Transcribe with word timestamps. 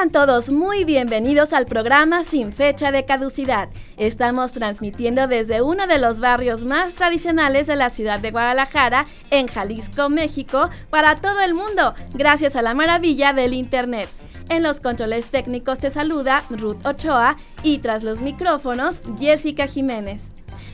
Sean 0.00 0.12
todos 0.12 0.48
muy 0.48 0.84
bienvenidos 0.86 1.52
al 1.52 1.66
programa 1.66 2.24
Sin 2.24 2.54
Fecha 2.54 2.90
de 2.90 3.04
Caducidad. 3.04 3.68
Estamos 3.98 4.52
transmitiendo 4.52 5.26
desde 5.26 5.60
uno 5.60 5.86
de 5.86 5.98
los 5.98 6.20
barrios 6.20 6.64
más 6.64 6.94
tradicionales 6.94 7.66
de 7.66 7.76
la 7.76 7.90
ciudad 7.90 8.18
de 8.18 8.30
Guadalajara, 8.30 9.04
en 9.30 9.46
Jalisco, 9.46 10.08
México, 10.08 10.70
para 10.88 11.16
todo 11.16 11.40
el 11.40 11.52
mundo, 11.52 11.92
gracias 12.14 12.56
a 12.56 12.62
la 12.62 12.72
maravilla 12.72 13.34
del 13.34 13.52
Internet. 13.52 14.08
En 14.48 14.62
los 14.62 14.80
controles 14.80 15.26
técnicos 15.26 15.76
te 15.76 15.90
saluda 15.90 16.44
Ruth 16.48 16.86
Ochoa 16.86 17.36
y 17.62 17.80
tras 17.80 18.02
los 18.02 18.22
micrófonos 18.22 19.02
Jessica 19.18 19.66
Jiménez. 19.66 20.22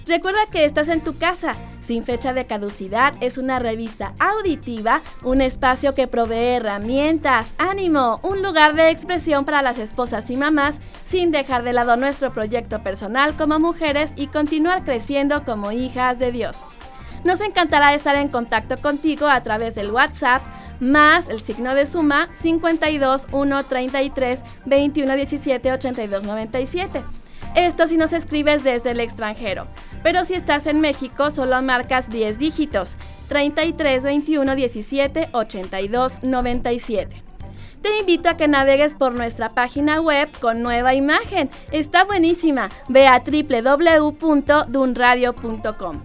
Recuerda 0.07 0.47
que 0.53 0.65
estás 0.65 0.89
en 0.89 1.01
tu 1.01 1.19
casa. 1.19 1.55
Sin 1.81 2.05
fecha 2.05 2.33
de 2.33 2.47
caducidad 2.47 3.15
es 3.21 3.39
una 3.39 3.59
revista 3.59 4.15
auditiva, 4.19 5.03
un 5.23 5.41
espacio 5.41 5.95
que 5.95 6.07
provee 6.07 6.57
herramientas, 6.57 7.55
ánimo, 7.59 8.21
un 8.23 8.43
lugar 8.43 8.75
de 8.75 8.91
expresión 8.91 9.45
para 9.45 9.63
las 9.63 9.79
esposas 9.79 10.31
y 10.31 10.37
mamás, 10.37 10.81
sin 11.07 11.31
dejar 11.31 11.63
de 11.63 11.73
lado 11.73 11.97
nuestro 11.97 12.33
proyecto 12.33 12.83
personal 12.83 13.37
como 13.37 13.59
mujeres 13.59 14.13
y 14.17 14.29
continuar 14.29 14.85
creciendo 14.85 15.45
como 15.45 15.73
hijas 15.73 16.19
de 16.19 16.33
Dios. 16.33 16.57
Nos 17.25 17.41
encantará 17.41 17.95
estar 17.95 18.15
en 18.17 18.29
contacto 18.29 18.81
contigo 18.81 19.27
a 19.27 19.43
través 19.43 19.75
del 19.75 19.91
WhatsApp 19.91 20.43
más 20.79 21.29
el 21.29 21.41
signo 21.41 21.75
de 21.75 21.87
suma 21.87 22.29
52 22.35 23.29
1 23.33 23.65
33 23.65 24.43
21 24.67 25.17
17 25.17 25.73
82 25.73 26.23
97. 26.25 27.03
Esto 27.55 27.87
si 27.87 27.97
nos 27.97 28.13
escribes 28.13 28.65
desde 28.65 28.91
el 28.91 29.01
extranjero. 29.01 29.67
Pero 30.03 30.25
si 30.25 30.35
estás 30.35 30.67
en 30.67 30.81
México, 30.81 31.31
solo 31.31 31.63
marcas 31.63 32.11
10 32.11 32.39
dígitos: 32.39 32.97
33 33.29 34.05
21 34.05 34.55
17 34.55 35.29
82 35.33 36.23
97. 36.23 37.23
Te 37.83 37.99
invito 37.99 38.29
a 38.29 38.37
que 38.37 38.47
navegues 38.49 38.95
por 38.95 39.15
nuestra 39.15 39.49
página 39.49 40.01
web 40.01 40.29
con 40.41 40.63
nueva 40.63 40.95
imagen. 40.95 41.51
Está 41.71 42.03
buenísima. 42.05 42.69
Ve 42.89 43.07
a 43.07 43.21
www.dunradio.com. 43.21 46.03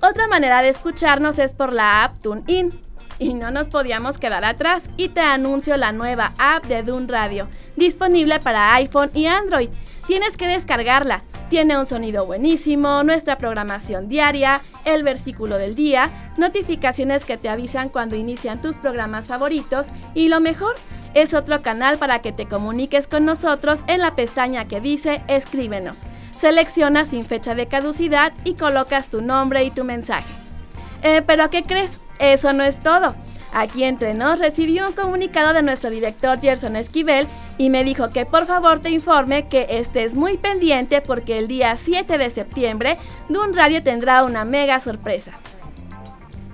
Otra 0.00 0.28
manera 0.28 0.62
de 0.62 0.70
escucharnos 0.70 1.38
es 1.38 1.52
por 1.52 1.74
la 1.74 2.04
app 2.04 2.18
TuneIn. 2.20 2.80
Y 3.18 3.34
no 3.34 3.50
nos 3.50 3.68
podíamos 3.68 4.16
quedar 4.16 4.46
atrás 4.46 4.88
y 4.96 5.10
te 5.10 5.20
anuncio 5.20 5.76
la 5.76 5.92
nueva 5.92 6.32
app 6.38 6.64
de 6.64 6.82
Dun 6.82 7.06
Radio, 7.06 7.48
disponible 7.76 8.40
para 8.40 8.72
iPhone 8.76 9.10
y 9.12 9.26
Android. 9.26 9.68
Tienes 10.10 10.36
que 10.36 10.48
descargarla. 10.48 11.22
Tiene 11.50 11.78
un 11.78 11.86
sonido 11.86 12.26
buenísimo, 12.26 13.04
nuestra 13.04 13.38
programación 13.38 14.08
diaria, 14.08 14.60
el 14.84 15.04
versículo 15.04 15.56
del 15.56 15.76
día, 15.76 16.10
notificaciones 16.36 17.24
que 17.24 17.36
te 17.36 17.48
avisan 17.48 17.90
cuando 17.90 18.16
inician 18.16 18.60
tus 18.60 18.76
programas 18.76 19.28
favoritos 19.28 19.86
y 20.12 20.26
lo 20.26 20.40
mejor, 20.40 20.74
es 21.14 21.32
otro 21.32 21.62
canal 21.62 21.96
para 21.98 22.18
que 22.22 22.32
te 22.32 22.46
comuniques 22.46 23.06
con 23.06 23.24
nosotros 23.24 23.82
en 23.86 24.00
la 24.00 24.16
pestaña 24.16 24.66
que 24.66 24.80
dice 24.80 25.22
Escríbenos. 25.28 26.02
Seleccionas 26.36 27.06
sin 27.06 27.24
fecha 27.24 27.54
de 27.54 27.66
caducidad 27.66 28.32
y 28.42 28.54
colocas 28.54 29.06
tu 29.06 29.22
nombre 29.22 29.62
y 29.62 29.70
tu 29.70 29.84
mensaje. 29.84 30.34
Eh, 31.04 31.22
pero 31.24 31.50
¿qué 31.50 31.62
crees? 31.62 32.00
Eso 32.18 32.52
no 32.52 32.64
es 32.64 32.80
todo. 32.80 33.14
Aquí 33.52 33.82
entre 33.84 34.14
nos 34.14 34.38
recibí 34.38 34.80
un 34.80 34.92
comunicado 34.92 35.52
de 35.52 35.62
nuestro 35.62 35.90
director 35.90 36.40
Gerson 36.40 36.76
Esquivel 36.76 37.26
y 37.58 37.68
me 37.68 37.82
dijo 37.82 38.10
que 38.10 38.24
por 38.24 38.46
favor 38.46 38.78
te 38.78 38.90
informe 38.90 39.48
que 39.48 39.66
estés 39.70 40.14
muy 40.14 40.38
pendiente 40.38 41.00
porque 41.00 41.38
el 41.38 41.48
día 41.48 41.74
7 41.76 42.16
de 42.16 42.30
septiembre 42.30 42.96
Dun 43.28 43.52
Radio 43.52 43.82
tendrá 43.82 44.24
una 44.24 44.44
mega 44.44 44.78
sorpresa. 44.78 45.32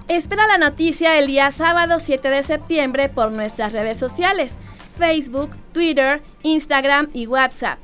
Espera 0.09 0.47
la 0.47 0.57
noticia 0.57 1.19
el 1.19 1.27
día 1.27 1.51
sábado 1.51 1.99
7 1.99 2.31
de 2.31 2.43
septiembre 2.43 3.09
por 3.09 3.33
nuestras 3.33 3.73
redes 3.73 3.99
sociales, 3.99 4.57
Facebook, 4.97 5.51
Twitter, 5.73 6.23
Instagram 6.43 7.09
y 7.13 7.27
WhatsApp. 7.27 7.79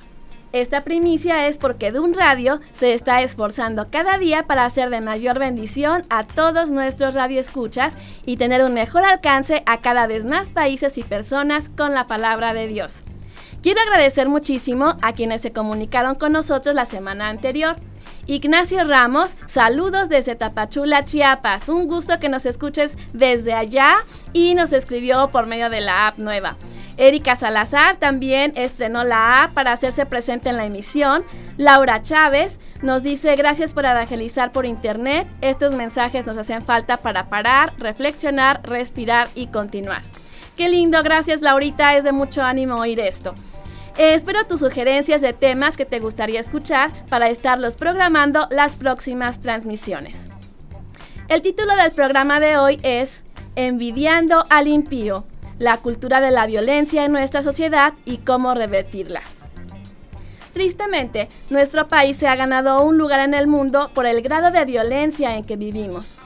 Esta 0.52 0.84
primicia 0.84 1.46
es 1.46 1.56
porque 1.56 1.92
Dun 1.92 2.12
Radio 2.12 2.60
se 2.72 2.92
está 2.92 3.22
esforzando 3.22 3.88
cada 3.90 4.18
día 4.18 4.42
para 4.42 4.66
hacer 4.66 4.90
de 4.90 5.00
mayor 5.00 5.38
bendición 5.38 6.04
a 6.10 6.24
todos 6.24 6.70
nuestros 6.70 7.14
radioescuchas 7.14 7.94
y 8.26 8.36
tener 8.36 8.62
un 8.62 8.74
mejor 8.74 9.04
alcance 9.04 9.62
a 9.64 9.80
cada 9.80 10.06
vez 10.06 10.26
más 10.26 10.52
países 10.52 10.98
y 10.98 11.04
personas 11.04 11.70
con 11.70 11.94
la 11.94 12.06
palabra 12.06 12.52
de 12.52 12.66
Dios. 12.66 13.00
Quiero 13.62 13.80
agradecer 13.80 14.28
muchísimo 14.28 14.98
a 15.00 15.14
quienes 15.14 15.40
se 15.40 15.52
comunicaron 15.52 16.16
con 16.16 16.32
nosotros 16.32 16.74
la 16.74 16.84
semana 16.84 17.30
anterior. 17.30 17.76
Ignacio 18.26 18.84
Ramos, 18.84 19.36
saludos 19.46 20.10
desde 20.10 20.34
Tapachula, 20.34 21.06
Chiapas. 21.06 21.70
Un 21.70 21.86
gusto 21.86 22.18
que 22.18 22.28
nos 22.28 22.44
escuches 22.44 22.98
desde 23.14 23.54
allá 23.54 23.94
y 24.34 24.54
nos 24.54 24.74
escribió 24.74 25.30
por 25.30 25.46
medio 25.46 25.70
de 25.70 25.80
la 25.80 26.08
app 26.08 26.18
nueva. 26.18 26.58
Erika 26.96 27.36
Salazar 27.36 27.96
también 27.96 28.52
estrenó 28.54 29.02
la 29.04 29.42
A 29.42 29.50
para 29.52 29.72
hacerse 29.72 30.04
presente 30.04 30.50
en 30.50 30.56
la 30.56 30.66
emisión. 30.66 31.24
Laura 31.56 32.02
Chávez 32.02 32.60
nos 32.82 33.02
dice 33.02 33.34
gracias 33.34 33.72
por 33.72 33.84
evangelizar 33.84 34.52
por 34.52 34.66
internet. 34.66 35.26
Estos 35.40 35.72
mensajes 35.72 36.26
nos 36.26 36.36
hacen 36.36 36.62
falta 36.62 36.98
para 36.98 37.28
parar, 37.28 37.72
reflexionar, 37.78 38.60
respirar 38.62 39.28
y 39.34 39.46
continuar. 39.46 40.02
Qué 40.56 40.68
lindo, 40.68 41.02
gracias 41.02 41.40
Laurita, 41.40 41.96
es 41.96 42.04
de 42.04 42.12
mucho 42.12 42.42
ánimo 42.42 42.76
oír 42.76 43.00
esto. 43.00 43.34
espero 43.96 44.44
tus 44.46 44.60
sugerencias 44.60 45.20
de 45.20 45.32
temas 45.32 45.76
que 45.76 45.86
te 45.86 45.98
gustaría 45.98 46.40
escuchar 46.40 46.90
para 47.08 47.28
estarlos 47.28 47.76
programando 47.76 48.48
las 48.50 48.76
próximas 48.76 49.40
transmisiones. 49.40 50.28
El 51.28 51.40
título 51.40 51.74
del 51.76 51.92
programa 51.92 52.40
de 52.40 52.58
hoy 52.58 52.78
es 52.82 53.22
Envidiando 53.56 54.46
al 54.50 54.68
impío 54.68 55.24
la 55.62 55.76
cultura 55.76 56.20
de 56.20 56.32
la 56.32 56.44
violencia 56.46 57.04
en 57.04 57.12
nuestra 57.12 57.40
sociedad 57.40 57.94
y 58.04 58.18
cómo 58.18 58.52
revertirla. 58.52 59.22
Tristemente, 60.52 61.28
nuestro 61.50 61.86
país 61.86 62.16
se 62.16 62.26
ha 62.26 62.34
ganado 62.34 62.82
un 62.82 62.98
lugar 62.98 63.20
en 63.20 63.32
el 63.32 63.46
mundo 63.46 63.92
por 63.94 64.04
el 64.04 64.22
grado 64.22 64.50
de 64.50 64.64
violencia 64.64 65.36
en 65.36 65.44
que 65.44 65.56
vivimos. 65.56 66.18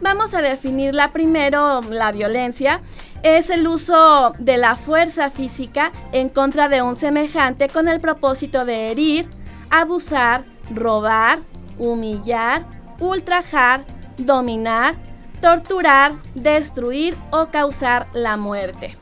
Vamos 0.00 0.32
a 0.32 0.42
definirla 0.42 1.10
primero, 1.10 1.80
la 1.90 2.12
violencia 2.12 2.80
es 3.24 3.50
el 3.50 3.66
uso 3.66 4.32
de 4.38 4.58
la 4.58 4.76
fuerza 4.76 5.28
física 5.28 5.90
en 6.12 6.28
contra 6.28 6.68
de 6.68 6.80
un 6.80 6.94
semejante 6.94 7.66
con 7.68 7.88
el 7.88 7.98
propósito 7.98 8.64
de 8.64 8.92
herir, 8.92 9.26
abusar, 9.70 10.44
robar, 10.72 11.40
humillar, 11.80 12.64
ultrajar, 13.00 13.84
dominar, 14.18 14.94
torturar, 15.40 16.14
destruir 16.34 17.16
o 17.30 17.46
causar 17.46 18.06
la 18.12 18.36
muerte. 18.36 18.96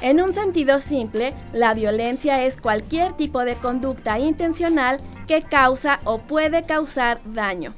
En 0.00 0.20
un 0.20 0.34
sentido 0.34 0.80
simple, 0.80 1.32
la 1.52 1.74
violencia 1.74 2.42
es 2.42 2.56
cualquier 2.56 3.12
tipo 3.12 3.44
de 3.44 3.54
conducta 3.54 4.18
intencional 4.18 4.98
que 5.28 5.42
causa 5.42 6.00
o 6.04 6.18
puede 6.18 6.64
causar 6.64 7.20
daño. 7.24 7.74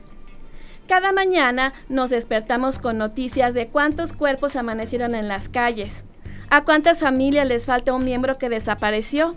Cada 0.89 1.13
mañana 1.13 1.73
nos 1.89 2.11
despertamos 2.11 2.79
con 2.79 2.99
noticias 2.99 3.55
de 3.55 3.69
cuántos 3.69 4.13
cuerpos 4.13 4.57
amanecieron 4.57 5.15
en 5.15 5.29
las 5.29 5.49
calles, 5.49 6.05
a 6.51 6.65
cuántas 6.65 7.01
familias 7.01 7.47
les 7.47 7.67
falta 7.67 7.95
un 7.95 8.05
miembro 8.05 8.39
que 8.39 8.49
desapareció, 8.49 9.35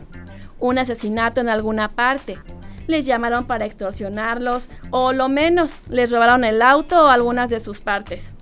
un 0.59 0.77
asesinato 0.77 1.41
en 1.41 1.49
alguna 1.49 1.89
parte, 1.89 2.37
les 2.87 3.05
llamaron 3.05 3.45
para 3.45 3.65
extorsionarlos 3.65 4.69
o 4.89 5.13
lo 5.13 5.29
menos 5.29 5.81
les 5.89 6.11
robaron 6.11 6.43
el 6.43 6.61
auto 6.61 7.05
o 7.05 7.07
algunas 7.07 7.49
de 7.49 7.59
sus 7.59 7.81
partes. 7.81 8.33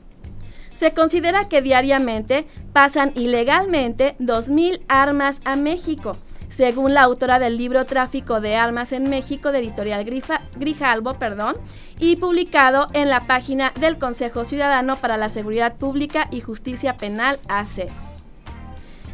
Se 0.73 0.93
considera 0.93 1.47
que 1.47 1.61
diariamente 1.61 2.45
pasan 2.73 3.13
ilegalmente 3.15 4.15
2.000 4.19 4.81
armas 4.89 5.39
a 5.45 5.55
México, 5.55 6.17
según 6.49 6.93
la 6.93 7.03
autora 7.03 7.39
del 7.39 7.57
libro 7.57 7.85
Tráfico 7.85 8.41
de 8.41 8.55
Armas 8.55 8.91
en 8.91 9.09
México 9.09 9.51
de 9.51 9.59
Editorial 9.59 10.05
Grijalbo 10.57 11.13
perdón, 11.13 11.55
y 11.97 12.17
publicado 12.17 12.87
en 12.93 13.09
la 13.09 13.21
página 13.21 13.71
del 13.79 13.97
Consejo 13.97 14.43
Ciudadano 14.43 14.97
para 14.97 15.15
la 15.15 15.29
Seguridad 15.29 15.77
Pública 15.77 16.27
y 16.29 16.41
Justicia 16.41 16.97
Penal 16.97 17.39
AC. 17.47 17.87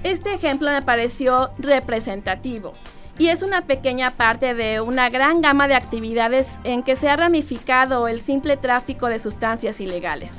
Este 0.03 0.33
ejemplo 0.33 0.71
me 0.71 0.81
pareció 0.81 1.51
representativo 1.59 2.73
y 3.17 3.27
es 3.27 3.43
una 3.43 3.61
pequeña 3.61 4.11
parte 4.11 4.53
de 4.53 4.81
una 4.81 5.09
gran 5.09 5.41
gama 5.41 5.67
de 5.67 5.75
actividades 5.75 6.59
en 6.63 6.83
que 6.83 6.95
se 6.95 7.09
ha 7.09 7.15
ramificado 7.15 8.07
el 8.07 8.21
simple 8.21 8.57
tráfico 8.57 9.07
de 9.07 9.19
sustancias 9.19 9.81
ilegales. 9.81 10.33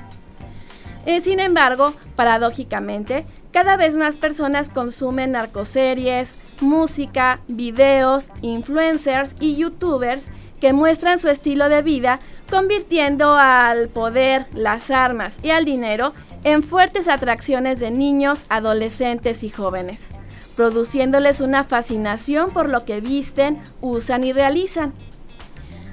Eh, 1.04 1.20
sin 1.20 1.40
embargo, 1.40 1.94
paradójicamente, 2.16 3.26
cada 3.52 3.76
vez 3.76 3.96
más 3.96 4.16
personas 4.16 4.68
consumen 4.68 5.32
narcoseries, 5.32 6.36
música, 6.60 7.40
videos, 7.48 8.28
influencers 8.40 9.36
y 9.40 9.56
youtubers 9.56 10.30
que 10.60 10.72
muestran 10.72 11.18
su 11.18 11.28
estilo 11.28 11.68
de 11.68 11.82
vida, 11.82 12.20
convirtiendo 12.48 13.36
al 13.36 13.88
poder, 13.88 14.46
las 14.54 14.92
armas 14.92 15.38
y 15.42 15.50
al 15.50 15.64
dinero 15.64 16.14
en 16.44 16.62
fuertes 16.62 17.08
atracciones 17.08 17.80
de 17.80 17.90
niños, 17.90 18.44
adolescentes 18.48 19.42
y 19.42 19.50
jóvenes, 19.50 20.10
produciéndoles 20.56 21.40
una 21.40 21.64
fascinación 21.64 22.50
por 22.50 22.68
lo 22.68 22.84
que 22.84 23.00
visten, 23.00 23.60
usan 23.80 24.24
y 24.24 24.32
realizan. 24.32 24.92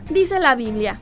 Dice 0.09 0.39
la 0.39 0.55
Biblia, 0.55 0.99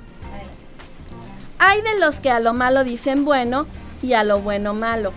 hay 1.59 1.81
de 1.81 1.99
los 1.99 2.19
que 2.19 2.29
a 2.29 2.39
lo 2.39 2.53
malo 2.53 2.83
dicen 2.83 3.25
bueno 3.25 3.65
y 4.01 4.13
a 4.13 4.23
lo 4.23 4.39
bueno 4.39 4.73
malo, 4.73 5.11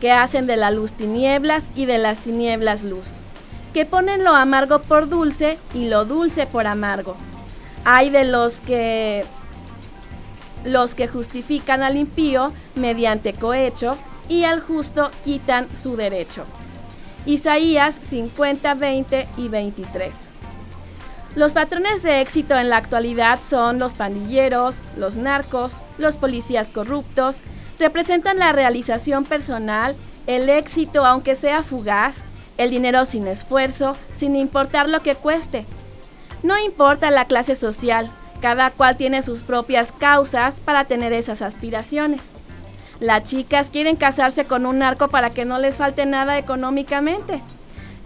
que 0.00 0.12
hacen 0.12 0.46
de 0.46 0.56
la 0.56 0.70
luz 0.70 0.92
tinieblas 0.92 1.70
y 1.74 1.86
de 1.86 1.98
las 1.98 2.18
tinieblas 2.20 2.84
luz, 2.84 3.20
que 3.72 3.86
ponen 3.86 4.24
lo 4.24 4.34
amargo 4.34 4.80
por 4.80 5.08
dulce 5.08 5.58
y 5.72 5.88
lo 5.88 6.04
dulce 6.04 6.46
por 6.46 6.66
amargo 6.66 7.16
hay 7.90 8.10
de 8.10 8.24
los 8.24 8.60
que 8.60 9.24
los 10.64 10.94
que 10.94 11.08
justifican 11.08 11.82
al 11.82 11.96
impío 11.96 12.52
mediante 12.74 13.32
cohecho 13.32 13.96
y 14.28 14.44
al 14.44 14.60
justo 14.60 15.10
quitan 15.24 15.68
su 15.74 15.96
derecho. 15.96 16.44
Isaías 17.28 17.94
50, 18.00 18.72
20 18.72 19.28
y 19.36 19.48
23. 19.50 20.14
Los 21.34 21.52
patrones 21.52 22.02
de 22.02 22.22
éxito 22.22 22.58
en 22.58 22.70
la 22.70 22.78
actualidad 22.78 23.38
son 23.46 23.78
los 23.78 23.92
pandilleros, 23.92 24.82
los 24.96 25.18
narcos, 25.18 25.82
los 25.98 26.16
policías 26.16 26.70
corruptos, 26.70 27.42
representan 27.78 28.38
la 28.38 28.52
realización 28.52 29.26
personal, 29.26 29.94
el 30.26 30.48
éxito 30.48 31.04
aunque 31.04 31.34
sea 31.34 31.62
fugaz, 31.62 32.24
el 32.56 32.70
dinero 32.70 33.04
sin 33.04 33.26
esfuerzo, 33.26 33.94
sin 34.10 34.34
importar 34.34 34.88
lo 34.88 35.02
que 35.02 35.14
cueste, 35.14 35.66
no 36.42 36.58
importa 36.58 37.10
la 37.10 37.26
clase 37.26 37.54
social, 37.54 38.10
cada 38.40 38.70
cual 38.70 38.96
tiene 38.96 39.20
sus 39.20 39.42
propias 39.42 39.92
causas 39.92 40.62
para 40.62 40.86
tener 40.86 41.12
esas 41.12 41.42
aspiraciones. 41.42 42.22
Las 43.00 43.22
chicas 43.24 43.70
quieren 43.70 43.96
casarse 43.96 44.44
con 44.44 44.66
un 44.66 44.78
narco 44.78 45.08
para 45.08 45.30
que 45.30 45.44
no 45.44 45.58
les 45.58 45.76
falte 45.76 46.04
nada 46.04 46.36
económicamente. 46.36 47.42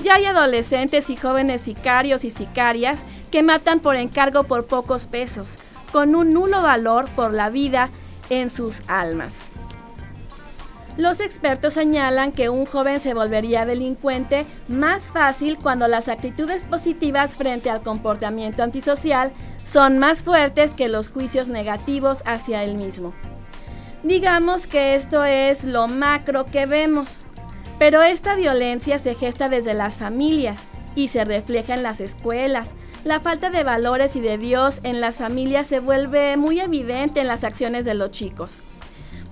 Ya 0.04 0.16
hay 0.16 0.26
adolescentes 0.26 1.08
y 1.08 1.16
jóvenes 1.16 1.62
sicarios 1.62 2.24
y 2.24 2.30
sicarias 2.30 3.04
que 3.30 3.42
matan 3.42 3.80
por 3.80 3.96
encargo 3.96 4.44
por 4.44 4.66
pocos 4.66 5.06
pesos, 5.06 5.58
con 5.92 6.14
un 6.14 6.34
nulo 6.34 6.60
valor 6.60 7.08
por 7.12 7.32
la 7.32 7.48
vida 7.48 7.90
en 8.28 8.50
sus 8.50 8.82
almas. 8.88 9.46
Los 10.98 11.20
expertos 11.20 11.72
señalan 11.72 12.32
que 12.32 12.50
un 12.50 12.66
joven 12.66 13.00
se 13.00 13.14
volvería 13.14 13.64
delincuente 13.64 14.44
más 14.68 15.04
fácil 15.04 15.56
cuando 15.56 15.88
las 15.88 16.08
actitudes 16.08 16.64
positivas 16.64 17.36
frente 17.36 17.70
al 17.70 17.80
comportamiento 17.80 18.62
antisocial 18.62 19.32
son 19.64 19.98
más 19.98 20.22
fuertes 20.22 20.72
que 20.72 20.88
los 20.88 21.08
juicios 21.08 21.48
negativos 21.48 22.22
hacia 22.26 22.62
él 22.62 22.76
mismo. 22.76 23.14
Digamos 24.04 24.66
que 24.66 24.96
esto 24.96 25.24
es 25.24 25.62
lo 25.62 25.86
macro 25.86 26.44
que 26.44 26.66
vemos, 26.66 27.22
pero 27.78 28.02
esta 28.02 28.34
violencia 28.34 28.98
se 28.98 29.14
gesta 29.14 29.48
desde 29.48 29.74
las 29.74 29.98
familias 29.98 30.58
y 30.96 31.08
se 31.08 31.24
refleja 31.24 31.74
en 31.74 31.84
las 31.84 32.00
escuelas. 32.00 32.70
La 33.04 33.20
falta 33.20 33.50
de 33.50 33.62
valores 33.62 34.16
y 34.16 34.20
de 34.20 34.38
Dios 34.38 34.80
en 34.82 35.00
las 35.00 35.18
familias 35.18 35.68
se 35.68 35.78
vuelve 35.78 36.36
muy 36.36 36.58
evidente 36.58 37.20
en 37.20 37.28
las 37.28 37.44
acciones 37.44 37.84
de 37.84 37.94
los 37.94 38.10
chicos. 38.10 38.56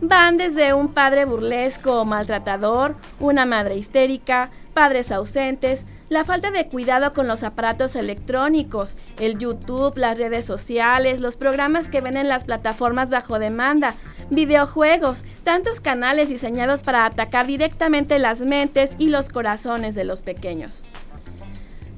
Van 0.01 0.37
desde 0.37 0.73
un 0.73 0.95
padre 0.95 1.25
burlesco 1.25 2.01
o 2.01 2.05
maltratador, 2.05 2.97
una 3.19 3.47
madre 3.47 3.75
histérica, 3.75 4.51
padres 4.73 5.11
ausentes, 5.11 5.85
la 6.11 6.25
falta 6.25 6.51
de 6.51 6.67
cuidado 6.67 7.13
con 7.13 7.29
los 7.29 7.45
aparatos 7.45 7.95
electrónicos, 7.95 8.99
el 9.21 9.39
YouTube, 9.39 9.97
las 9.97 10.19
redes 10.19 10.45
sociales, 10.45 11.21
los 11.21 11.37
programas 11.37 11.89
que 11.89 12.01
ven 12.01 12.17
en 12.17 12.29
las 12.29 12.43
plataformas 12.43 13.11
bajo 13.11 13.39
demanda, 13.39 13.95
videojuegos, 14.29 15.25
tantos 15.45 15.81
canales 15.81 16.29
diseñados 16.29 16.83
para 16.83 17.07
atacar 17.07 17.47
directamente 17.47 18.19
las 18.19 18.41
mentes 18.41 18.97
y 18.99 19.09
los 19.09 19.29
corazones 19.29 19.95
de 19.95 20.05
los 20.05 20.23
pequeños. 20.23 20.85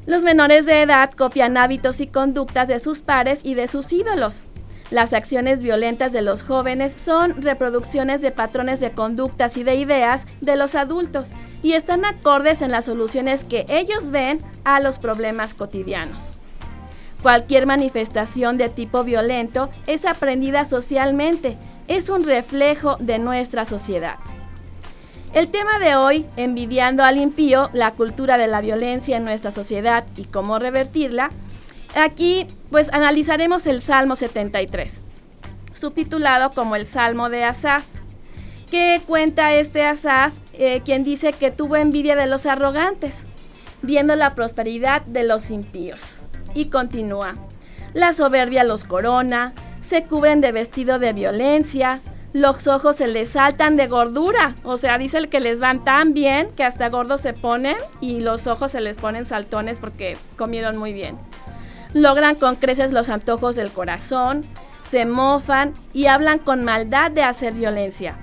Los 0.05 0.25
menores 0.25 0.67
de 0.67 0.83
edad 0.83 1.11
copian 1.13 1.57
hábitos 1.57 2.01
y 2.03 2.07
conductas 2.07 2.69
de 2.69 2.81
sus 2.81 3.01
pares 3.01 3.43
y 3.45 3.55
de 3.55 3.67
sus 3.67 3.91
ídolos, 3.95 4.45
las 4.93 5.15
acciones 5.15 5.63
violentas 5.63 6.13
de 6.13 6.21
los 6.21 6.43
jóvenes 6.43 6.93
son 6.93 7.41
reproducciones 7.41 8.21
de 8.21 8.31
patrones 8.31 8.79
de 8.79 8.93
conductas 8.93 9.57
y 9.57 9.65
de 9.65 9.77
ideas 9.77 10.27
de 10.43 10.55
los 10.55 10.75
adultos 10.75 11.33
y 11.63 11.73
están 11.73 12.05
acordes 12.05 12.61
en 12.61 12.71
las 12.71 12.85
soluciones 12.85 13.47
que 13.47 13.65
ellos 13.69 14.11
ven 14.11 14.43
a 14.65 14.81
los 14.81 14.99
problemas 14.99 15.55
cotidianos. 15.55 16.35
Cualquier 17.23 17.67
manifestación 17.67 18.59
de 18.59 18.69
tipo 18.69 19.03
violento 19.03 19.71
es 19.87 20.05
aprendida 20.05 20.67
socialmente, 20.67 21.57
es 21.89 22.11
un 22.11 22.25
reflejo 22.25 22.97
de 23.01 23.19
nuestra 23.19 23.65
sociedad. 23.65 24.17
El 25.33 25.49
tema 25.49 25.79
de 25.79 25.97
hoy, 25.97 26.27
envidiando 26.37 27.03
al 27.03 27.17
impío, 27.17 27.71
la 27.73 27.93
cultura 27.93 28.37
de 28.37 28.49
la 28.49 28.61
violencia 28.61 29.17
en 29.17 29.25
nuestra 29.25 29.51
sociedad 29.51 30.05
y 30.17 30.25
cómo 30.25 30.59
revertirla, 30.59 31.31
Aquí 31.95 32.47
pues 32.71 32.91
analizaremos 32.93 33.67
el 33.67 33.81
Salmo 33.83 34.17
73, 34.17 35.03
subtitulado 35.75 36.55
como 36.55 36.75
el 36.75 36.87
Salmo 36.87 37.29
de 37.29 37.45
Asaf. 37.45 37.85
¿Qué 38.71 39.03
cuenta 39.07 39.53
este 39.55 39.85
Asaf, 39.85 40.33
eh, 40.55 40.81
quien 40.83 41.05
dice 41.05 41.35
que 41.35 41.51
tuvo 41.51 41.77
envidia 41.77 42.17
de 42.17 42.27
los 42.27 42.47
arrogantes, 42.47 43.25
viendo 43.83 44.17
la 44.17 44.35
prosperidad 44.35 45.03
de 45.03 45.25
los 45.25 45.51
impíos? 45.51 46.21
Y 46.55 46.67
continúa, 46.67 47.35
la 47.93 48.15
soberbia 48.15 48.65
los 48.65 48.85
corona, 48.85 49.53
se 49.83 50.05
cubren 50.05 50.41
de 50.41 50.53
vestido 50.53 50.99
de 50.99 51.13
violencia, 51.13 52.01
los 52.33 52.67
ojos 52.69 52.97
se 52.97 53.09
les 53.09 53.29
saltan 53.29 53.77
de 53.77 53.89
gordura. 53.89 54.55
O 54.65 54.79
sea, 54.79 54.97
dice 54.97 55.19
el 55.19 55.29
que 55.29 55.41
les 55.41 55.61
van 55.61 55.85
tan 55.85 56.15
bien 56.15 56.49
que 56.57 56.65
hasta 56.65 56.89
gordos 56.89 57.21
se 57.21 57.35
ponen 57.35 57.77
y 58.01 58.21
los 58.21 58.47
ojos 58.47 58.71
se 58.71 58.81
les 58.81 58.97
ponen 58.97 59.27
saltones 59.27 59.79
porque 59.79 60.17
comieron 60.39 60.79
muy 60.79 60.95
bien 60.95 61.19
logran 61.95 62.37
con 62.37 62.57
creces 62.57 62.93
los 62.93 63.09
antojos 63.09 63.57
del 63.57 63.73
corazón, 63.73 64.45
se 64.91 65.07
mofan 65.07 65.73
y 65.93 66.07
hablan 66.07 66.39
con 66.39 66.65
maldad 66.65 67.11
de 67.11 67.23
hacer 67.23 67.55
violencia. 67.55 68.19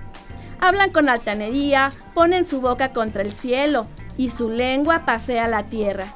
Hablan 0.60 0.92
con 0.92 1.10
altanería, 1.10 1.92
ponen 2.14 2.46
su 2.46 2.62
boca 2.62 2.92
contra 2.92 3.22
el 3.22 3.32
cielo 3.32 3.88
y 4.18 4.30
su 4.30 4.50
lengua 4.50 5.06
pasea 5.06 5.48
la 5.48 5.64
tierra. 5.64 6.14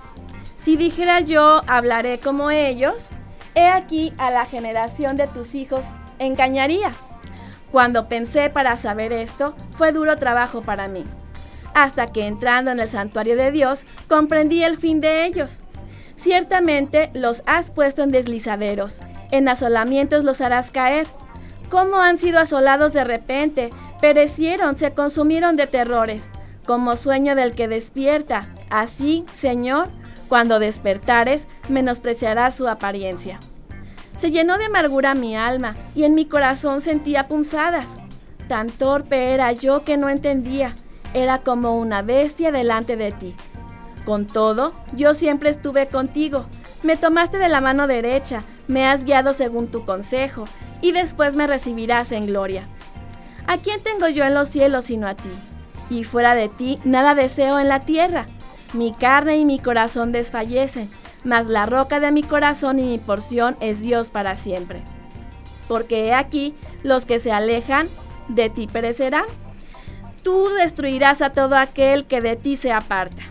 Si 0.57 0.75
dijera 0.75 1.21
yo, 1.21 1.61
hablaré 1.67 2.19
como 2.19 2.51
ellos, 2.51 3.09
he 3.55 3.67
aquí 3.67 4.13
a 4.17 4.29
la 4.29 4.45
generación 4.45 5.17
de 5.17 5.27
tus 5.27 5.55
hijos 5.55 5.85
engañaría. 6.19 6.91
Cuando 7.71 8.07
pensé 8.07 8.49
para 8.49 8.77
saber 8.77 9.11
esto, 9.11 9.55
fue 9.71 9.91
duro 9.91 10.15
trabajo 10.17 10.61
para 10.61 10.87
mí. 10.87 11.03
Hasta 11.73 12.07
que 12.07 12.27
entrando 12.27 12.69
en 12.69 12.79
el 12.79 12.87
santuario 12.87 13.35
de 13.35 13.51
Dios, 13.51 13.85
comprendí 14.07 14.63
el 14.63 14.77
fin 14.77 15.01
de 15.01 15.25
ellos 15.25 15.62
Ciertamente 16.23 17.09
los 17.13 17.43
has 17.47 17.69
puesto 17.69 18.01
en 18.01 18.09
deslizaderos, 18.09 19.01
en 19.31 19.49
asolamientos 19.49 20.23
los 20.23 20.39
harás 20.39 20.71
caer. 20.71 21.05
¿Cómo 21.69 21.97
han 21.97 22.17
sido 22.17 22.39
asolados 22.39 22.93
de 22.93 23.03
repente? 23.03 23.71
Perecieron, 23.99 24.77
se 24.77 24.91
consumieron 24.91 25.57
de 25.57 25.67
terrores, 25.67 26.29
como 26.65 26.95
sueño 26.95 27.35
del 27.35 27.51
que 27.51 27.67
despierta. 27.67 28.47
Así, 28.69 29.25
Señor, 29.33 29.89
cuando 30.29 30.59
despertares, 30.59 31.45
menospreciarás 31.67 32.55
su 32.55 32.69
apariencia. 32.69 33.41
Se 34.15 34.31
llenó 34.31 34.57
de 34.57 34.67
amargura 34.67 35.15
mi 35.15 35.35
alma, 35.35 35.75
y 35.93 36.05
en 36.05 36.15
mi 36.15 36.23
corazón 36.23 36.79
sentía 36.79 37.27
punzadas. 37.27 37.97
Tan 38.47 38.69
torpe 38.69 39.33
era 39.33 39.51
yo 39.51 39.83
que 39.83 39.97
no 39.97 40.07
entendía, 40.07 40.73
era 41.13 41.39
como 41.39 41.77
una 41.77 42.01
bestia 42.01 42.53
delante 42.53 42.95
de 42.95 43.11
ti. 43.11 43.35
Con 44.05 44.27
todo, 44.27 44.73
yo 44.95 45.13
siempre 45.13 45.49
estuve 45.49 45.87
contigo. 45.87 46.45
Me 46.83 46.97
tomaste 46.97 47.37
de 47.37 47.47
la 47.47 47.61
mano 47.61 47.87
derecha, 47.87 48.43
me 48.67 48.85
has 48.85 49.05
guiado 49.05 49.33
según 49.33 49.67
tu 49.67 49.85
consejo, 49.85 50.43
y 50.81 50.91
después 50.91 51.35
me 51.35 51.47
recibirás 51.47 52.11
en 52.11 52.25
gloria. 52.25 52.67
¿A 53.47 53.57
quién 53.57 53.81
tengo 53.81 54.07
yo 54.09 54.25
en 54.25 54.33
los 54.33 54.49
cielos 54.49 54.85
sino 54.85 55.07
a 55.07 55.15
ti? 55.15 55.29
Y 55.89 56.03
fuera 56.03 56.35
de 56.35 56.49
ti 56.49 56.79
nada 56.83 57.15
deseo 57.15 57.59
en 57.59 57.69
la 57.69 57.81
tierra. 57.81 58.27
Mi 58.73 58.91
carne 58.91 59.37
y 59.37 59.45
mi 59.45 59.59
corazón 59.59 60.11
desfallecen, 60.11 60.89
mas 61.23 61.47
la 61.47 61.65
roca 61.65 61.99
de 61.99 62.11
mi 62.11 62.23
corazón 62.23 62.79
y 62.79 62.83
mi 62.83 62.97
porción 62.97 63.55
es 63.59 63.79
Dios 63.79 64.11
para 64.11 64.35
siempre. 64.35 64.81
Porque 65.67 66.07
he 66.07 66.13
aquí, 66.13 66.55
los 66.83 67.05
que 67.05 67.19
se 67.19 67.31
alejan 67.31 67.87
de 68.27 68.49
ti 68.49 68.67
perecerán. 68.67 69.25
tú 70.23 70.47
destruirás 70.57 71.21
a 71.21 71.31
todo 71.31 71.57
aquel 71.57 72.05
que 72.05 72.21
de 72.21 72.37
ti 72.37 72.55
se 72.55 72.71
aparta. 72.71 73.23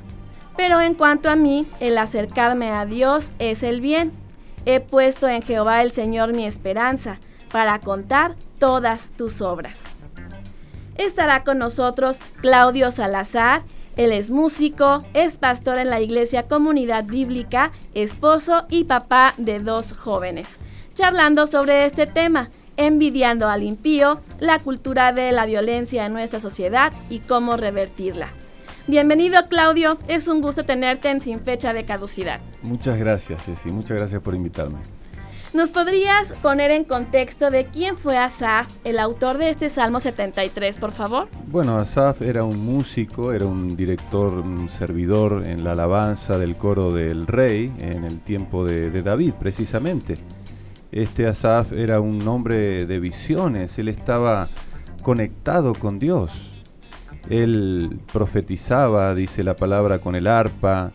Pero 0.57 0.81
en 0.81 0.95
cuanto 0.95 1.31
a 1.31 1.37
mí, 1.37 1.67
el 1.81 1.99
acercarme 1.99 2.71
a 2.71 2.85
Dios 2.87 3.33
es 3.39 3.63
el 3.63 3.81
bien. 3.81 4.13
He 4.65 4.81
puesto 4.81 5.29
en 5.29 5.43
Jehová 5.43 5.83
el 5.83 5.91
Señor 5.91 6.35
mi 6.35 6.45
esperanza, 6.45 7.19
para 7.51 7.79
contar 7.81 8.35
todas 8.59 9.11
tus 9.17 9.43
obras. 9.43 9.83
Estará 10.97 11.45
con 11.45 11.59
nosotros 11.59 12.19
Claudio 12.41 12.91
Salazar, 12.91 13.63
él 13.97 14.13
es 14.13 14.31
músico, 14.31 15.05
es 15.13 15.37
pastor 15.37 15.79
en 15.79 15.91
la 15.91 16.01
Iglesia 16.01 16.45
Comunidad 16.45 17.05
Bíblica, 17.05 17.73
esposo 17.95 18.65
y 18.71 18.85
papá 18.85 19.35
de 19.37 19.59
dos 19.59 19.93
jóvenes, 19.93 20.49
charlando 20.95 21.47
sobre 21.47 21.85
este 21.85 22.07
tema, 22.07 22.51
envidiando 22.79 23.49
al 23.49 23.63
impío, 23.63 24.21
la 24.41 24.59
cultura 24.59 25.13
de 25.13 25.33
la 25.33 25.45
violencia 25.45 26.07
en 26.07 26.15
nuestra 26.15 26.41
sociedad 26.41 26.93
y 27.11 27.19
cómo 27.19 27.59
revertirla. 27.59 28.29
Bienvenido 28.89 29.41
Claudio, 29.49 29.97
es 30.09 30.27
un 30.27 30.41
gusto 30.41 30.65
tenerte 30.65 31.09
en 31.09 31.21
Sin 31.21 31.39
Fecha 31.39 31.73
de 31.73 31.85
Caducidad. 31.85 32.41
Muchas 32.63 32.99
gracias 32.99 33.41
Ceci, 33.45 33.71
muchas 33.71 33.97
gracias 33.97 34.21
por 34.21 34.35
invitarme. 34.35 34.79
¿Nos 35.55 35.71
podrías 35.71 36.33
poner 36.43 36.73
en 36.73 36.83
contexto 36.83 37.51
de 37.51 37.65
quién 37.67 37.97
fue 37.97 38.17
Asaf, 38.17 38.67
el 38.83 38.99
autor 38.99 39.39
de 39.39 39.51
este 39.51 39.69
Salmo 39.69 40.01
73, 40.01 40.79
por 40.79 40.91
favor? 40.91 41.29
Bueno, 41.47 41.79
Asaf 41.79 42.23
era 42.23 42.43
un 42.43 42.65
músico, 42.65 43.33
era 43.33 43.47
un 43.47 43.77
director, 43.77 44.33
un 44.33 44.69
servidor 44.69 45.47
en 45.47 45.63
la 45.63 45.73
alabanza 45.73 46.37
del 46.37 46.57
coro 46.57 46.93
del 46.93 47.29
rey 47.29 47.73
en 47.79 48.03
el 48.03 48.19
tiempo 48.19 48.65
de, 48.65 48.91
de 48.91 49.03
David, 49.03 49.35
precisamente. 49.39 50.19
Este 50.91 51.29
Asaf 51.29 51.73
era 51.73 52.01
un 52.01 52.27
hombre 52.27 52.87
de 52.87 52.99
visiones, 52.99 53.79
él 53.79 53.89
estaba 53.89 54.49
conectado 55.03 55.73
con 55.73 56.01
Dios. 56.01 56.52
Él 57.29 57.99
profetizaba, 58.13 59.15
dice 59.15 59.43
la 59.45 59.57
palabra, 59.57 59.99
con 59.99 60.15
el 60.17 60.27
arpa, 60.27 60.93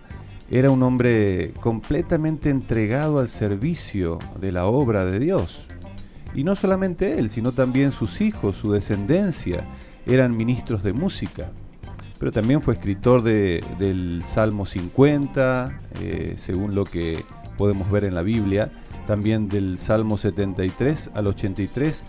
era 0.49 0.71
un 0.71 0.83
hombre 0.83 1.51
completamente 1.59 2.49
entregado 2.49 3.19
al 3.19 3.29
servicio 3.29 4.19
de 4.39 4.51
la 4.51 4.65
obra 4.65 5.05
de 5.05 5.19
Dios. 5.19 5.65
Y 6.33 6.43
no 6.43 6.55
solamente 6.55 7.17
él, 7.17 7.29
sino 7.29 7.51
también 7.51 7.91
sus 7.91 8.21
hijos, 8.21 8.55
su 8.55 8.71
descendencia, 8.71 9.63
eran 10.05 10.37
ministros 10.37 10.83
de 10.83 10.93
música. 10.93 11.51
Pero 12.19 12.31
también 12.31 12.61
fue 12.61 12.73
escritor 12.73 13.23
del 13.23 14.23
Salmo 14.25 14.65
50, 14.65 15.81
eh, 16.01 16.35
según 16.37 16.75
lo 16.75 16.83
que 16.83 17.23
podemos 17.57 17.91
ver 17.91 18.05
en 18.05 18.15
la 18.15 18.23
Biblia. 18.23 18.71
También 19.05 19.49
del 19.49 19.79
Salmo 19.79 20.17
73 20.17 21.11
al 21.13 21.27
83 21.27 22.03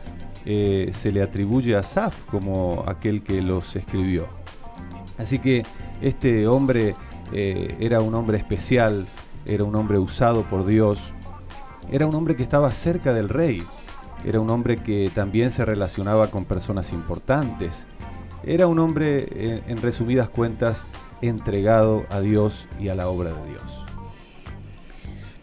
eh, 0.51 0.93
se 0.95 1.13
le 1.13 1.23
atribuye 1.23 1.77
a 1.77 1.83
Saf 1.83 2.25
como 2.25 2.83
aquel 2.87 3.23
que 3.23 3.43
los 3.43 3.77
escribió. 3.77 4.27
Así 5.19 5.41
que 5.41 5.63
este 6.01 6.47
hombre 6.47 6.95
eh, 7.35 7.77
era 7.81 8.01
un 8.01 8.15
hombre 8.15 8.39
especial, 8.39 9.07
era 9.45 9.65
un 9.65 9.77
hombre 9.77 9.99
usado 9.99 10.45
por 10.45 10.65
Dios, 10.65 11.13
era 11.93 12.07
un 12.07 12.15
hombre 12.15 12.35
que 12.35 12.45
estaba 12.45 12.71
cerca 12.71 13.13
del 13.13 13.29
rey, 13.29 13.63
era 14.25 14.41
un 14.41 14.49
hombre 14.49 14.79
que 14.79 15.11
también 15.15 15.51
se 15.51 15.67
relacionaba 15.67 16.29
con 16.29 16.47
personas 16.47 16.95
importantes, 16.95 17.87
era 18.43 18.67
un 18.67 18.79
hombre, 18.79 19.61
en 19.67 19.77
resumidas 19.77 20.31
cuentas, 20.31 20.81
entregado 21.21 22.07
a 22.09 22.21
Dios 22.21 22.69
y 22.81 22.89
a 22.89 22.95
la 22.95 23.09
obra 23.09 23.35
de 23.35 23.51
Dios. 23.51 23.88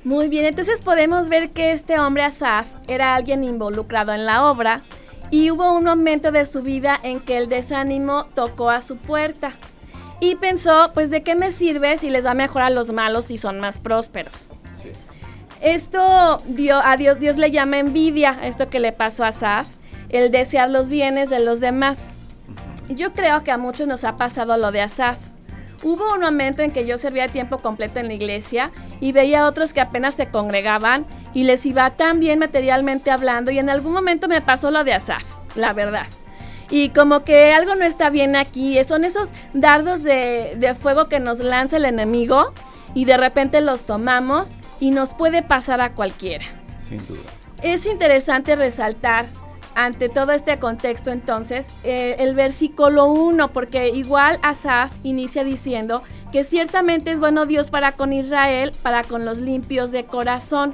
Muy 0.06 0.30
bien, 0.30 0.46
entonces 0.46 0.82
podemos 0.82 1.30
ver 1.30 1.50
que 1.50 1.72
este 1.72 1.98
hombre 1.98 2.22
Asaf 2.22 2.68
era 2.88 3.16
alguien 3.16 3.44
involucrado 3.44 4.14
en 4.14 4.28
la 4.28 4.46
obra 4.46 4.82
y 5.32 5.50
hubo 5.50 5.76
un 5.76 5.84
momento 5.84 6.32
de 6.32 6.46
su 6.46 6.62
vida 6.62 7.00
en 7.02 7.20
que 7.20 7.40
el 7.40 7.50
desánimo 7.50 8.28
tocó 8.36 8.70
a 8.70 8.82
su 8.82 8.98
puerta 8.98 9.54
y 10.20 10.36
pensó, 10.36 10.92
pues 10.94 11.10
de 11.10 11.24
qué 11.24 11.34
me 11.34 11.52
sirve 11.52 11.98
si 11.98 12.12
les 12.12 12.24
va 12.24 12.36
mejor 12.36 12.62
a 12.62 12.70
los 12.70 12.92
malos 12.92 13.32
y 13.32 13.38
son 13.38 13.60
más 13.60 13.80
prósperos. 13.80 14.48
Esto 15.60 16.40
dio, 16.46 16.78
a 16.86 16.98
Dios, 16.98 17.20
Dios 17.20 17.38
le 17.38 17.50
llama 17.50 17.80
envidia, 17.80 18.38
esto 18.44 18.70
que 18.70 18.80
le 18.80 18.92
pasó 18.92 19.24
a 19.24 19.32
Saf, 19.32 19.68
el 20.10 20.30
desear 20.30 20.70
los 20.70 20.88
bienes 20.88 21.32
de 21.32 21.40
los 21.40 21.62
demás. 21.62 21.98
Yo 22.90 23.12
creo 23.14 23.44
que 23.44 23.50
a 23.50 23.58
muchos 23.58 23.88
nos 23.88 24.04
ha 24.04 24.18
pasado 24.18 24.56
lo 24.58 24.72
de 24.72 24.82
Asaf. 24.82 25.18
Hubo 25.84 26.14
un 26.14 26.22
momento 26.22 26.62
en 26.62 26.72
que 26.72 26.86
yo 26.86 26.98
servía 26.98 27.28
tiempo 27.28 27.58
completo 27.60 28.00
en 28.00 28.08
la 28.08 28.14
iglesia 28.14 28.72
y 29.00 29.12
veía 29.12 29.42
a 29.42 29.48
otros 29.48 29.74
que 29.74 29.82
apenas 29.82 30.16
se 30.16 30.30
congregaban 30.30 31.06
y 31.34 31.44
les 31.44 31.66
iba 31.66 31.90
tan 31.92 32.20
bien 32.20 32.40
materialmente 32.40 33.12
hablando 33.12 33.52
y 33.52 33.60
en 33.60 33.70
algún 33.70 33.94
momento 33.94 34.28
me 34.28 34.42
pasó 34.42 34.72
lo 34.72 34.84
de 34.84 34.94
Asaf, 34.94 35.24
la 35.56 35.74
verdad 35.74 36.08
y 36.70 36.90
como 36.90 37.24
que 37.24 37.54
algo 37.54 37.76
no 37.76 37.86
está 37.86 38.10
bien 38.10 38.36
aquí. 38.36 38.82
Son 38.84 39.04
esos 39.04 39.32
dardos 39.54 40.04
de, 40.04 40.76
fuego 40.80 41.08
que 41.08 41.20
nos 41.20 41.40
lanza 41.40 41.78
el 41.78 41.86
enemigo 41.86 42.54
y 42.94 43.06
de 43.06 43.18
repente 43.18 43.62
los 43.62 43.84
tomamos 43.84 44.52
y 44.80 44.92
nos 44.92 45.14
puede 45.14 45.44
pasar 45.44 45.82
a 45.82 45.94
cualquiera. 45.94 46.46
Sin 46.78 47.06
duda. 47.08 47.22
Es 47.62 47.86
interesante 47.86 48.56
resaltar 48.56 49.26
ante 49.76 50.10
todo 50.10 50.32
este 50.32 50.58
contexto 50.58 51.12
entonces 51.12 51.68
eh, 51.84 52.16
el 52.20 52.34
versículo 52.34 53.08
1, 53.08 53.50
porque 53.50 53.90
igual 53.90 54.40
Asaf 54.42 54.92
inicia 55.04 55.44
diciendo 55.44 56.02
que 56.32 56.44
ciertamente 56.44 57.12
es 57.12 57.20
bueno 57.20 57.46
Dios 57.46 57.72
para 57.72 57.92
con 57.92 58.14
Israel, 58.14 58.72
para 58.82 59.04
con 59.04 59.26
los 59.26 59.40
limpios 59.40 59.92
de 59.92 60.06
corazón. 60.06 60.74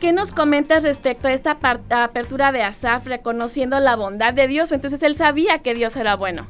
¿Qué 0.00 0.12
nos 0.12 0.32
comentas 0.32 0.82
respecto 0.82 1.28
a 1.28 1.32
esta 1.32 1.58
apertura 1.90 2.50
de 2.50 2.62
Asaf 2.62 3.06
reconociendo 3.06 3.78
la 3.78 3.94
bondad 3.94 4.34
de 4.34 4.48
Dios? 4.48 4.72
Entonces 4.72 5.02
él 5.02 5.14
sabía 5.14 5.58
que 5.58 5.74
Dios 5.74 5.96
era 5.96 6.16
bueno. 6.16 6.46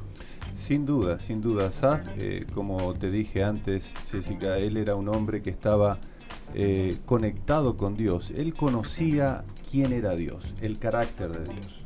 Sin 0.56 0.86
duda, 0.86 1.20
sin 1.20 1.42
duda. 1.42 1.66
Asaf, 1.66 2.00
eh, 2.18 2.46
como 2.54 2.94
te 2.94 3.10
dije 3.10 3.44
antes, 3.44 3.92
Jessica, 4.10 4.56
él 4.58 4.76
era 4.76 4.94
un 4.94 5.08
hombre 5.08 5.42
que 5.42 5.50
estaba 5.50 5.98
eh, 6.54 6.96
conectado 7.04 7.76
con 7.76 7.96
Dios. 7.96 8.30
Él 8.30 8.54
conocía 8.54 9.44
quién 9.72 9.92
era 9.92 10.14
Dios, 10.14 10.54
el 10.60 10.78
carácter 10.78 11.32
de 11.32 11.52
Dios. 11.52 11.84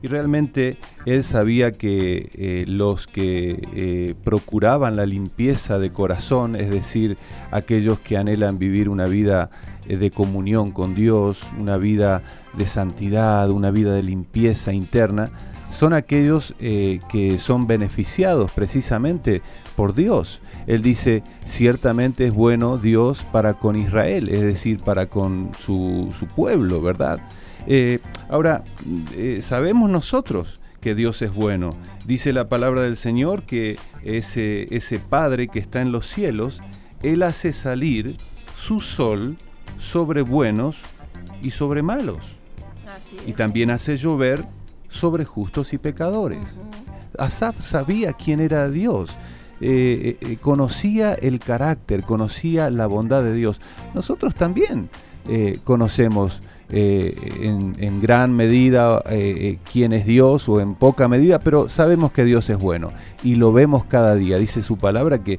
Y 0.00 0.06
realmente 0.06 0.78
él 1.04 1.24
sabía 1.24 1.72
que 1.72 2.30
eh, 2.32 2.64
los 2.68 3.08
que 3.08 4.14
procuraban 4.22 4.94
la 4.94 5.04
limpieza 5.04 5.80
de 5.80 5.90
corazón, 5.90 6.54
es 6.54 6.70
decir, 6.70 7.18
aquellos 7.50 7.98
que 7.98 8.16
anhelan 8.16 8.60
vivir 8.60 8.88
una 8.88 9.06
vida 9.06 9.50
eh, 9.88 9.96
de 9.96 10.10
comunión 10.10 10.70
con 10.70 10.94
Dios, 10.94 11.42
una 11.58 11.78
vida 11.78 12.22
de 12.56 12.66
santidad, 12.66 13.50
una 13.50 13.70
vida 13.70 13.94
de 13.94 14.02
limpieza 14.02 14.72
interna, 14.72 15.30
son 15.70 15.92
aquellos 15.92 16.54
eh, 16.60 17.00
que 17.10 17.38
son 17.38 17.66
beneficiados 17.66 18.52
precisamente 18.52 19.42
por 19.76 19.94
Dios. 19.94 20.40
Él 20.68 20.82
dice, 20.82 21.24
ciertamente 21.46 22.26
es 22.26 22.34
bueno 22.34 22.76
Dios 22.76 23.24
para 23.24 23.54
con 23.54 23.74
Israel, 23.74 24.28
es 24.28 24.42
decir, 24.42 24.80
para 24.80 25.06
con 25.06 25.50
su, 25.58 26.12
pueblo, 26.36 26.82
¿verdad? 26.82 27.18
Eh, 27.66 28.00
ahora, 28.28 28.62
sabemos 29.40 29.88
nosotros 29.88 30.60
que 30.82 30.94
Dios 30.94 31.22
es 31.22 31.32
bueno. 31.32 31.70
Dice 32.06 32.34
la 32.34 32.44
palabra 32.44 32.82
del 32.82 32.98
Señor 32.98 33.44
que 33.44 33.76
ese, 34.04 34.74
ese 34.74 34.98
Padre 34.98 35.48
que 35.48 35.58
está 35.58 35.80
en 35.80 35.90
los 35.90 36.06
cielos, 36.06 36.60
Él 37.02 37.22
hace 37.22 37.54
salir 37.54 38.18
su 38.54 38.80
sol 38.80 39.36
sobre 39.78 40.20
buenos 40.20 40.82
y 41.42 41.50
sobre 41.50 41.82
malos. 41.82 42.36
Y 43.26 43.32
también 43.32 43.70
hace 43.70 43.96
llover 43.96 44.44
sobre 44.88 45.24
justos 45.24 45.72
y 45.72 45.78
pecadores. 45.78 46.60
Asaf 47.18 47.64
sabía 47.64 48.12
quién 48.12 48.40
era 48.40 48.68
Dios. 48.68 49.16
Eh, 49.60 50.16
eh, 50.20 50.26
eh, 50.32 50.36
conocía 50.40 51.14
el 51.14 51.40
carácter, 51.40 52.02
conocía 52.02 52.70
la 52.70 52.86
bondad 52.86 53.24
de 53.24 53.34
Dios. 53.34 53.60
Nosotros 53.94 54.34
también 54.34 54.88
conocemos 55.62 56.42
en, 56.70 58.00
gran 58.00 58.32
medida 58.32 59.02
quién 59.70 59.92
es 59.92 60.06
Dios 60.06 60.48
o 60.48 60.58
en 60.58 60.74
poca 60.74 61.06
medida, 61.06 61.38
pero 61.38 61.68
sabemos 61.68 62.12
que 62.12 62.24
Dios 62.24 62.48
es 62.48 62.56
bueno 62.56 62.88
y 63.22 63.34
lo 63.34 63.52
vemos 63.52 63.84
cada 63.84 64.14
día. 64.14 64.38
Dice 64.38 64.62
su 64.62 64.78
palabra 64.78 65.22
que 65.22 65.38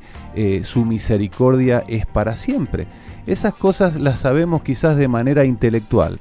su 0.64 0.86
misericordia 0.86 1.84
es 1.88 2.06
para 2.06 2.38
siempre. 2.38 2.86
Esas 3.26 3.56
cosas 3.56 4.00
las 4.00 4.20
sabemos 4.20 4.62
quizás 4.62 4.96
de 4.96 5.08
manera 5.08 5.44
intelectual, 5.44 6.20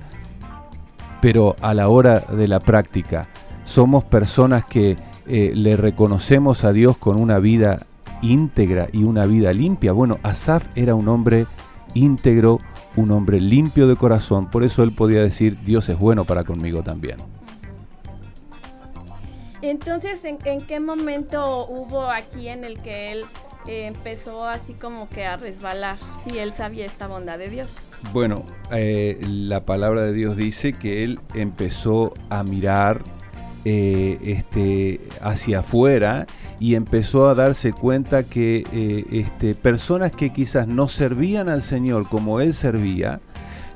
pero 1.21 1.57
a 1.61 1.75
la 1.75 1.89
hora 1.89 2.21
de 2.21 2.49
la 2.49 2.61
práctica 2.61 3.29
somos 3.65 4.03
personas 4.03 4.65
que 4.65 4.97
le 5.27 5.77
reconocemos 5.77 6.65
a 6.65 6.73
Dios 6.73 6.97
con 6.97 7.21
una 7.21 7.39
vida 7.39 7.87
íntegra 8.23 8.89
y 8.93 9.05
una 9.05 9.27
vida 9.27 9.53
limpia. 9.53 9.93
Bueno, 9.93 10.19
Asaf 10.23 10.67
era 10.77 10.95
un 10.95 11.09
hombre 11.09 11.47
íntegro, 11.95 12.61
un 12.97 13.11
hombre 13.11 13.41
limpio 13.41 13.89
de 13.89 13.97
corazón, 13.97 14.51
por 14.51 14.65
eso 14.65 14.83
él 14.83 14.93
podía 14.93 15.23
decir, 15.23 15.59
Dios 15.65 15.89
es 15.89 15.99
bueno 15.99 16.25
para 16.25 16.45
conmigo 16.45 16.83
también. 16.83 17.17
Entonces, 19.61 20.25
¿en, 20.25 20.39
¿en, 20.45 20.63
qué 20.63 20.79
momento 20.79 21.67
hubo 21.67 22.09
aquí 22.11 22.49
en 22.49 22.63
el 22.63 22.81
que 22.81 23.13
él 23.13 23.25
empezó 23.69 24.47
así 24.47 24.75
como 24.75 25.09
que 25.09 25.25
a 25.25 25.37
resbalar, 25.37 25.97
si 26.25 26.39
él 26.39 26.53
sabía 26.53 26.87
esta 26.87 27.07
bondad 27.07 27.39
de 27.39 27.51
Dios. 27.51 27.69
Bueno, 28.13 28.45
eh, 28.73 29.19
la 29.23 29.65
palabra 29.65 30.03
de 30.03 30.13
Dios 30.13 30.37
dice 30.37 30.73
que 30.73 31.05
él 31.05 31.21
empezó 31.35 32.15
a 32.31 32.43
mirar 32.43 33.03
eh, 33.65 34.19
este, 34.23 35.01
hacia 35.21 35.61
afuera 35.61 36.27
y 36.61 36.75
empezó 36.75 37.29
a 37.29 37.35
darse 37.35 37.73
cuenta 37.73 38.25
que 38.25 38.65
eh, 38.73 39.05
este, 39.13 39.55
personas 39.55 40.11
que 40.11 40.31
quizás 40.31 40.67
no 40.67 40.89
servían 40.89 41.49
al 41.49 41.63
Señor 41.63 42.09
como 42.09 42.41
Él 42.41 42.55
servía, 42.55 43.21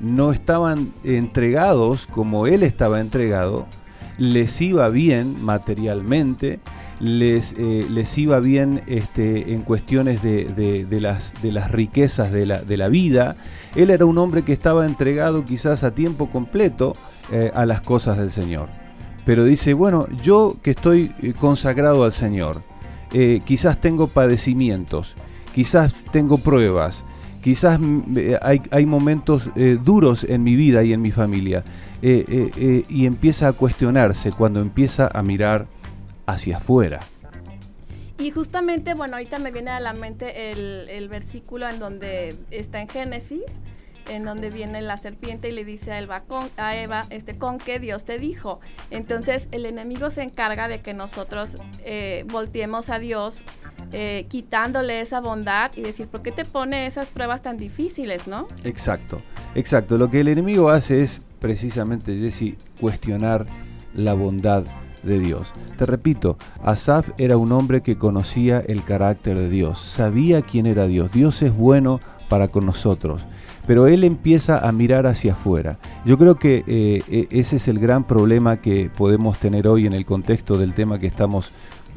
no 0.01 0.33
estaban 0.33 0.93
entregados 1.05 2.07
como 2.09 2.47
Él 2.47 2.62
estaba 2.65 3.01
entregado, 3.01 3.67
les 4.19 4.61
iba 4.61 4.89
bien 4.89 5.43
materialmente, 5.45 6.59
les, 6.99 7.55
eh, 7.57 7.87
les 7.89 8.19
iba 8.19 8.41
bien 8.41 8.83
este, 8.87 9.55
en 9.55 9.62
cuestiones 9.62 10.23
de, 10.23 10.87
las, 11.01 11.35
de 11.41 11.53
las 11.53 11.71
riquezas 11.71 12.31
de 12.33 12.47
la, 12.47 12.62
de 12.62 12.77
la, 12.77 12.89
vida. 12.89 13.37
Él 13.75 13.91
era 13.91 14.05
un 14.05 14.19
hombre 14.19 14.43
que 14.43 14.53
estaba 14.53 14.87
entregado 14.87 15.45
quizás 15.45 15.83
a 15.83 15.93
tiempo 15.93 16.31
completo 16.31 16.95
eh, 17.33 17.51
a 17.55 17.65
las 17.65 17.81
cosas 17.81 18.19
del 18.19 18.31
Señor. 18.31 18.69
Pero 19.25 19.45
dice, 19.45 19.73
bueno, 19.73 20.09
yo 20.23 20.57
que 20.62 20.73
estoy 20.73 21.09
consagrado 21.39 22.05
al 22.05 22.12
Señor, 22.12 22.62
quizás 23.45 23.81
tengo 23.81 24.07
padecimientos, 24.09 25.14
quizás 25.54 26.04
tengo 26.12 26.38
pruebas, 26.38 27.04
quizás 27.42 27.78
mm, 27.78 28.16
hay, 28.40 28.62
hay 28.71 28.87
momentos 28.87 29.50
duros 29.85 30.25
en 30.25 30.42
mi 30.42 30.57
vida 30.57 30.83
y 30.83 30.92
en 30.92 31.02
mi 31.02 31.11
familia. 31.11 31.64
y 32.02 33.07
empieza 33.07 33.49
a 33.49 33.52
cuestionarse 33.52 34.31
cuando 34.33 34.61
empieza 34.61 35.09
a 35.12 35.23
mirar 35.23 35.66
hacia 36.26 36.57
afuera. 36.57 37.00
Y 38.23 38.31
justamente, 38.31 38.95
bueno, 38.95 39.14
ahorita 39.14 39.40
me 39.40 39.50
viene 39.50 39.73
a 39.73 39.81
la 39.81 39.95
mente 39.95 40.52
el, 40.52 41.09
versículo 41.09 41.69
en 41.69 41.81
donde 41.81 42.37
está 42.52 42.81
en 42.81 42.88
Génesis, 42.88 43.42
en 44.09 44.25
donde 44.25 44.50
viene 44.50 44.80
la 44.82 44.97
serpiente 44.97 45.49
y 45.49 45.52
le 45.52 45.64
dice 45.64 45.92
a 45.92 46.76
Eva, 46.76 47.06
este, 47.11 47.37
con 47.37 47.59
qué 47.59 47.78
Dios 47.78 48.04
te 48.04 48.18
dijo. 48.18 48.61
Entonces 48.90 49.49
el 49.52 49.66
enemigo 49.66 50.11
se 50.11 50.23
encarga 50.23 50.68
de 50.68 50.80
que 50.80 50.94
nosotros 50.94 51.59
eh, 51.85 52.25
volteemos 52.28 52.90
a 52.90 52.99
Dios, 52.99 53.44
eh, 53.92 54.26
quitándole 54.28 55.00
esa 55.00 55.21
bondad 55.21 55.73
y 55.76 55.82
decir, 55.82 56.09
¿por 56.09 56.23
qué 56.23 56.32
te 56.32 56.44
pone 56.44 56.87
esas 56.87 57.11
pruebas 57.11 57.42
tan 57.42 57.56
difíciles, 57.56 58.26
no? 58.26 58.49
Exacto, 58.64 59.21
exacto. 59.54 59.99
Lo 59.99 60.09
que 60.09 60.21
el 60.21 60.28
enemigo 60.28 60.71
hace 60.71 61.02
es 61.02 61.21
precisamente, 61.40 62.16
Jesse, 62.16 62.56
cuestionar 62.80 63.47
la 63.94 64.14
bondad 64.14 64.64
de 65.02 65.18
Dios. 65.18 65.52
Te 65.76 65.85
repito, 65.85 66.38
Asaf 66.62 67.11
era 67.18 67.37
un 67.37 67.52
hombre 67.52 67.82
que 67.82 67.99
conocía 67.99 68.61
el 68.61 68.85
carácter 68.85 69.37
de 69.37 69.49
Dios, 69.49 69.78
sabía 69.80 70.42
quién 70.42 70.66
era 70.66 70.87
Dios. 70.87 71.12
Dios 71.12 71.42
es 71.42 71.54
bueno 71.54 72.00
para 72.28 72.49
con 72.49 72.64
nosotros, 72.64 73.26
pero 73.66 73.87
él 73.87 74.04
empieza 74.04 74.66
a 74.66 74.73
mirar 74.73 75.07
hacia 75.07 75.33
afuera. 75.33 75.78
Yo 76.04 76.19
creo 76.19 76.37
que 76.37 76.64
eh, 76.66 77.02
e, 77.09 77.28
ese 77.31 77.57
es 77.57 77.69
el 77.69 77.78
gran 77.78 78.04
problema 78.04 78.59
que 78.59 78.90
podemos 78.97 79.38
tener 79.38 79.69
hoy 79.69 79.87
en 79.87 79.92
el 79.92 80.04
contexto 80.04 80.59
del 80.59 80.75
tema 80.75 80.99
que 80.99 81.07
estamos, 81.07 81.52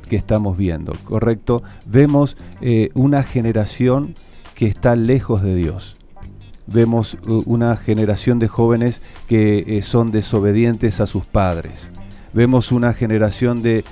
que 0.10 0.15
estamos 0.15 0.57
viendo, 0.57 0.93
¿correcto? 1.03 1.63
Vemos 1.86 2.38
eh, 2.62 2.89
una 2.93 3.24
generación 3.24 4.15
que 4.55 4.67
está 4.67 4.95
lejos 4.95 5.41
de 5.41 5.55
Dios 5.55 5.98
vemos 6.67 7.17
una 7.45 7.75
generación 7.77 8.39
de 8.39 8.48
jóvenes 8.48 9.01
que 9.27 9.63
eh, 9.67 9.81
son 9.81 10.12
desobedientes 10.12 11.00
a 11.00 11.07
sus 11.07 11.25
padres. 11.25 11.89
Vemos 12.34 12.72
una 12.72 12.93
generación 12.93 13.62
de, 13.62 13.86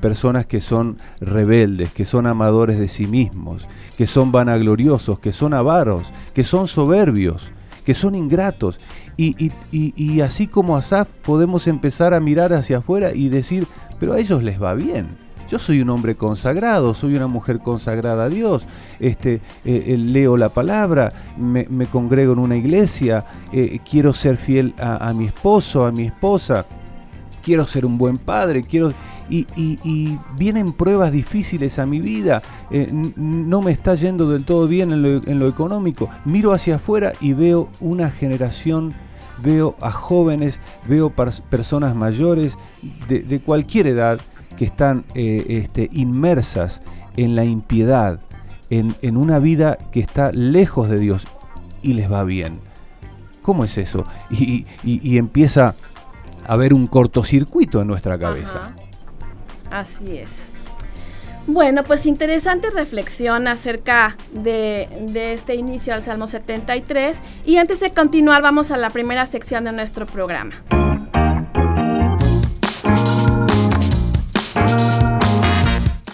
personas 0.00 0.46
que 0.46 0.60
son 0.60 0.96
rebeldes, 1.20 1.92
que 1.92 2.04
son 2.04 2.26
amadores 2.26 2.78
de 2.78 2.88
sí 2.88 3.06
mismos, 3.06 3.68
que 3.96 4.06
son 4.06 4.32
vanagloriosos, 4.32 5.18
que 5.18 5.32
son 5.32 5.54
avaros, 5.54 6.12
que 6.34 6.44
son 6.44 6.66
soberbios, 6.68 7.52
que 7.84 7.94
son 7.94 8.14
ingratos. 8.14 8.80
Y, 9.16 10.20
así 10.20 10.46
como 10.46 10.76
Asaf 10.76 11.08
podemos 11.22 11.66
empezar 11.66 12.14
a 12.14 12.20
mirar 12.20 12.52
hacia 12.52 12.78
afuera 12.78 13.12
y 13.12 13.28
decir, 13.28 13.66
pero 13.98 14.12
a 14.12 14.18
ellos 14.18 14.42
les 14.42 14.62
va 14.62 14.74
bien. 14.74 15.08
Yo 15.48 15.58
soy 15.58 15.80
un 15.80 15.88
hombre 15.90 16.14
consagrado, 16.14 16.92
soy 16.92 17.16
una 17.16 17.26
mujer 17.26 17.58
consagrada 17.58 18.24
a 18.24 18.28
Dios, 18.28 18.66
este, 19.00 19.34
eh, 19.64 19.84
eh, 19.86 19.96
leo 19.96 20.36
la 20.36 20.50
palabra, 20.50 21.10
me, 21.38 21.64
congrego 21.86 22.34
en 22.34 22.38
una 22.38 22.56
iglesia, 22.56 23.24
eh, 23.50 23.80
quiero 23.88 24.12
ser 24.12 24.36
fiel 24.36 24.74
a 24.78 25.10
mi 25.14 25.24
esposo, 25.24 25.86
a 25.86 25.90
mi 25.90 26.06
esposa 26.06 26.66
quiero 27.48 27.66
ser 27.66 27.86
un 27.86 27.96
buen 27.96 28.18
padre, 28.18 28.62
quiero... 28.62 28.92
Y, 29.30 30.18
vienen 30.36 30.72
pruebas 30.72 31.12
difíciles 31.12 31.78
a 31.78 31.86
mi 31.86 32.00
vida, 32.00 32.42
eh, 32.70 32.88
no 33.16 33.60
me 33.60 33.72
está 33.72 33.94
yendo 33.94 34.30
del 34.30 34.44
todo 34.44 34.66
bien 34.66 34.92
en 34.92 35.38
lo, 35.38 35.48
económico. 35.48 36.08
Miro 36.24 36.52
hacia 36.52 36.76
afuera 36.76 37.12
y 37.20 37.32
veo 37.32 37.68
una 37.80 38.10
generación, 38.10 38.94
veo 39.42 39.76
a 39.80 39.90
jóvenes, 39.90 40.60
veo 40.86 41.10
personas 41.10 41.94
mayores 41.94 42.56
de, 43.08 43.40
cualquier 43.40 43.86
edad 43.88 44.20
que 44.56 44.64
están 44.64 45.04
eh, 45.14 45.44
este, 45.62 45.88
inmersas 45.92 46.80
en 47.16 47.36
la 47.36 47.44
impiedad, 47.44 48.20
en, 48.70 49.16
una 49.16 49.38
vida 49.38 49.78
que 49.92 50.00
está 50.00 50.32
lejos 50.32 50.88
de 50.88 50.98
Dios 50.98 51.26
y 51.82 51.94
les 51.94 52.10
va 52.10 52.24
bien. 52.24 52.58
¿Cómo 53.42 53.64
es 53.64 53.78
eso? 53.78 54.04
y 54.30 55.16
empieza 55.16 55.74
haber 56.48 56.72
un 56.72 56.86
cortocircuito 56.86 57.80
en 57.80 57.86
nuestra 57.86 58.18
cabeza. 58.18 58.72
Así 59.70 60.18
es. 60.18 60.30
Bueno, 61.46 61.82
pues 61.82 62.04
interesante 62.04 62.68
reflexión 62.70 63.48
acerca 63.48 64.16
de, 64.32 64.86
de, 65.00 65.32
este 65.32 65.54
inicio 65.54 65.94
al 65.94 66.02
Salmo 66.02 66.26
73 66.26 67.22
y 67.46 67.56
antes 67.56 67.80
de 67.80 67.90
continuar 67.90 68.42
vamos 68.42 68.70
a 68.70 68.76
la 68.76 68.90
primera 68.90 69.24
sección 69.24 69.64
de 69.64 69.72
nuestro 69.72 70.04
programa. 70.04 70.54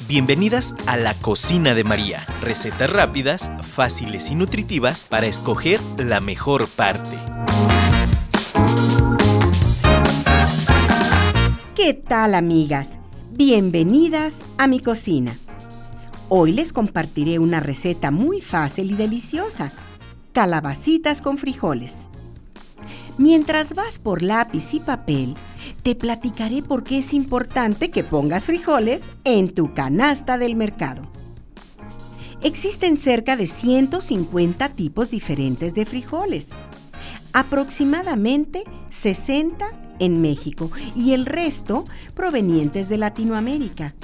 Bienvenidas 0.07 0.77
a 0.87 0.97
la 0.97 1.15
cocina 1.15 1.75
de 1.75 1.83
María, 1.83 2.25
recetas 2.41 2.89
rápidas, 2.93 3.51
fáciles 3.63 4.31
y 4.31 4.37
nutritivas 4.37 5.03
para 5.03 5.27
escoger 5.27 5.81
la 5.99 6.21
mejor 6.21 6.69
parte. 6.69 7.17
¿Qué 11.75 11.95
tal 11.95 12.37
amigas? 12.37 12.93
Bienvenidas 13.37 14.39
a 14.59 14.69
mi 14.69 14.79
cocina. 14.79 15.37
Hoy 16.29 16.53
les 16.53 16.73
compartiré 16.73 17.41
una 17.41 17.59
receta 17.59 18.13
muy 18.13 18.41
fácil 18.41 18.93
y 18.93 18.95
deliciosa. 18.95 19.73
Calabacitas 20.33 21.21
con 21.21 21.37
frijoles. 21.37 21.95
Mientras 23.19 23.75
vas 23.75 23.99
por 23.99 24.23
lápiz 24.23 24.73
y 24.73 24.79
papel, 24.79 25.35
te 25.83 25.97
platicaré 25.97 26.63
por 26.63 26.85
qué 26.85 26.99
es 26.99 27.13
importante 27.13 27.91
que 27.91 28.05
pongas 28.05 28.47
frijoles 28.47 29.03
en 29.25 29.53
tu 29.53 29.75
canasta 29.75 30.39
del 30.39 30.55
mercado. 30.55 31.03
Existen 32.41 32.97
cerca 32.97 33.35
de 33.35 33.49
150 33.49 34.69
tipos 34.77 35.11
diferentes 35.11 35.75
de 35.75 35.85
frijoles. 35.87 36.51
Aproximadamente 37.33 38.63
60 38.91 39.84
en 39.99 40.21
México 40.21 40.71
y 40.95 41.13
el 41.13 41.27
resto 41.27 41.85
provenientes 42.15 42.89
de 42.89 42.99
Latinoamérica. 42.99 43.95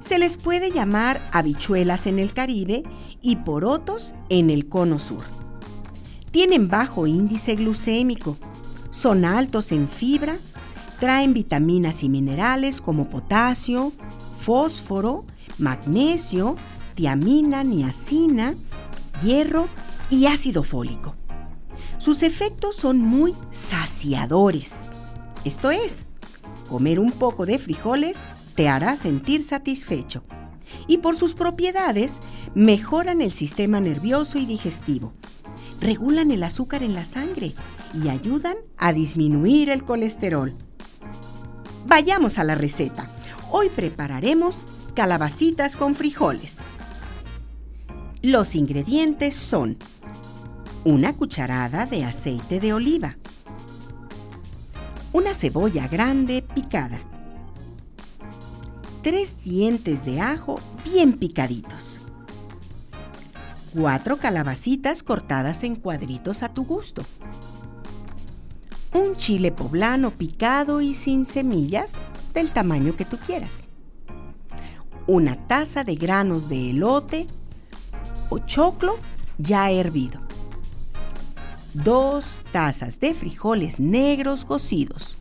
Se 0.00 0.18
les 0.18 0.36
puede 0.36 0.72
llamar 0.72 1.20
habichuelas 1.32 2.06
en 2.06 2.18
el 2.18 2.32
Caribe 2.32 2.82
y 3.20 3.36
porotos 3.36 4.14
en 4.28 4.50
el 4.50 4.68
Cono 4.68 4.98
Sur. 4.98 5.22
Tienen 6.30 6.68
bajo 6.68 7.06
índice 7.06 7.54
glucémico, 7.54 8.36
son 8.90 9.24
altos 9.24 9.70
en 9.70 9.88
fibra, 9.88 10.36
traen 10.98 11.34
vitaminas 11.34 12.02
y 12.02 12.08
minerales 12.08 12.80
como 12.80 13.08
potasio, 13.08 13.92
fósforo, 14.40 15.24
magnesio, 15.58 16.56
tiamina, 16.94 17.62
niacina, 17.62 18.54
hierro 19.22 19.68
y 20.10 20.26
ácido 20.26 20.62
fólico. 20.62 21.14
Sus 21.98 22.22
efectos 22.22 22.76
son 22.76 22.98
muy 22.98 23.34
saciadores 23.50 24.72
esto 25.44 25.70
es, 25.70 26.04
comer 26.68 27.00
un 27.00 27.12
poco 27.12 27.46
de 27.46 27.58
frijoles 27.58 28.20
te 28.54 28.68
hará 28.68 28.96
sentir 28.96 29.42
satisfecho. 29.42 30.22
Y 30.86 30.98
por 30.98 31.16
sus 31.16 31.34
propiedades, 31.34 32.14
mejoran 32.54 33.20
el 33.20 33.30
sistema 33.30 33.80
nervioso 33.80 34.38
y 34.38 34.46
digestivo. 34.46 35.12
Regulan 35.80 36.30
el 36.30 36.42
azúcar 36.44 36.82
en 36.82 36.94
la 36.94 37.04
sangre 37.04 37.54
y 37.92 38.08
ayudan 38.08 38.56
a 38.76 38.92
disminuir 38.92 39.68
el 39.70 39.84
colesterol. 39.84 40.54
Vayamos 41.86 42.38
a 42.38 42.44
la 42.44 42.54
receta. 42.54 43.10
Hoy 43.50 43.68
prepararemos 43.68 44.64
calabacitas 44.94 45.76
con 45.76 45.94
frijoles. 45.94 46.56
Los 48.22 48.54
ingredientes 48.54 49.34
son 49.34 49.76
una 50.84 51.14
cucharada 51.14 51.86
de 51.86 52.04
aceite 52.04 52.60
de 52.60 52.72
oliva, 52.72 53.16
una 55.12 55.34
cebolla 55.34 55.88
grande 55.88 56.42
picada, 56.42 57.00
tres 59.02 59.42
dientes 59.44 60.06
de 60.06 60.20
ajo 60.20 60.58
bien 60.84 61.12
picaditos, 61.18 62.00
cuatro 63.74 64.16
calabacitas 64.16 65.02
cortadas 65.02 65.64
en 65.64 65.76
cuadritos 65.76 66.42
a 66.42 66.48
tu 66.48 66.64
gusto, 66.64 67.04
un 68.94 69.14
chile 69.14 69.52
poblano 69.52 70.12
picado 70.12 70.80
y 70.80 70.94
sin 70.94 71.26
semillas 71.26 71.94
del 72.32 72.50
tamaño 72.50 72.96
que 72.96 73.04
tú 73.04 73.18
quieras. 73.18 73.64
Una 75.06 75.36
taza 75.48 75.84
de 75.84 75.96
granos 75.96 76.48
de 76.48 76.70
elote 76.70 77.26
o 78.30 78.38
choclo 78.38 78.98
ya 79.38 79.70
hervido. 79.70 80.31
Dos 81.74 82.44
tazas 82.52 83.00
de 83.00 83.14
frijoles 83.14 83.80
negros 83.80 84.44
cocidos. 84.44 85.16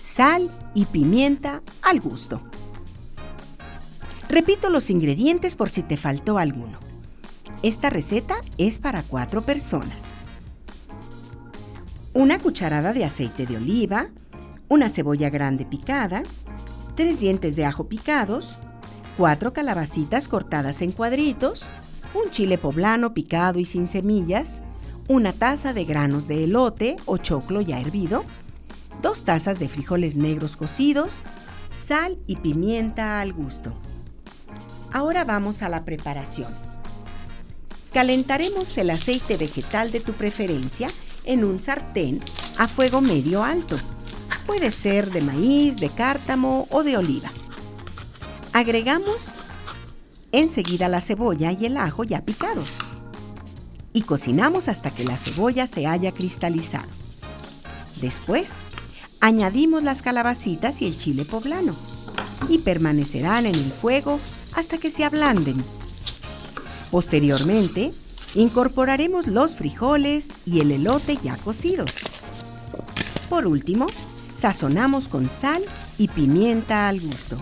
Sal 0.00 0.48
y 0.72 0.84
pimienta 0.84 1.62
al 1.82 2.00
gusto. 2.00 2.40
Repito 4.28 4.70
los 4.70 4.90
ingredientes 4.90 5.56
por 5.56 5.68
si 5.68 5.82
te 5.82 5.96
faltó 5.96 6.38
alguno. 6.38 6.78
Esta 7.64 7.90
receta 7.90 8.36
es 8.56 8.78
para 8.78 9.02
cuatro 9.02 9.42
personas. 9.42 10.04
Una 12.12 12.38
cucharada 12.38 12.92
de 12.92 13.04
aceite 13.04 13.46
de 13.46 13.56
oliva, 13.56 14.10
una 14.68 14.88
cebolla 14.88 15.28
grande 15.28 15.64
picada, 15.64 16.22
tres 16.94 17.18
dientes 17.18 17.56
de 17.56 17.64
ajo 17.64 17.88
picados, 17.88 18.54
cuatro 19.16 19.52
calabacitas 19.52 20.28
cortadas 20.28 20.82
en 20.82 20.92
cuadritos, 20.92 21.68
un 22.14 22.30
chile 22.30 22.58
poblano 22.58 23.12
picado 23.12 23.58
y 23.58 23.64
sin 23.64 23.88
semillas, 23.88 24.60
una 25.08 25.32
taza 25.32 25.72
de 25.72 25.84
granos 25.84 26.26
de 26.28 26.44
elote 26.44 26.96
o 27.04 27.18
choclo 27.18 27.60
ya 27.60 27.80
hervido, 27.80 28.24
dos 29.02 29.24
tazas 29.24 29.58
de 29.58 29.68
frijoles 29.68 30.16
negros 30.16 30.56
cocidos, 30.56 31.22
sal 31.72 32.18
y 32.26 32.36
pimienta 32.36 33.20
al 33.20 33.32
gusto. 33.32 33.72
Ahora 34.92 35.24
vamos 35.24 35.62
a 35.62 35.68
la 35.68 35.84
preparación. 35.84 36.52
Calentaremos 37.92 38.76
el 38.78 38.90
aceite 38.90 39.36
vegetal 39.36 39.92
de 39.92 40.00
tu 40.00 40.12
preferencia 40.12 40.88
en 41.24 41.44
un 41.44 41.60
sartén 41.60 42.20
a 42.58 42.66
fuego 42.66 43.00
medio 43.00 43.44
alto. 43.44 43.76
Puede 44.46 44.70
ser 44.70 45.10
de 45.10 45.20
maíz, 45.20 45.76
de 45.76 45.90
cártamo 45.90 46.66
o 46.70 46.82
de 46.82 46.96
oliva. 46.96 47.30
Agregamos 48.52 49.32
enseguida 50.32 50.88
la 50.88 51.00
cebolla 51.00 51.52
y 51.52 51.66
el 51.66 51.76
ajo 51.76 52.04
ya 52.04 52.22
picados 52.22 52.76
y 53.94 54.02
cocinamos 54.02 54.68
hasta 54.68 54.90
que 54.90 55.04
la 55.04 55.16
cebolla 55.16 55.66
se 55.66 55.86
haya 55.86 56.12
cristalizado. 56.12 56.88
Después, 58.02 58.50
añadimos 59.20 59.82
las 59.82 60.02
calabacitas 60.02 60.82
y 60.82 60.86
el 60.86 60.98
chile 60.98 61.24
poblano 61.24 61.74
y 62.48 62.58
permanecerán 62.58 63.46
en 63.46 63.54
el 63.54 63.72
fuego 63.72 64.20
hasta 64.54 64.76
que 64.78 64.90
se 64.90 65.04
ablanden. 65.04 65.64
Posteriormente, 66.90 67.94
incorporaremos 68.34 69.28
los 69.28 69.54
frijoles 69.54 70.28
y 70.44 70.60
el 70.60 70.72
elote 70.72 71.16
ya 71.22 71.36
cocidos. 71.36 71.92
Por 73.30 73.46
último, 73.46 73.86
sazonamos 74.36 75.08
con 75.08 75.30
sal 75.30 75.64
y 75.98 76.08
pimienta 76.08 76.88
al 76.88 77.00
gusto. 77.00 77.38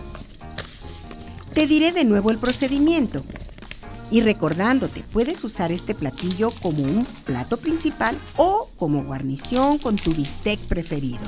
Te 1.53 1.67
diré 1.67 1.91
de 1.91 2.05
nuevo 2.05 2.29
el 2.29 2.37
procedimiento. 2.37 3.23
Y 4.13 4.21
recordándote, 4.21 5.03
puedes 5.11 5.43
usar 5.43 5.71
este 5.71 5.95
platillo 5.95 6.51
como 6.61 6.83
un 6.83 7.03
plato 7.25 7.57
principal 7.57 8.15
o 8.37 8.69
como 8.77 9.03
guarnición 9.03 9.79
con 9.79 9.95
tu 9.95 10.13
bistec 10.13 10.59
preferido. 10.59 11.23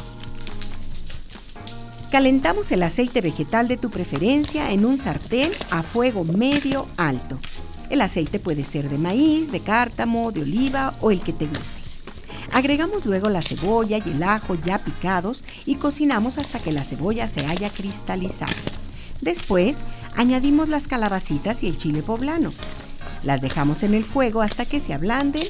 Calentamos 2.11 2.71
el 2.71 2.83
aceite 2.83 3.21
vegetal 3.21 3.67
de 3.67 3.77
tu 3.77 3.89
preferencia 3.89 4.69
en 4.69 4.85
un 4.85 4.99
sartén 4.99 5.51
a 5.71 5.81
fuego 5.81 6.23
medio 6.25 6.85
alto. 6.95 7.39
El 7.89 8.01
aceite 8.01 8.37
puede 8.37 8.63
ser 8.63 8.87
de 8.87 8.99
maíz, 8.99 9.51
de 9.51 9.61
cártamo, 9.61 10.31
de 10.31 10.43
oliva 10.43 10.93
o 11.01 11.09
el 11.09 11.21
que 11.21 11.33
te 11.33 11.47
guste. 11.47 11.73
Agregamos 12.53 13.07
luego 13.07 13.29
la 13.29 13.41
cebolla 13.41 13.97
y 13.97 14.11
el 14.11 14.21
ajo 14.21 14.53
ya 14.63 14.77
picados 14.77 15.43
y 15.65 15.77
cocinamos 15.77 16.37
hasta 16.37 16.59
que 16.59 16.71
la 16.71 16.83
cebolla 16.83 17.27
se 17.27 17.47
haya 17.47 17.71
cristalizado. 17.71 18.53
Después, 19.21 19.77
añadimos 20.15 20.69
las 20.69 20.87
calabacitas 20.87 21.63
y 21.63 21.67
el 21.67 21.77
chile 21.77 22.01
poblano. 22.03 22.53
Las 23.23 23.41
dejamos 23.41 23.83
en 23.83 23.93
el 23.93 24.03
fuego 24.03 24.41
hasta 24.41 24.65
que 24.65 24.79
se 24.79 24.93
ablanden. 24.93 25.47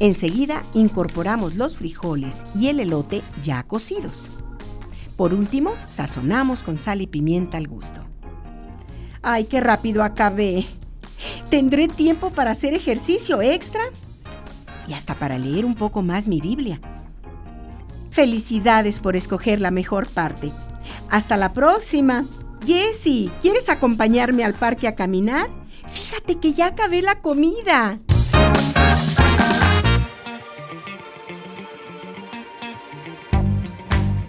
Enseguida 0.00 0.62
incorporamos 0.74 1.54
los 1.54 1.76
frijoles 1.76 2.38
y 2.54 2.68
el 2.68 2.80
elote 2.80 3.22
ya 3.42 3.62
cocidos. 3.62 4.30
Por 5.16 5.34
último, 5.34 5.74
sazonamos 5.92 6.62
con 6.62 6.78
sal 6.78 7.02
y 7.02 7.06
pimienta 7.06 7.58
al 7.58 7.68
gusto. 7.68 8.00
¡Ay, 9.22 9.44
qué 9.44 9.60
rápido 9.60 10.02
acabé! 10.02 10.66
¿Tendré 11.50 11.88
tiempo 11.88 12.30
para 12.30 12.52
hacer 12.52 12.74
ejercicio 12.74 13.42
extra? 13.42 13.82
Y 14.88 14.94
hasta 14.94 15.14
para 15.14 15.38
leer 15.38 15.64
un 15.64 15.74
poco 15.74 16.02
más 16.02 16.26
mi 16.26 16.40
Biblia. 16.40 16.80
Felicidades 18.10 18.98
por 18.98 19.14
escoger 19.14 19.60
la 19.60 19.70
mejor 19.70 20.08
parte. 20.08 20.50
Hasta 21.10 21.36
la 21.36 21.52
próxima. 21.52 22.24
Jessie, 22.64 23.30
¿quieres 23.40 23.68
acompañarme 23.68 24.44
al 24.44 24.54
parque 24.54 24.88
a 24.88 24.94
caminar? 24.94 25.48
Fíjate 25.88 26.38
que 26.38 26.52
ya 26.52 26.66
acabé 26.66 27.02
la 27.02 27.20
comida. 27.20 27.98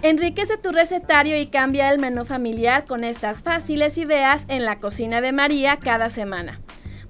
Enriquece 0.02 0.58
tu 0.58 0.72
recetario 0.72 1.38
y 1.38 1.46
cambia 1.46 1.92
el 1.92 2.00
menú 2.00 2.24
familiar 2.24 2.84
con 2.86 3.04
estas 3.04 3.44
fáciles 3.44 3.98
ideas 3.98 4.44
en 4.48 4.64
la 4.64 4.80
cocina 4.80 5.20
de 5.20 5.30
María 5.30 5.76
cada 5.76 6.08
semana. 6.08 6.60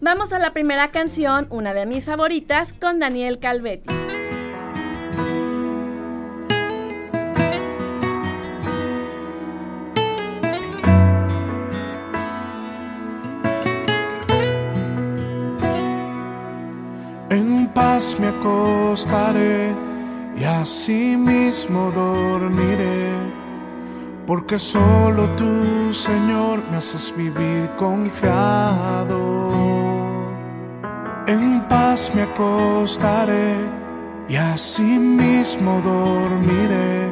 Vamos 0.01 0.35
a 0.35 0.39
la 0.39 0.53
primera 0.53 0.91
canción, 0.91 1.47
una 1.49 1.73
de 1.73 1.87
mis 1.87 2.05
favoritas, 2.05 2.75
con 2.75 2.99
Daniel 2.99 3.39
Calvetti. 3.39 4.12
Acostaré 18.43 19.73
y 20.37 20.45
así 20.45 21.17
mismo 21.17 21.93
dormiré, 21.95 23.13
porque 24.27 24.59
solo 24.59 25.29
tú, 25.37 25.93
Señor, 25.93 26.63
me 26.71 26.79
haces 26.79 27.15
vivir 27.17 27.71
confiado. 27.77 29.21
En 31.29 31.69
paz 31.69 32.11
me 32.15 32.23
acostaré 32.23 33.55
y 34.29 34.35
así 34.35 34.83
mismo 34.83 35.81
dormiré, 35.81 37.09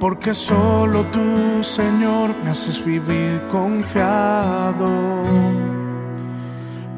porque 0.00 0.32
solo 0.32 1.04
tú, 1.08 1.62
Señor, 1.62 2.34
me 2.42 2.50
haces 2.50 2.82
vivir 2.82 3.42
confiado. 3.50 4.88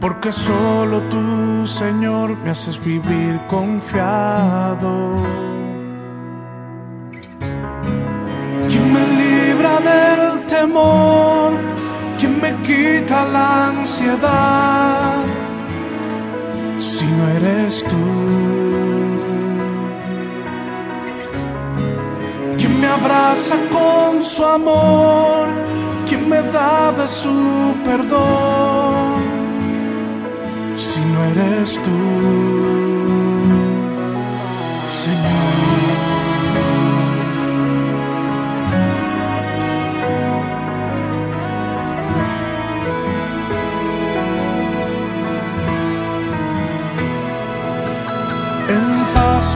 Porque 0.06 0.30
solo 0.30 1.00
tú, 1.10 1.66
Señor, 1.66 2.38
me 2.38 2.50
haces 2.50 2.78
vivir 2.78 3.40
confiado. 3.48 4.92
¿Quién 8.68 8.86
me 8.94 9.02
libra 9.22 9.74
del 9.90 10.46
temor? 10.46 11.54
¿Quién 12.20 12.40
me 12.40 12.52
quita 12.62 13.24
la 13.24 13.46
ansiedad? 13.70 15.24
si 16.78 17.04
no 17.16 17.28
eres 17.38 17.82
tú. 17.90 18.06
Quien 22.58 22.80
me 22.80 22.86
abraza 22.86 23.56
con 23.76 24.24
su 24.24 24.44
amor, 24.44 25.48
quien 26.08 26.28
me 26.28 26.40
da 26.42 26.92
de 26.92 27.08
su 27.08 27.74
perdón, 27.84 29.05
eres 31.24 31.80
tú. 31.82 32.16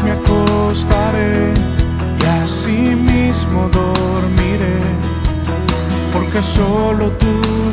me 0.05 0.13
acostaré 0.13 1.53
y 2.21 2.25
así 2.43 2.95
mismo 2.95 3.69
dormiré, 3.69 4.79
porque 6.13 6.43
solo 6.43 7.11
tú, 7.13 7.73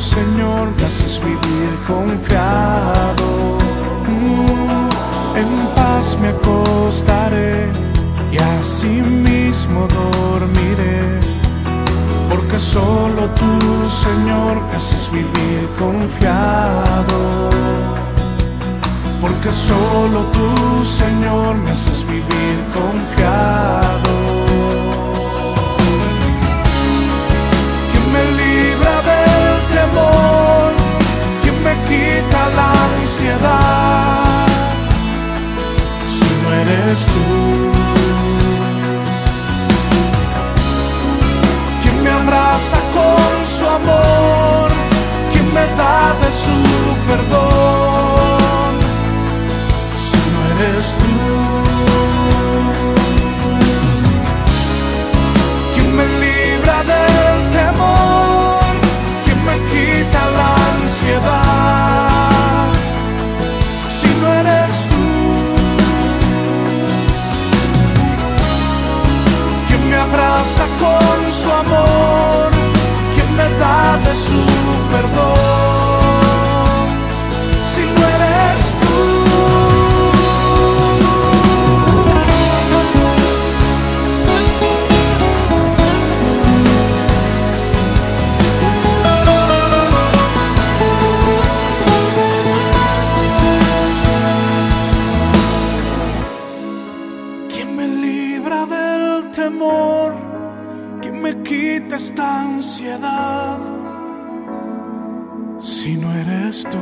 Si 105.61 105.95
no 105.97 106.13
eres 106.13 106.63
tú. 106.63 106.77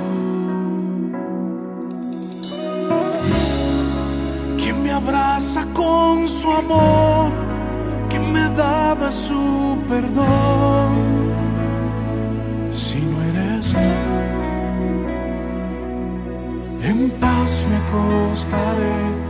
¿Quién 4.57 4.83
me 4.83 4.91
abraza 4.91 5.65
con 5.73 6.27
su 6.27 6.51
amor? 6.51 7.31
¿Quién 8.09 8.33
me 8.33 8.49
da 8.49 8.95
de 8.95 9.11
su 9.11 9.77
perdón? 9.87 10.95
Si 12.73 12.99
no 13.01 13.21
eres 13.23 13.71
tú. 13.71 13.93
En 16.89 17.09
paz 17.19 17.65
me 17.69 17.77
acostaré 17.77 19.25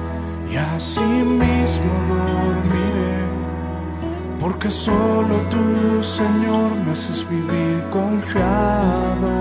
y 0.51 0.57
así 0.57 1.01
mismo 1.01 1.93
dormiré, 2.09 2.84
porque 4.45 4.69
solo 4.69 5.37
tú, 5.49 6.03
Señor, 6.03 6.69
me 6.85 6.91
haces 6.91 7.27
vivir 7.27 7.83
confiado. 7.89 9.31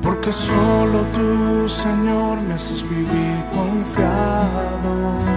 Porque 0.00 0.30
solo 0.30 1.00
tú, 1.12 1.68
Señor, 1.68 2.40
me 2.42 2.54
haces 2.54 2.88
vivir 2.88 3.44
confiado. 3.52 5.29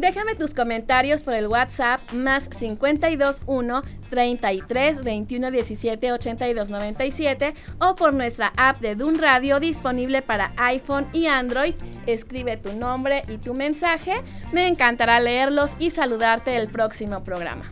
Déjame 0.00 0.34
tus 0.34 0.54
comentarios 0.54 1.22
por 1.24 1.34
el 1.34 1.46
WhatsApp 1.46 2.00
más 2.14 2.48
521 2.48 3.82
33 4.08 5.04
21 5.04 5.50
17 5.50 6.12
82 6.12 6.70
97 6.70 7.54
o 7.80 7.96
por 7.96 8.14
nuestra 8.14 8.50
app 8.56 8.80
de 8.80 8.94
Dun 8.94 9.18
Radio 9.18 9.60
disponible 9.60 10.22
para 10.22 10.52
iPhone 10.56 11.06
y 11.12 11.26
Android. 11.26 11.74
Escribe 12.06 12.56
tu 12.56 12.72
nombre 12.72 13.24
y 13.28 13.36
tu 13.36 13.52
mensaje. 13.52 14.14
Me 14.52 14.68
encantará 14.68 15.20
leerlos 15.20 15.72
y 15.78 15.90
saludarte 15.90 16.56
el 16.56 16.68
próximo 16.68 17.22
programa. 17.22 17.70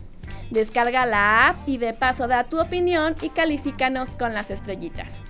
Descarga 0.51 1.07
la 1.07 1.47
app 1.47 1.67
y 1.67 1.79
de 1.79 1.95
paso 1.95 2.27
da 2.27 2.43
tu 2.43 2.61
opinión 2.61 3.15
y 3.23 3.29
califícanos 3.29 4.13
con 4.13 4.35
las 4.35 4.51
estrellitas. 4.51 5.23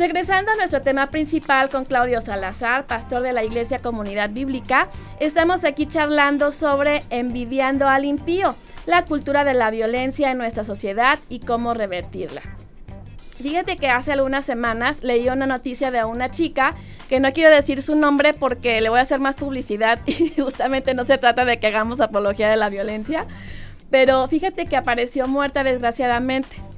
Regresando 0.00 0.50
a 0.50 0.54
nuestro 0.54 0.80
tema 0.80 1.10
principal 1.10 1.68
con 1.68 1.84
Claudio 1.84 2.22
Salazar, 2.22 2.86
pastor 2.86 3.20
de 3.20 3.34
la 3.34 3.44
Iglesia 3.44 3.80
Comunidad 3.80 4.30
Bíblica, 4.30 4.88
estamos 5.20 5.62
aquí 5.62 5.84
charlando 5.84 6.52
sobre 6.52 7.02
envidiando 7.10 7.86
al 7.86 8.06
impío, 8.06 8.54
la 8.86 9.04
cultura 9.04 9.44
de 9.44 9.52
la 9.52 9.70
violencia 9.70 10.30
en 10.30 10.38
nuestra 10.38 10.64
sociedad 10.64 11.18
y 11.28 11.40
cómo 11.40 11.74
revertirla. 11.74 12.40
Fíjate 13.42 13.76
que 13.76 13.90
hace 13.90 14.12
algunas 14.12 14.46
semanas 14.46 15.02
leí 15.02 15.28
una 15.28 15.46
noticia 15.46 15.90
de 15.90 16.02
una 16.02 16.30
chica 16.30 16.74
que 17.10 17.20
no 17.20 17.30
quiero 17.34 17.50
decir 17.50 17.82
su 17.82 17.94
nombre 17.94 18.32
porque 18.32 18.80
le 18.80 18.88
voy 18.88 19.00
a 19.00 19.02
hacer 19.02 19.20
más 19.20 19.36
publicidad 19.36 19.98
y 20.06 20.30
justamente 20.30 20.94
no 20.94 21.04
se 21.04 21.18
trata 21.18 21.44
de 21.44 21.58
que 21.58 21.66
hagamos 21.66 22.00
apología 22.00 22.48
de 22.48 22.56
la 22.56 22.70
violencia, 22.70 23.26
pero 23.90 24.26
fíjate 24.28 24.64
que 24.64 24.78
apareció 24.78 25.28
muerta 25.28 25.62
desgraciadamente. 25.62 26.69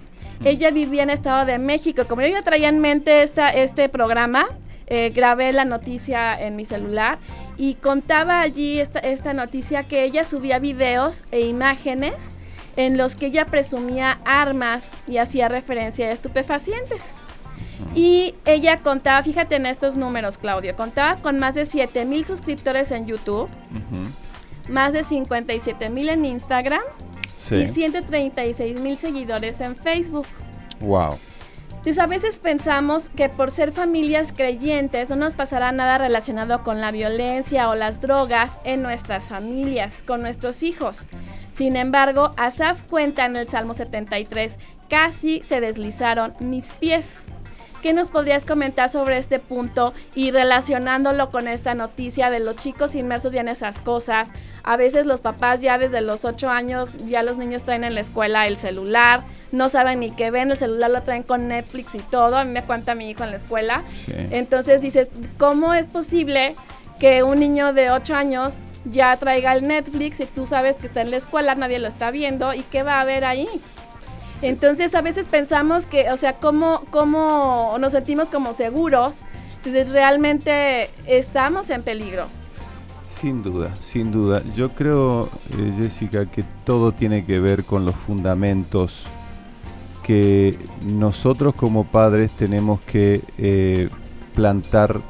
Ella 0.44 0.70
vivía 0.70 1.04
en 1.04 1.10
Estado 1.10 1.46
de 1.46 1.58
México. 1.58 2.02
Como 2.08 2.22
yo 2.22 2.28
ya 2.28 2.42
traía 2.42 2.68
en 2.68 2.80
mente 2.80 3.22
esta, 3.22 3.50
este 3.50 3.88
programa, 3.88 4.46
eh, 4.88 5.10
grabé 5.10 5.52
la 5.52 5.64
noticia 5.64 6.38
en 6.40 6.56
mi 6.56 6.64
celular 6.64 7.18
y 7.56 7.74
contaba 7.74 8.40
allí 8.40 8.80
esta, 8.80 8.98
esta 8.98 9.32
noticia 9.34 9.84
que 9.84 10.04
ella 10.04 10.24
subía 10.24 10.58
videos 10.58 11.24
e 11.30 11.46
imágenes 11.46 12.32
en 12.76 12.96
los 12.96 13.14
que 13.14 13.26
ella 13.26 13.46
presumía 13.46 14.18
armas 14.24 14.90
y 15.06 15.18
hacía 15.18 15.48
referencia 15.48 16.08
a 16.08 16.10
estupefacientes. 16.10 17.04
Y 17.94 18.34
ella 18.44 18.78
contaba, 18.78 19.22
fíjate 19.22 19.56
en 19.56 19.66
estos 19.66 19.96
números, 19.96 20.38
Claudio, 20.38 20.74
contaba 20.76 21.16
con 21.16 21.38
más 21.38 21.54
de 21.54 21.66
7 21.66 22.04
mil 22.04 22.24
suscriptores 22.24 22.90
en 22.90 23.06
YouTube, 23.06 23.48
Ujú. 23.70 24.72
más 24.72 24.92
de 24.92 25.02
57 25.04 25.90
mil 25.90 26.08
en 26.08 26.24
Instagram 26.24 26.82
Sí. 27.52 27.64
y 27.64 27.68
136 27.68 28.80
mil 28.80 28.96
seguidores 28.96 29.60
en 29.60 29.76
Facebook. 29.76 30.26
Wow. 30.80 31.18
Entonces 31.82 31.98
a 31.98 32.06
veces 32.06 32.38
pensamos 32.38 33.08
que 33.08 33.28
por 33.28 33.50
ser 33.50 33.72
familias 33.72 34.32
creyentes 34.32 35.10
no 35.10 35.16
nos 35.16 35.34
pasará 35.34 35.72
nada 35.72 35.98
relacionado 35.98 36.62
con 36.62 36.80
la 36.80 36.92
violencia 36.92 37.68
o 37.68 37.74
las 37.74 38.00
drogas 38.00 38.60
en 38.62 38.82
nuestras 38.82 39.28
familias, 39.28 40.04
con 40.06 40.20
nuestros 40.20 40.62
hijos. 40.62 41.08
Sin 41.52 41.74
embargo, 41.74 42.30
Asaf 42.36 42.84
cuenta 42.84 43.26
en 43.26 43.34
el 43.34 43.48
Salmo 43.48 43.74
73, 43.74 44.60
casi 44.88 45.40
se 45.40 45.60
deslizaron 45.60 46.34
mis 46.38 46.72
pies. 46.72 47.24
¿Qué 47.82 47.92
nos 47.92 48.12
podrías 48.12 48.46
comentar 48.46 48.88
sobre 48.88 49.18
este 49.18 49.40
punto 49.40 49.92
y 50.14 50.30
relacionándolo 50.30 51.30
con 51.32 51.48
esta 51.48 51.74
noticia 51.74 52.30
de 52.30 52.38
los 52.38 52.54
chicos 52.54 52.94
inmersos 52.94 53.32
ya 53.32 53.40
en 53.40 53.48
esas 53.48 53.80
cosas? 53.80 54.30
A 54.62 54.76
veces 54.76 55.04
los 55.04 55.20
papás 55.20 55.60
ya 55.62 55.78
desde 55.78 56.00
los 56.00 56.24
8 56.24 56.48
años 56.48 57.04
ya 57.06 57.24
los 57.24 57.38
niños 57.38 57.64
traen 57.64 57.82
en 57.82 57.94
la 57.94 58.00
escuela 58.00 58.46
el 58.46 58.56
celular, 58.56 59.24
no 59.50 59.68
saben 59.68 59.98
ni 59.98 60.12
qué 60.12 60.30
ven, 60.30 60.52
el 60.52 60.56
celular 60.56 60.92
lo 60.92 61.02
traen 61.02 61.24
con 61.24 61.48
Netflix 61.48 61.96
y 61.96 61.98
todo, 61.98 62.36
a 62.36 62.44
mí 62.44 62.52
me 62.52 62.62
cuenta 62.62 62.94
mi 62.94 63.10
hijo 63.10 63.24
en 63.24 63.30
la 63.30 63.36
escuela. 63.36 63.82
Sí. 64.06 64.12
Entonces 64.30 64.80
dices, 64.80 65.10
¿cómo 65.36 65.74
es 65.74 65.88
posible 65.88 66.54
que 67.00 67.24
un 67.24 67.40
niño 67.40 67.72
de 67.72 67.90
8 67.90 68.14
años 68.14 68.58
ya 68.84 69.16
traiga 69.16 69.54
el 69.54 69.66
Netflix 69.66 70.20
y 70.20 70.26
tú 70.26 70.46
sabes 70.46 70.76
que 70.76 70.86
está 70.86 71.00
en 71.00 71.10
la 71.10 71.16
escuela, 71.16 71.56
nadie 71.56 71.80
lo 71.80 71.88
está 71.88 72.12
viendo 72.12 72.54
y 72.54 72.62
qué 72.62 72.84
va 72.84 72.98
a 72.98 73.00
haber 73.00 73.24
ahí? 73.24 73.48
Entonces 74.42 74.94
a 74.94 75.00
veces 75.02 75.26
pensamos 75.26 75.86
que, 75.86 76.10
o 76.10 76.16
sea, 76.16 76.34
¿cómo, 76.34 76.82
cómo 76.90 77.76
nos 77.78 77.92
sentimos 77.92 78.28
como 78.28 78.52
seguros? 78.54 79.22
Entonces 79.56 79.90
realmente 79.92 80.90
estamos 81.06 81.70
en 81.70 81.82
peligro. 81.82 82.26
Sin 83.08 83.42
duda, 83.44 83.70
sin 83.76 84.10
duda. 84.10 84.42
Yo 84.56 84.70
creo, 84.70 85.26
eh, 85.56 85.72
Jessica, 85.78 86.26
que 86.26 86.44
todo 86.64 86.90
tiene 86.90 87.24
que 87.24 87.38
ver 87.38 87.64
con 87.64 87.84
los 87.84 87.94
fundamentos 87.94 89.06
que 90.02 90.58
nosotros 90.84 91.54
como 91.54 91.84
padres 91.84 92.32
tenemos 92.32 92.80
que 92.80 93.20
eh, 93.38 93.88
plantar 94.34 95.00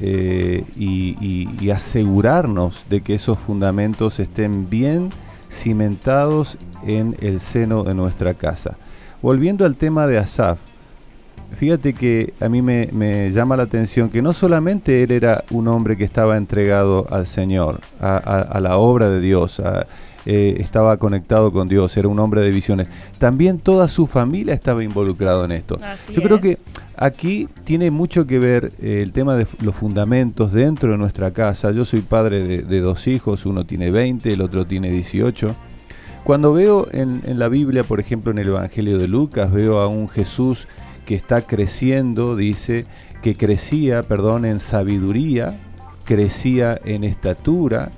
eh, 0.00 0.64
y, 0.74 1.16
y- 1.20 1.54
y 1.60 1.68
asegurarnos 1.70 2.86
de 2.88 3.02
que 3.02 3.14
esos 3.14 3.38
fundamentos 3.38 4.18
estén 4.18 4.70
bien 4.70 5.10
cimentados 5.50 6.56
en 6.86 7.16
el 7.20 7.40
seno 7.40 7.84
de 7.84 7.94
nuestra 7.94 8.34
casa. 8.34 8.76
Volviendo 9.22 9.64
al 9.64 9.76
tema 9.76 10.06
de 10.06 10.18
Asaf, 10.18 10.58
Fíjate 11.58 11.92
que 11.92 12.32
a 12.40 12.48
mí 12.48 12.62
me, 12.62 12.88
me 12.92 13.30
llama 13.30 13.58
la 13.58 13.64
atención 13.64 14.08
que 14.08 14.22
no 14.22 14.32
solamente 14.32 15.02
él 15.02 15.10
era 15.12 15.44
un 15.50 15.68
hombre 15.68 15.98
que 15.98 16.04
estaba 16.04 16.38
entregado 16.38 17.06
al 17.10 17.26
Señor, 17.26 17.80
a, 18.00 18.16
a- 18.16 18.40
a 18.40 18.58
la 18.60 18.78
obra 18.78 19.10
de 19.10 19.20
Dios, 19.20 19.60
a- 19.60 19.86
eh, 20.24 20.56
estaba 20.60 20.96
conectado 20.96 21.52
con 21.52 21.68
Dios, 21.68 21.94
era 21.98 22.08
un 22.08 22.18
hombre 22.20 22.40
de 22.40 22.50
visiones, 22.52 22.88
también 23.18 23.58
toda 23.58 23.86
su 23.88 24.06
familia 24.06 24.54
estaba 24.54 24.82
involucrado 24.82 25.44
en 25.44 25.52
esto. 25.52 25.76
Así 25.82 26.14
Yo 26.14 26.22
creo 26.22 26.40
que 26.40 26.56
aquí 26.96 27.48
tiene 27.64 27.90
mucho 27.90 28.26
que 28.26 28.38
ver 28.38 28.72
eh, 28.80 29.00
el 29.02 29.12
tema 29.12 29.36
de 29.36 29.46
los 29.62 29.74
fundamentos 29.74 30.52
dentro 30.54 30.92
de 30.92 30.96
nuestra 30.96 31.32
casa. 31.32 31.70
Yo 31.72 31.84
soy 31.84 32.00
padre 32.00 32.42
de, 32.44 32.62
de 32.62 32.80
dos 32.80 33.06
hijos, 33.08 33.44
uno 33.44 33.66
tiene 33.66 33.90
20, 33.90 34.32
el 34.32 34.40
otro 34.40 34.64
tiene 34.66 34.90
18. 34.90 35.54
Cuando 36.24 36.52
veo 36.52 36.86
en, 36.92 37.22
la 37.38 37.48
Biblia, 37.48 37.82
por 37.82 37.98
ejemplo 37.98 38.30
en 38.30 38.38
el 38.38 38.48
Evangelio 38.48 38.98
de 38.98 39.08
Lucas, 39.08 39.52
veo 39.52 39.80
a 39.80 39.88
un 39.88 40.08
Jesús 40.08 40.68
que 41.04 41.16
está 41.16 41.42
creciendo, 41.42 42.36
dice, 42.36 42.86
que 43.22 43.36
crecía, 43.36 44.02
perdón, 44.04 44.44
en 44.44 44.60
sabiduría, 44.60 45.58
crecía 46.04 46.78
en 46.84 47.02
estatura, 47.02 47.90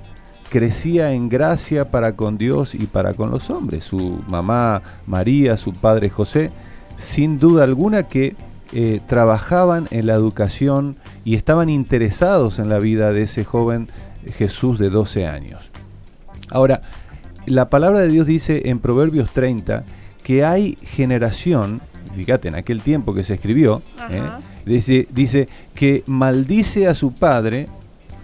crecía 0.49 1.11
en 1.11 1.29
gracia 1.29 1.91
para 1.91 2.15
con 2.15 2.37
Dios 2.37 2.73
y 2.73 2.87
para 2.87 3.13
con 3.13 3.29
los 3.29 3.51
hombres. 3.51 3.83
Su 3.83 4.23
mamá 4.27 4.81
María, 5.05 5.55
su 5.55 5.73
padre 5.73 6.09
José, 6.09 6.49
sin 6.97 7.37
duda 7.37 7.63
alguna 7.63 8.03
que 8.03 8.35
eh, 8.73 9.01
trabajaban 9.07 9.87
en 9.91 10.07
la 10.07 10.15
educación 10.15 10.95
y 11.23 11.35
estaban 11.35 11.69
interesados 11.69 12.57
en 12.57 12.69
la 12.69 12.79
vida 12.79 13.11
de 13.13 13.23
ese 13.23 13.43
joven 13.45 13.87
Jesús 14.35 14.79
de 14.79 14.89
12 14.89 15.27
años. 15.27 15.69
Ahora, 16.51 16.81
la 17.45 17.65
palabra 17.65 17.99
de 17.99 18.09
Dios 18.09 18.27
dice 18.27 18.69
en 18.69 18.79
Proverbios 18.79 19.31
30 19.31 19.83
que 20.23 20.43
hay 20.43 20.77
generación, 20.81 21.81
fíjate, 22.15 22.47
en 22.47 22.55
aquel 22.55 22.81
tiempo 22.81 23.13
que 23.13 23.23
se 23.23 23.35
escribió. 23.35 23.81
¿eh? 24.09 24.21
Dice, 24.65 25.07
dice 25.11 25.47
que 25.75 26.03
maldice 26.07 26.87
a 26.87 26.95
su 26.95 27.13
padre 27.13 27.67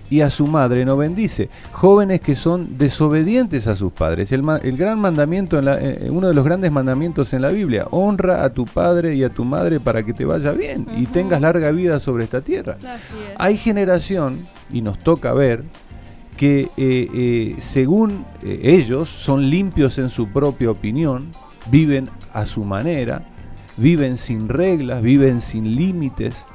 y 0.09 0.21
a 0.21 0.29
su 0.29 0.45
madre 0.45 0.83
no 0.83 0.97
bendice. 0.97 1.49
Jóvenes 1.71 2.19
que 2.19 2.35
son 2.35 2.77
desobedientes 2.77 3.67
a 3.67 3.75
sus 3.75 3.93
padres. 3.93 4.31
El, 4.31 4.43
gran 4.75 4.99
mandamiento, 4.99 5.57
en 5.57 5.67
eh, 5.67 6.09
uno 6.09 6.27
de 6.27 6.33
los 6.33 6.43
grandes 6.43 6.71
mandamientos 6.71 7.33
en 7.33 7.41
la 7.41 7.49
Biblia, 7.49 7.87
honra 7.91 8.43
a 8.43 8.49
tu 8.49 8.65
padre 8.65 9.15
y 9.15 9.23
a 9.23 9.29
tu 9.29 9.45
madre 9.45 9.79
para 9.79 10.03
que 10.03 10.13
te 10.13 10.25
vaya 10.25 10.51
bien 10.51 10.85
y 10.97 11.05
tengas 11.05 11.39
larga 11.39 11.71
vida 11.71 11.99
sobre 11.99 12.25
esta 12.25 12.41
tierra. 12.41 12.77
Hay 13.37 13.57
generación, 13.57 14.39
y 14.71 14.81
nos 14.81 14.99
toca 14.99 15.33
ver, 15.33 15.63
que 16.41 16.61
eh, 16.61 16.69
eh, 16.75 17.55
según 17.61 18.25
ellos 18.43 19.09
son 19.09 19.47
limpios 19.47 19.99
en 19.99 20.09
su 20.09 20.27
propia 20.27 20.71
opinión, 20.71 21.27
viven 21.69 22.09
a 22.33 22.47
su 22.47 22.63
manera, 22.63 23.21
viven 23.77 24.17
sin 24.17 24.49
reglas, 24.49 25.03
viven 25.03 25.41
sin 25.41 25.75
límites, 25.75 26.47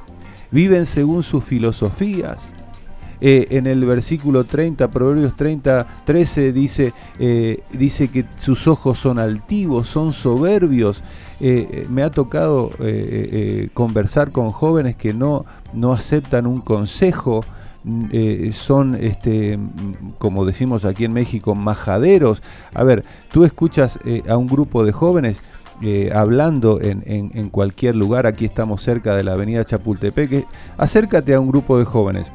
viven 0.51 0.87
según 0.87 1.22
sus 1.22 1.44
filosofías, 1.44 2.51
eh, 3.20 3.46
en 3.51 3.66
el 3.66 3.85
versículo 3.85 4.44
30, 4.44 4.90
Proverbios 4.90 5.37
30, 5.37 5.87
13 6.05 6.53
dice, 6.53 6.92
eh, 7.18 7.62
dice 7.72 8.09
que 8.09 8.27
sus 8.37 8.66
ojos 8.66 8.99
son 8.99 9.18
altivos, 9.18 9.88
son 9.88 10.12
soberbios. 10.12 11.03
Eh, 11.40 11.87
me 11.90 12.03
ha 12.03 12.11
tocado 12.11 12.70
conversar 13.75 14.33
con 14.33 14.51
jóvenes 14.51 14.96
que 14.96 15.12
no, 15.14 15.44
no 15.72 15.92
aceptan 15.92 16.46
un 16.46 16.61
consejo, 16.61 17.42
son, 18.53 18.96
este, 18.96 19.59
como 20.18 20.44
decimos 20.44 20.85
aquí 20.85 21.05
en 21.05 21.12
México, 21.12 21.55
majaderos. 21.55 22.42
A 22.75 22.83
ver, 22.83 23.05
tú 23.31 23.44
escuchas 23.44 23.99
a 24.29 24.37
un 24.37 24.46
grupo 24.46 24.85
de 24.85 24.92
jóvenes 24.92 25.40
hablando 26.12 26.81
en, 26.81 27.03
en, 27.07 27.51
cualquier 27.51 27.96
lugar, 27.96 28.27
aquí 28.27 28.44
estamos 28.44 28.83
cerca 28.83 29.14
de 29.14 29.25
la 29.25 29.33
avenida 29.33 29.64
Chapultepec, 29.64 30.46
acércate 30.79 31.35
a 31.35 31.40
un 31.40 31.49
grupo 31.49 31.79
de 31.79 31.85
jóvenes 31.85 32.33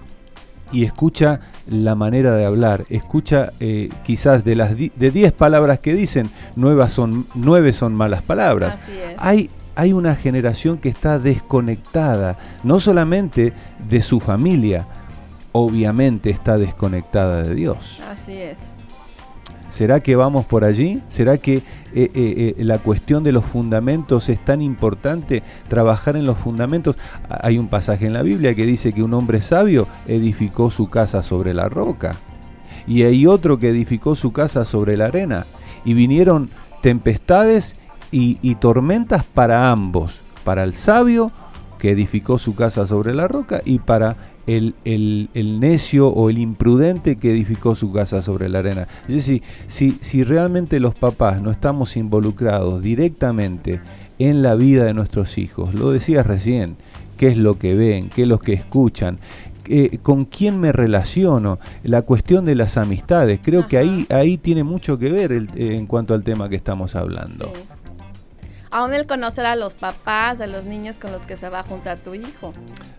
y 0.72 0.84
escucha 0.84 1.40
la 1.68 1.96
manera 1.96 2.34
de 2.34 2.46
hablar, 2.46 2.86
escucha 2.90 3.52
eh, 3.60 3.90
quizás 4.04 4.44
de 4.44 4.56
las 4.56 4.76
de 4.76 4.90
10 5.12 5.32
palabras 5.34 5.80
que 5.80 5.94
dicen, 5.94 6.30
nueve 6.56 6.88
son, 6.90 7.28
nueve 7.36 7.74
son 7.74 7.94
malas 7.94 8.22
palabras. 8.22 8.88
Hay, 9.18 9.50
hay 9.76 9.94
una 9.94 10.16
generación 10.16 10.78
que 10.78 10.90
está 10.90 11.20
desconectada, 11.20 12.38
no 12.64 12.80
solamente 12.80 13.54
de 13.90 14.02
su 14.02 14.20
familia, 14.20 14.88
obviamente 15.52 16.30
está 16.30 16.58
desconectada 16.58 17.44
de 17.44 17.56
Dios. 17.56 18.02
Así 18.10 18.34
es. 18.34 18.72
¿Será 19.72 20.02
que 20.02 20.18
vamos 20.18 20.46
por 20.46 20.66
allí? 20.66 21.02
¿Será 21.08 21.38
que 21.38 21.56
eh, 21.56 21.64
eh, 21.94 22.56
eh, 22.58 22.64
la 22.66 22.78
cuestión 22.80 23.24
de 23.24 23.32
los 23.32 23.46
fundamentos 23.46 24.28
es 24.28 24.44
tan 24.44 24.62
importante? 24.62 25.44
Trabajar 25.70 26.18
en 26.18 26.26
los 26.26 26.38
fundamentos. 26.38 26.98
Hay 27.30 27.58
un 27.58 27.70
pasaje 27.70 28.06
en 28.06 28.12
la 28.12 28.22
Biblia 28.22 28.54
que 28.54 28.66
dice 28.66 28.92
que 28.92 29.02
un 29.02 29.14
hombre 29.14 29.40
sabio 29.40 29.88
edificó 30.08 30.70
su 30.72 30.90
casa 30.90 31.24
sobre 31.24 31.54
la 31.54 31.70
roca. 31.70 32.18
Y 32.86 33.04
hay 33.04 33.26
otro 33.26 33.60
que 33.60 33.70
edificó 33.70 34.14
su 34.14 34.34
casa 34.34 34.66
sobre 34.66 34.98
la 34.98 35.06
arena. 35.06 35.46
Y 35.86 35.94
vinieron 35.94 36.50
tempestades 36.82 37.78
y, 38.12 38.40
y 38.42 38.56
tormentas 38.56 39.24
para 39.24 39.72
ambos. 39.72 40.20
Para 40.44 40.66
el 40.66 40.74
sabio 40.74 41.32
que 41.80 41.92
edificó 41.92 42.38
su 42.38 42.56
casa 42.56 42.86
sobre 42.86 43.16
la 43.16 43.30
roca 43.30 43.62
y 43.64 43.80
para 43.80 44.18
el, 44.48 44.76
el, 44.86 45.60
necio 45.60 46.08
o 46.08 46.30
el 46.30 46.38
imprudente 46.38 47.16
que 47.16 47.32
edificó 47.32 47.76
su 47.76 47.92
casa 47.92 48.22
sobre 48.22 48.50
la 48.50 48.60
arena. 48.60 48.88
Es 49.08 49.16
decir, 49.16 49.44
si, 49.68 49.98
si 50.02 50.24
realmente 50.24 50.80
los 50.80 50.96
papás 50.96 51.42
no 51.42 51.52
estamos 51.52 51.98
involucrados 51.98 52.82
directamente 52.82 53.82
en 54.20 54.42
la 54.42 54.56
vida 54.56 54.86
de 54.86 54.94
nuestros 54.94 55.38
hijos, 55.38 55.74
lo 55.74 55.92
decías 55.92 56.26
recién, 56.26 56.78
qué 57.18 57.28
es 57.28 57.38
lo 57.38 57.58
que 57.58 57.76
ven, 57.76 58.10
qué 58.10 58.24
es 58.24 58.28
lo 58.28 58.40
que 58.40 58.54
escuchan, 58.54 59.20
eh, 59.66 60.00
con 60.02 60.26
quién 60.26 60.60
me 60.60 60.72
relaciono, 60.72 61.60
la 61.84 62.02
cuestión 62.02 62.46
de 62.46 62.56
las 62.56 62.78
amistades, 62.78 63.40
creo 63.42 63.68
que 63.68 63.78
ahí, 63.78 64.06
ahí 64.10 64.38
tiene 64.38 64.64
mucho 64.64 64.98
que 64.98 65.12
ver 65.12 65.32
eh, 65.32 65.48
en 65.56 65.86
cuanto 65.86 66.14
al 66.14 66.24
tema 66.24 66.50
que 66.50 66.56
estamos 66.56 66.96
hablando 66.96 67.52
aún 68.72 68.94
el 68.94 69.06
conocer 69.06 69.46
a 69.46 69.56
los 69.56 69.76
papás, 69.76 70.42
a 70.42 70.48
los 70.48 70.66
niños 70.66 70.98
con 70.98 71.12
los 71.12 71.22
que 71.22 71.36
se 71.36 71.50
va 71.50 71.60
a 71.60 71.64
juntar 71.64 72.00
tu 72.00 72.14
hijo. 72.16 72.54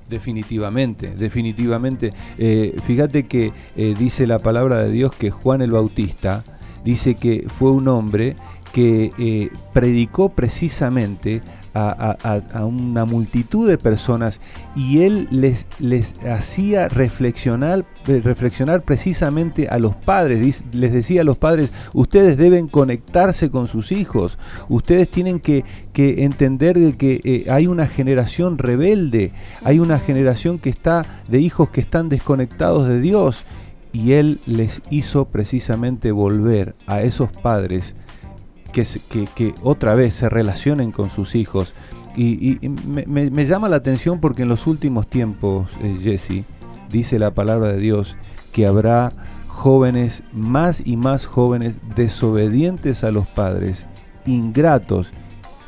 Definitivamente, 0.08 1.08
definitivamente. 1.08 2.12
Eh, 2.38 2.76
fíjate 2.84 3.24
que 3.24 3.52
eh, 3.76 3.94
dice 3.98 4.26
la 4.26 4.38
palabra 4.38 4.78
de 4.78 4.90
Dios 4.90 5.14
que 5.14 5.30
Juan 5.30 5.62
el 5.62 5.72
Bautista 5.72 6.44
dice 6.84 7.14
que 7.14 7.46
fue 7.48 7.70
un 7.70 7.88
hombre 7.88 8.36
que 8.72 9.12
eh, 9.18 9.50
predicó 9.72 10.28
precisamente 10.28 11.42
a, 11.74 12.64
una 12.64 13.04
multitud 13.04 13.68
de 13.68 13.78
personas 13.78 14.40
y 14.76 15.00
él 15.00 15.28
les, 15.30 15.66
les 15.78 16.14
hacía 16.24 16.88
reflexionar, 16.88 17.84
eh, 18.06 18.20
reflexionar 18.22 18.82
precisamente 18.82 19.68
a 19.68 19.78
los 19.78 19.94
padres, 19.94 20.64
les 20.72 20.92
decía 20.92 21.22
a 21.22 21.24
los 21.24 21.38
padres, 21.38 21.70
ustedes 21.94 22.36
deben 22.36 22.66
conectarse 22.66 23.50
con 23.50 23.68
sus 23.68 23.92
hijos, 23.92 24.38
ustedes 24.68 25.08
tienen 25.08 25.40
que, 25.40 25.64
entender 25.94 26.78
de 26.78 26.96
que 26.96 27.20
eh, 27.22 27.50
hay 27.50 27.66
una 27.66 27.86
generación 27.86 28.58
rebelde, 28.58 29.32
hay 29.62 29.78
una 29.78 29.98
generación 29.98 30.58
que 30.58 30.70
está 30.70 31.02
de 31.28 31.40
hijos 31.40 31.68
que 31.70 31.82
están 31.82 32.08
desconectados 32.08 32.88
de 32.88 33.00
Dios 33.00 33.44
y 33.92 34.12
él 34.12 34.40
les 34.46 34.80
hizo 34.90 35.26
precisamente 35.26 36.10
volver 36.12 36.74
a 36.86 37.02
esos 37.02 37.30
padres 37.30 37.94
que, 38.72 39.54
otra 39.62 39.94
vez 39.94 40.14
se 40.14 40.28
relacionen 40.28 40.90
con 40.90 41.10
sus 41.10 41.34
hijos. 41.34 41.74
Y, 42.16 42.58
me, 42.86 43.46
llama 43.46 43.68
la 43.68 43.76
atención 43.76 44.20
porque 44.20 44.42
en 44.42 44.48
los 44.48 44.66
últimos 44.66 45.06
tiempos, 45.06 45.68
eh, 45.82 45.96
Jesse, 46.02 46.44
dice 46.90 47.18
la 47.18 47.32
palabra 47.32 47.68
de 47.68 47.78
Dios 47.78 48.16
que 48.52 48.66
habrá 48.66 49.12
jóvenes, 49.46 50.22
más 50.32 50.82
y 50.84 50.96
más 50.96 51.26
jóvenes, 51.26 51.76
desobedientes 51.94 53.04
a 53.04 53.12
los 53.12 53.26
padres, 53.26 53.86
ingratos, 54.26 55.10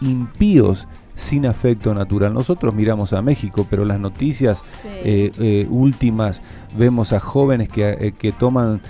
impíos, 0.01 0.87
sin 1.17 1.47
afecto 1.47 1.95
natural. 1.95 2.35
Nosotros 2.35 2.75
miramos 2.75 3.13
a 3.13 3.23
México, 3.23 3.67
pero 3.71 3.85
las 3.85 4.01
noticias 4.01 4.63
eh, 4.85 5.31
eh, 5.39 5.67
últimas 5.71 6.43
vemos 6.77 7.13
a 7.13 7.21
jóvenes 7.21 7.69
que, 7.69 8.15
que 8.19 8.33
toman 8.33 8.81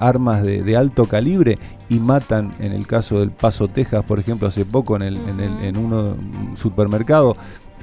armas 0.00 0.42
de, 0.42 0.62
de, 0.62 0.76
alto 0.76 1.04
calibre 1.04 1.58
y 1.88 1.98
matan, 1.98 2.50
en 2.58 2.72
el 2.72 2.86
caso 2.86 3.20
del 3.20 3.30
Paso, 3.30 3.68
Texas, 3.68 4.04
por 4.04 4.18
ejemplo, 4.18 4.48
hace 4.48 4.64
poco 4.64 4.96
en, 4.96 5.02
el, 5.02 5.16
en, 5.28 5.40
el, 5.40 5.64
en 5.64 5.78
un 5.78 6.56
supermercado, 6.56 7.36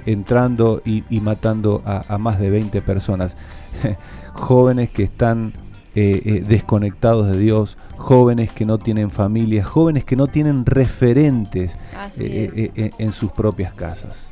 entrando 0.05 0.82
y, 0.86 1.03
matando 1.21 1.82
a, 1.86 2.17
más 2.17 2.39
de 2.39 2.49
20 2.49 2.82
personas. 2.82 3.36
jóvenes 4.34 4.89
que 4.89 5.03
están 5.03 5.53
eh, 5.93 6.21
eh, 6.25 6.43
desconectados 6.47 7.27
de 7.27 7.38
Dios, 7.38 7.77
jóvenes 7.97 8.51
que 8.51 8.65
no 8.65 8.77
tienen 8.77 9.11
familia, 9.11 9.63
jóvenes 9.63 10.05
que 10.05 10.15
no 10.15 10.27
tienen 10.27 10.65
referentes 10.65 11.75
eh, 12.17 12.91
en 12.97 13.11
sus 13.11 13.32
propias 13.32 13.73
casas. 13.73 14.30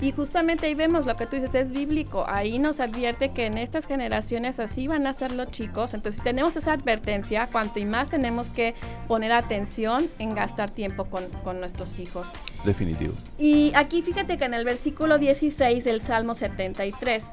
Y 0.00 0.12
justamente 0.12 0.66
ahí 0.66 0.74
vemos 0.74 1.06
lo 1.06 1.16
que 1.16 1.26
tú 1.26 1.36
dices, 1.36 1.54
es 1.54 1.70
bíblico. 1.70 2.24
Ahí 2.28 2.58
nos 2.58 2.80
advierte 2.80 3.30
que 3.30 3.46
en 3.46 3.58
estas 3.58 3.86
generaciones 3.86 4.58
así 4.58 4.86
van 4.86 5.06
a 5.06 5.12
ser 5.12 5.32
los 5.32 5.50
chicos. 5.50 5.94
Entonces, 5.94 6.20
si 6.20 6.24
tenemos 6.24 6.56
esa 6.56 6.72
advertencia, 6.72 7.48
cuanto 7.50 7.78
y 7.78 7.84
más 7.84 8.10
tenemos 8.10 8.50
que 8.50 8.74
poner 9.08 9.32
atención 9.32 10.08
en 10.18 10.34
gastar 10.34 10.70
tiempo 10.70 11.04
con, 11.04 11.24
nuestros 11.60 11.98
hijos. 11.98 12.26
Definitivo. 12.64 13.14
Y 13.38 13.72
aquí 13.74 14.02
fíjate 14.02 14.36
que 14.38 14.44
en 14.44 14.54
el 14.54 14.64
versículo 14.64 15.18
16 15.18 15.84
del 15.84 16.00
Salmo 16.00 16.34
73, 16.34 17.24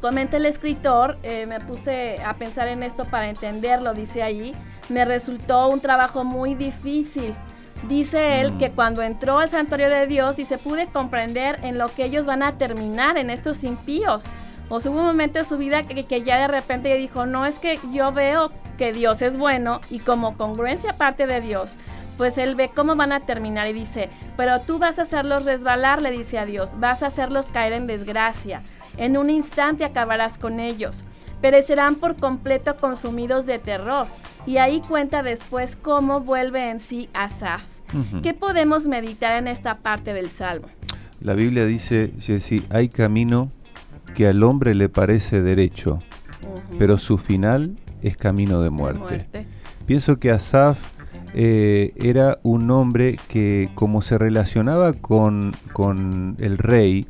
comenta 0.00 0.36
el 0.36 0.46
escritor, 0.46 1.18
eh, 1.22 1.46
me 1.46 1.60
puse 1.60 2.22
a 2.24 2.34
pensar 2.34 2.68
en 2.68 2.82
esto 2.82 3.04
para 3.04 3.28
entenderlo, 3.28 3.94
dice 3.94 4.22
ahí, 4.22 4.54
me 4.88 5.04
resultó 5.04 5.68
un 5.68 5.80
trabajo 5.80 6.24
muy 6.24 6.54
difícil 6.54 7.34
Dice 7.88 8.40
él 8.40 8.56
que 8.58 8.70
mm. 8.70 8.74
cuando 8.74 9.02
entró 9.02 9.38
al 9.38 9.48
santuario 9.48 9.88
de 9.88 10.06
Dios, 10.06 10.36
dice, 10.36 10.58
pude 10.58 10.86
comprender 10.86 11.58
en 11.62 11.78
lo 11.78 11.88
que 11.88 12.04
ellos 12.04 12.26
van 12.26 12.42
a 12.42 12.58
terminar 12.58 13.16
en 13.16 13.30
estos 13.30 13.64
impíos. 13.64 14.24
O 14.68 14.76
hubo 14.76 15.00
un 15.00 15.06
momento 15.06 15.38
de 15.38 15.44
su 15.44 15.58
vida 15.58 15.82
que, 15.82 16.22
ya 16.22 16.38
de 16.38 16.48
repente 16.48 16.96
dijo, 16.96 17.26
no 17.26 17.44
es 17.44 17.58
que 17.58 17.78
yo 17.92 18.12
veo 18.12 18.50
que 18.78 18.92
Dios 18.92 19.20
es 19.20 19.36
bueno 19.36 19.80
y 19.90 19.98
como 19.98 20.38
congruencia 20.38 20.96
parte 20.96 21.26
de 21.26 21.42
Dios, 21.42 21.74
pues 22.16 22.38
él 22.38 22.54
ve 22.54 22.70
cómo 22.74 22.96
van 22.96 23.12
a 23.12 23.20
terminar 23.20 23.66
y 23.68 23.74
dice, 23.74 24.08
pero 24.36 24.60
tú 24.60 24.78
vas 24.78 24.98
a 24.98 25.02
hacerlos 25.02 25.44
resbalar, 25.44 26.00
le 26.00 26.10
dice 26.10 26.38
a 26.38 26.46
Dios, 26.46 26.80
vas 26.80 27.02
a 27.02 27.08
hacerlos 27.08 27.46
caer 27.46 27.74
en 27.74 27.86
desgracia. 27.86 28.62
En 28.96 29.16
un 29.18 29.28
instante 29.28 29.84
acabarás 29.84 30.38
con 30.38 30.60
ellos. 30.60 31.04
Perecerán 31.42 31.96
por 31.96 32.16
completo 32.16 32.76
consumidos 32.76 33.46
de 33.46 33.58
terror. 33.58 34.06
Y 34.46 34.56
ahí 34.56 34.80
cuenta 34.80 35.22
después 35.22 35.76
cómo 35.76 36.20
vuelve 36.20 36.70
en 36.70 36.80
sí 36.80 37.08
Asaf. 37.14 37.62
¿Qué 38.22 38.32
podemos 38.32 38.86
meditar 38.86 39.38
en 39.38 39.46
esta 39.46 39.78
parte 39.78 40.14
del 40.14 40.30
Salmo? 40.30 40.68
La 41.20 41.34
Biblia 41.34 41.66
dice, 41.66 42.12
Jessy, 42.18 42.64
hay 42.70 42.88
camino 42.88 43.50
que 44.14 44.26
al 44.26 44.42
hombre 44.42 44.74
le 44.74 44.88
parece 44.88 45.42
derecho, 45.42 45.98
pero 46.78 46.98
su 46.98 47.18
final 47.18 47.76
es 48.02 48.16
camino 48.16 48.60
de 48.62 48.70
muerte. 48.70 49.46
Pienso 49.86 50.18
que 50.18 50.30
Asaf 50.30 50.88
eh, 51.34 51.92
era 51.96 52.38
un 52.42 52.70
hombre 52.70 53.16
que 53.28 53.70
como 53.74 54.02
se 54.02 54.18
relacionaba 54.18 54.92
con, 54.94 55.52
con 55.72 56.36
el 56.38 56.58
rey, 56.58 57.06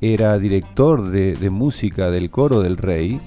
era 0.00 0.38
director 0.38 1.10
de, 1.10 1.50
música 1.50 2.10
del 2.10 2.30
coro 2.30 2.60
del 2.60 2.78
rey, 2.78 3.20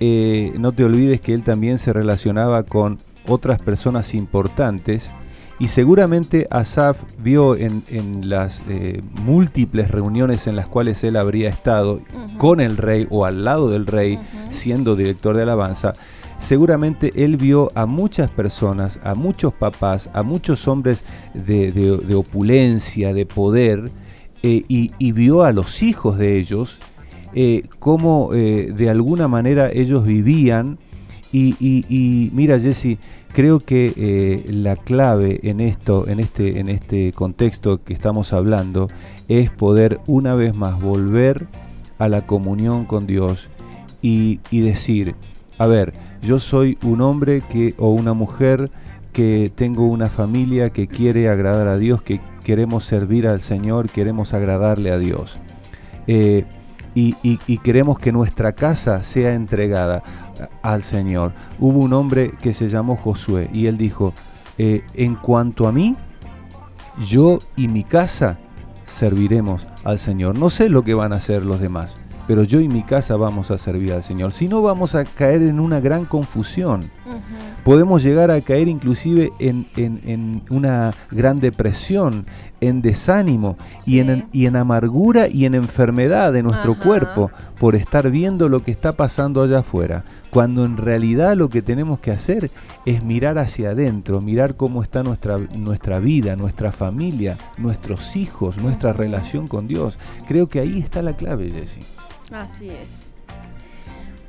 eh, 0.00 0.52
no 0.58 0.72
te 0.72 0.84
olvides 0.84 1.20
que 1.20 1.34
él 1.34 1.42
también 1.42 1.78
se 1.78 1.92
relacionaba 1.92 2.62
con 2.64 2.98
otras 3.26 3.60
personas 3.60 4.14
importantes 4.14 5.12
y 5.58 5.68
seguramente 5.68 6.46
Asaf 6.50 6.98
vio 7.18 7.56
en, 7.56 7.82
las 8.28 8.62
eh, 8.68 9.00
múltiples 9.22 9.90
reuniones 9.90 10.46
en 10.46 10.54
las 10.54 10.68
cuales 10.68 11.02
él 11.02 11.16
habría 11.16 11.48
estado 11.48 12.00
con 12.36 12.60
el 12.60 12.76
rey 12.76 13.06
o 13.10 13.24
al 13.24 13.44
lado 13.44 13.70
del 13.70 13.86
rey, 13.86 14.18
siendo 14.50 14.96
director 14.96 15.34
de 15.34 15.44
alabanza, 15.44 15.94
seguramente 16.38 17.24
él 17.24 17.38
vio 17.38 17.70
a 17.74 17.86
muchas 17.86 18.30
personas, 18.30 18.98
a 19.02 19.14
muchos 19.14 19.54
papás, 19.54 20.10
a 20.12 20.22
muchos 20.22 20.68
hombres 20.68 21.04
de, 21.32 22.14
opulencia, 22.14 23.14
de 23.14 23.24
poder, 23.24 23.90
eh, 24.42 24.62
y, 24.68 25.12
vio 25.12 25.42
a 25.42 25.52
los 25.52 25.82
hijos 25.82 26.18
de 26.18 26.36
ellos, 26.36 26.78
eh, 27.36 27.62
cómo 27.78 28.30
de 28.32 28.90
alguna 28.90 29.28
manera 29.28 29.70
ellos 29.70 30.04
vivían. 30.04 30.78
Y, 31.32 32.30
mira, 32.32 32.58
Jesse, 32.58 32.98
Creo 33.36 33.60
que 33.60 33.92
eh, 33.98 34.50
la 34.50 34.76
clave 34.76 35.40
en 35.42 35.60
esto, 35.60 36.08
en 36.08 36.20
este, 36.20 36.58
en 36.58 36.70
este 36.70 37.12
contexto 37.12 37.84
que 37.84 37.92
estamos 37.92 38.32
hablando, 38.32 38.88
es 39.28 39.50
poder 39.50 40.00
una 40.06 40.34
vez 40.34 40.54
más 40.54 40.80
volver 40.80 41.46
a 41.98 42.08
la 42.08 42.22
comunión 42.24 42.86
con 42.86 43.06
Dios 43.06 43.50
y, 44.00 44.38
decir, 44.50 45.16
a 45.58 45.66
ver, 45.66 45.92
yo 46.22 46.40
soy 46.40 46.78
un 46.82 47.02
hombre 47.02 47.42
que, 47.42 47.74
o 47.76 47.90
una 47.90 48.14
mujer 48.14 48.70
que 49.12 49.52
tengo 49.54 49.84
una 49.84 50.06
familia 50.06 50.70
que 50.70 50.88
quiere 50.88 51.28
agradar 51.28 51.68
a 51.68 51.76
Dios, 51.76 52.00
que 52.00 52.22
queremos 52.42 52.86
servir 52.86 53.28
al 53.28 53.42
Señor, 53.42 53.90
queremos 53.90 54.32
agradarle 54.32 54.92
a 54.92 54.98
Dios. 54.98 55.36
Eh, 56.06 56.46
y, 56.96 57.58
queremos 57.58 57.98
que 57.98 58.10
nuestra 58.10 58.52
casa 58.52 59.02
sea 59.02 59.34
entregada 59.34 60.02
al 60.62 60.82
Señor. 60.82 61.32
Hubo 61.58 61.80
un 61.80 61.92
hombre 61.92 62.32
que 62.40 62.54
se 62.54 62.68
llamó 62.68 62.96
Josué 62.96 63.50
y 63.52 63.66
él 63.66 63.76
dijo, 63.76 64.14
eh, 64.56 64.82
en 64.94 65.14
cuanto 65.14 65.68
a 65.68 65.72
mí, 65.72 65.94
yo 67.06 67.38
y 67.54 67.68
mi 67.68 67.84
casa 67.84 68.38
serviremos 68.86 69.66
al 69.84 69.98
Señor. 69.98 70.38
No 70.38 70.48
sé 70.48 70.70
lo 70.70 70.84
que 70.84 70.94
van 70.94 71.12
a 71.12 71.16
hacer 71.16 71.44
los 71.44 71.60
demás, 71.60 71.98
pero 72.26 72.42
yo 72.42 72.60
y 72.60 72.68
mi 72.68 72.82
casa 72.82 73.16
vamos 73.16 73.50
a 73.50 73.58
servir 73.58 73.92
al 73.92 74.02
Señor. 74.02 74.32
Si 74.32 74.48
no, 74.48 74.62
vamos 74.62 74.94
a 74.94 75.04
caer 75.04 75.42
en 75.42 75.60
una 75.60 75.80
gran 75.80 76.04
confusión. 76.04 76.90
Podemos 77.64 78.02
llegar 78.02 78.30
a 78.30 78.40
caer 78.40 78.68
inclusive 78.68 79.32
en, 79.40 80.42
una 80.50 80.92
gran 81.10 81.40
depresión, 81.40 82.26
en 82.60 82.80
desánimo 82.80 83.56
y, 83.86 83.98
en, 83.98 84.26
y, 84.32 84.46
en, 84.46 84.54
amargura 84.54 85.26
y 85.28 85.46
en 85.46 85.54
enfermedad 85.54 86.32
de 86.32 86.44
nuestro 86.44 86.78
cuerpo 86.78 87.30
por 87.58 87.74
estar 87.74 88.10
viendo 88.10 88.48
lo 88.48 88.62
que 88.62 88.70
está 88.70 88.92
pasando 88.92 89.42
allá 89.42 89.60
afuera. 89.60 90.04
Cuando 90.30 90.64
en 90.64 90.76
realidad 90.76 91.36
lo 91.36 91.48
que 91.48 91.62
tenemos 91.62 91.98
que 91.98 92.12
hacer 92.12 92.50
es 92.84 93.02
mirar 93.02 93.38
hacia 93.38 93.70
adentro, 93.70 94.20
mirar 94.20 94.54
cómo 94.54 94.82
está 94.82 95.02
nuestra, 95.02 95.38
nuestra 95.38 95.98
vida, 95.98 96.36
nuestra 96.36 96.70
familia, 96.70 97.36
nuestros 97.58 98.16
hijos, 98.16 98.58
nuestra 98.58 98.92
relación 98.92 99.48
con 99.48 99.66
Dios. 99.66 99.98
Creo 100.28 100.48
que 100.48 100.60
ahí 100.60 100.78
está 100.78 101.02
la 101.02 101.16
clave, 101.16 101.50
Jessie. 101.50 101.82
Así 102.32 102.70
es. 102.70 103.12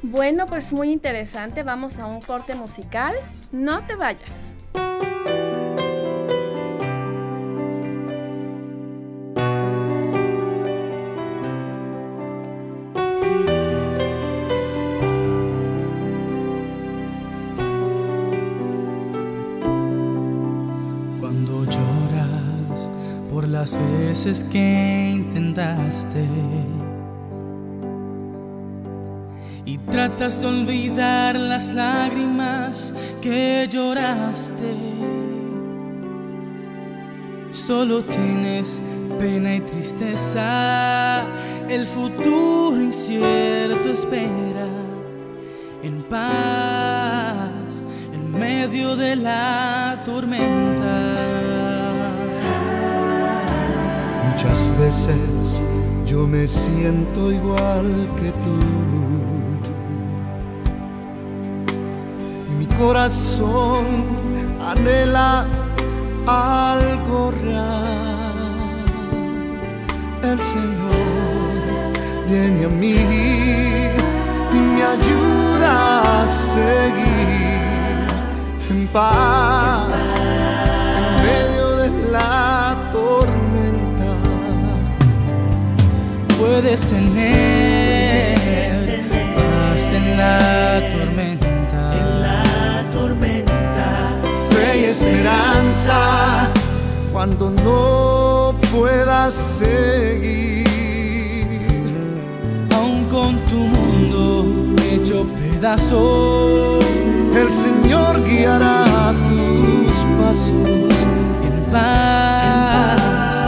Bueno, 0.01 0.45
pues 0.45 0.73
muy 0.73 0.91
interesante. 0.91 1.63
Vamos 1.63 1.99
a 1.99 2.05
un 2.05 2.21
corte 2.21 2.55
musical. 2.55 3.13
No 3.51 3.83
te 3.83 3.95
vayas. 3.95 4.55
Cuando 21.19 21.65
lloras 21.65 22.89
por 23.31 23.47
las 23.47 23.77
veces 23.99 24.43
que 24.45 25.11
intentaste 25.13 26.25
tratas 29.89 30.41
de 30.41 30.47
olvidar 30.47 31.35
las 31.35 31.73
lágrimas 31.73 32.93
que 33.21 33.67
lloraste. 33.69 34.75
Solo 37.51 38.03
tienes 38.03 38.81
pena 39.19 39.55
y 39.55 39.61
tristeza, 39.61 41.25
el 41.67 41.85
futuro 41.85 42.81
incierto 42.81 43.89
espera 43.89 44.67
en 45.83 46.03
paz 46.03 47.83
en 48.13 48.31
medio 48.31 48.95
de 48.95 49.15
la 49.15 50.01
tormenta. 50.05 51.17
Muchas 54.31 54.71
veces 54.79 55.61
yo 56.05 56.27
me 56.27 56.47
siento 56.47 57.31
igual 57.31 58.07
que 58.19 58.31
tú 58.31 58.66
corazón 62.77 63.85
anhela 64.61 65.45
algo 66.27 67.31
real. 67.31 68.85
El 70.21 70.39
Señor 70.41 71.91
viene 72.29 72.65
a 72.65 72.69
mí 72.69 72.99
y 74.53 74.59
me 74.73 74.83
ayuda 74.83 76.21
a 76.21 76.27
seguir 76.27 77.57
en 78.69 78.87
paz 78.87 80.01
en 80.97 81.07
medio 81.25 81.67
de 81.77 81.89
la 82.11 82.89
tormenta. 82.91 84.11
Puedes 86.37 86.81
tener 86.81 88.35
paz 89.35 89.83
en 89.93 90.17
la 90.17 90.79
tormenta 90.91 91.46
esperanza 94.97 96.49
cuando 97.11 97.51
no 97.51 98.55
puedas 98.71 99.33
seguir. 99.33 100.65
Aún 102.75 103.05
con 103.05 103.37
tu 103.45 103.57
mundo 103.57 104.75
hecho 104.91 105.27
pedazos, 105.27 106.83
el 107.35 107.51
Señor 107.51 108.23
guiará 108.23 109.13
tus 109.27 109.93
pasos 110.19 110.93
en 111.43 111.71
paz, 111.71 112.99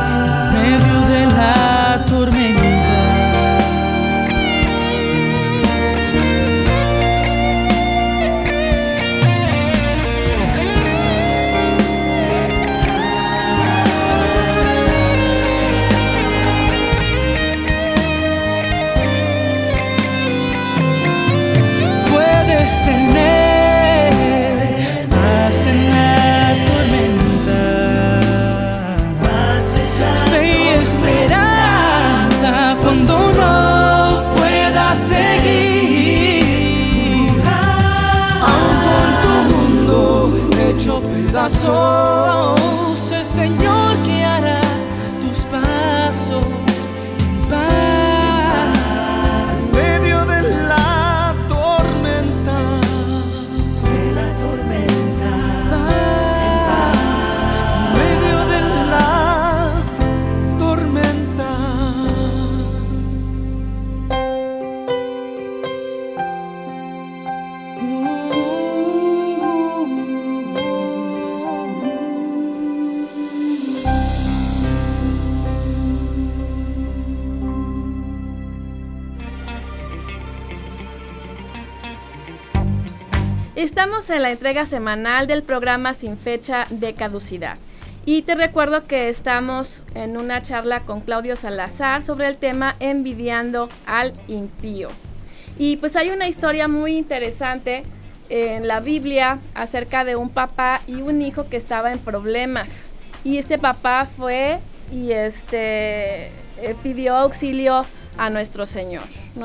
en 0.06 0.54
medio 0.54 0.98
de 1.14 1.26
la 1.36 2.06
tormenta. 2.08 2.49
做 41.60 42.19
Estamos 83.80 84.10
en 84.10 84.24
la 84.24 84.32
entrega 84.32 84.66
semanal 84.66 85.26
del 85.26 85.42
programa 85.42 85.94
Sin 85.94 86.18
Fecha 86.18 86.66
de 86.70 86.96
Caducidad. 86.96 87.58
Y 88.06 88.24
te 88.24 88.36
recuerdo 88.36 88.84
que 88.84 89.08
estamos 89.08 89.86
en 89.96 90.18
una 90.18 90.42
charla 90.42 90.82
con 90.82 91.00
Claudio 91.00 91.38
Salazar 91.38 92.02
sobre 92.02 92.28
el 92.28 92.36
tema 92.36 92.76
envidiando 92.82 93.70
al 93.86 94.12
impío. 94.28 94.90
Y 95.58 95.78
pues 95.78 95.96
hay 95.96 96.10
una 96.10 96.28
historia 96.28 96.68
muy 96.68 96.98
interesante 96.98 97.84
en 98.28 98.68
la 98.68 98.82
Biblia 98.82 99.40
acerca 99.54 100.04
de 100.04 100.18
un 100.18 100.30
papá 100.30 100.82
y 100.86 100.96
un 100.96 101.22
hijo 101.22 101.48
que 101.48 101.56
estaba 101.56 101.94
en 101.94 102.00
problemas. 102.00 102.90
Y 103.24 103.38
este 103.38 103.58
papá 103.58 104.06
fue 104.06 104.60
y 104.92 105.14
este 105.14 106.26
eh, 106.26 106.76
pidió 106.84 107.16
auxilio 107.16 107.86
a 108.18 108.30
nuestro 108.30 108.66
Señor. 108.66 109.04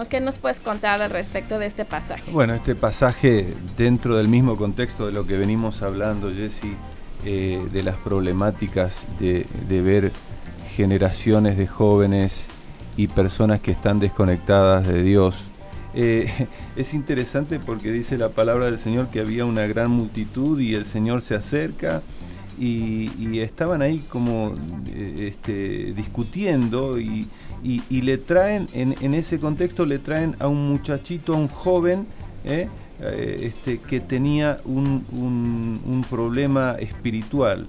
¿Qué 0.08 0.20
nos 0.20 0.38
puedes 0.38 0.60
contar 0.60 1.02
al 1.02 1.10
respecto 1.10 1.58
de 1.58 1.66
este 1.66 1.84
pasaje? 1.84 2.30
Bueno, 2.30 2.54
este 2.54 2.74
pasaje 2.74 3.46
dentro 3.76 4.16
del 4.16 4.28
mismo 4.28 4.56
contexto 4.56 5.06
de 5.06 5.12
lo 5.12 5.26
que 5.26 5.36
venimos 5.36 5.82
hablando, 5.82 6.32
Jesse, 6.32 6.74
eh, 7.24 7.66
de 7.72 7.82
las 7.82 7.96
problemáticas 7.96 8.94
de, 9.18 9.46
ver 9.68 10.12
generaciones 10.76 11.56
de 11.56 11.66
jóvenes 11.66 12.46
y 12.96 13.08
personas 13.08 13.60
que 13.60 13.70
están 13.70 13.98
desconectadas 13.98 14.86
de 14.86 15.02
Dios. 15.02 15.50
Eh, 15.94 16.48
es 16.76 16.92
interesante 16.92 17.60
porque 17.60 17.92
dice 17.92 18.18
la 18.18 18.28
palabra 18.28 18.66
del 18.66 18.78
Señor 18.78 19.08
que 19.08 19.20
había 19.20 19.44
una 19.44 19.66
gran 19.66 19.90
multitud 19.90 20.60
y 20.60 20.74
el 20.74 20.84
Señor 20.84 21.22
se 21.22 21.34
acerca 21.34 22.02
y, 22.58 23.38
estaban 23.40 23.82
ahí 23.82 23.98
como 24.08 24.54
eh, 24.88 25.28
este, 25.28 25.92
discutiendo 25.92 26.98
y, 26.98 27.28
le 27.90 28.18
traen, 28.18 28.68
en, 28.74 29.14
ese 29.14 29.38
contexto 29.38 29.86
le 29.86 29.98
traen 29.98 30.36
a 30.38 30.48
un 30.48 30.68
muchachito, 30.68 31.34
a 31.34 31.36
un 31.36 31.48
joven, 31.48 32.06
¿eh? 32.44 32.68
Eh, 33.00 33.36
este, 33.46 33.78
que 33.78 34.00
tenía 34.00 34.58
un, 34.64 36.04
problema 36.10 36.72
espiritual. 36.72 37.66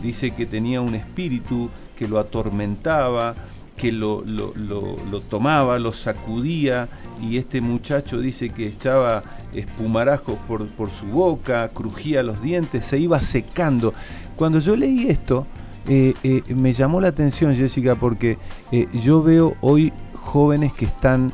dice 0.00 0.30
que 0.30 0.46
tenía 0.46 0.80
un 0.80 0.94
espíritu 0.94 1.70
que 1.98 2.06
lo 2.06 2.18
atormentaba, 2.18 3.34
que 3.76 3.90
lo, 3.90 4.22
lo 4.24 5.20
tomaba, 5.28 5.78
lo 5.78 5.92
sacudía 5.92 6.88
y 7.20 7.38
este 7.38 7.60
muchacho 7.60 8.20
dice 8.20 8.50
que 8.50 8.66
echaba 8.68 9.22
espumarajos 9.54 10.36
por, 10.46 10.66
por, 10.68 10.90
su 10.90 11.06
boca, 11.06 11.68
crujía 11.68 12.22
los 12.22 12.42
dientes, 12.42 12.84
se 12.84 12.98
iba 12.98 13.20
secando. 13.20 13.94
Cuando 14.36 14.58
yo 14.58 14.76
leí 14.76 15.08
esto, 15.08 15.46
eh, 15.86 16.14
eh, 16.22 16.42
me 16.54 16.72
llamó 16.72 17.00
la 17.00 17.08
atención, 17.08 17.54
Jessica, 17.54 17.94
porque 17.94 18.38
eh, 18.72 18.88
yo 18.94 19.22
veo 19.22 19.54
hoy 19.60 19.92
jóvenes 20.14 20.72
que 20.72 20.86
están 20.86 21.32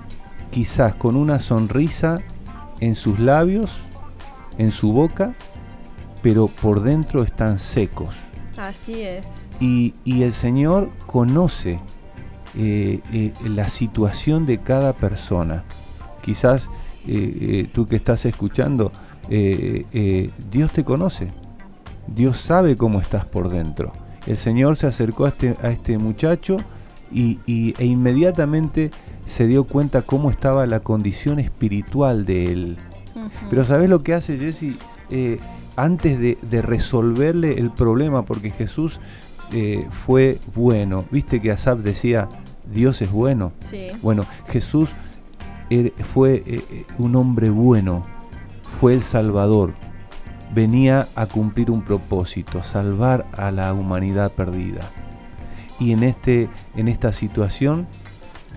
quizás 0.50 0.94
con 0.96 1.14
una 1.14 1.38
sonrisa 1.38 2.18
en 2.80 2.96
sus 2.96 3.20
labios, 3.20 3.86
en 4.58 4.72
su 4.72 4.92
boca, 4.92 5.34
pero 6.22 6.48
por 6.48 6.82
dentro 6.82 7.22
están 7.22 7.58
secos. 7.58 8.16
Así 8.56 9.02
es. 9.02 9.26
Y, 9.60 9.94
y 10.04 10.22
el 10.22 10.32
Señor 10.32 10.90
conoce 11.06 11.80
la 12.52 13.68
situación 13.68 14.44
de 14.44 14.58
cada 14.58 14.92
persona. 14.92 15.62
Quizás 16.20 16.68
eh, 17.06 17.68
tú 17.72 17.86
que 17.86 17.96
estás 17.96 18.24
escuchando, 18.26 18.92
Dios 20.50 20.72
te 20.72 20.84
conoce, 20.84 21.28
Dios 22.08 22.40
sabe 22.40 22.76
cómo 22.76 23.00
estás 23.00 23.24
por 23.24 23.48
dentro. 23.48 23.92
El 24.26 24.36
Señor 24.36 24.76
se 24.76 24.86
acercó 24.86 25.24
a 25.24 25.28
este, 25.28 25.56
a 25.62 25.68
este 25.68 25.98
muchacho 25.98 26.56
y, 27.12 27.38
e 27.46 27.84
inmediatamente 27.84 28.90
se 29.24 29.46
dio 29.46 29.64
cuenta 29.64 30.02
cómo 30.02 30.30
estaba 30.30 30.66
la 30.66 30.80
condición 30.80 31.38
espiritual 31.38 32.26
de 32.26 32.52
él. 32.52 32.76
Pero 33.48 33.64
¿sabes 33.64 33.88
lo 33.88 34.02
que 34.02 34.14
hace 34.14 34.38
Jesse? 34.38 34.76
antes 35.76 36.20
de, 36.20 36.36
de, 36.42 36.62
resolverle 36.62 37.54
el 37.58 37.70
problema, 37.70 38.22
porque 38.22 38.50
Jesús 38.50 39.00
eh, 39.52 39.86
fue 39.90 40.38
bueno. 40.54 41.04
Viste 41.10 41.40
que 41.40 41.50
Asaf 41.50 41.80
decía, 41.80 42.28
Dios 42.72 43.02
es 43.02 43.10
bueno. 43.10 43.52
Bueno, 44.02 44.24
Jesús 44.48 44.90
fue 46.12 46.42
eh, 46.46 46.64
eh, 46.70 46.86
un 46.98 47.16
hombre 47.16 47.50
bueno, 47.50 48.04
fue 48.80 48.94
el 48.94 49.02
Salvador. 49.02 49.74
Venía 50.54 51.08
a 51.14 51.26
cumplir 51.26 51.70
un 51.70 51.82
propósito, 51.82 52.62
salvar 52.64 53.26
a 53.32 53.50
la 53.50 53.72
humanidad 53.72 54.32
perdida. 54.32 54.80
Y 55.78 55.92
en, 55.92 56.02
este, 56.02 56.48
en 56.76 56.88
esta 56.88 57.12
situación, 57.12 57.86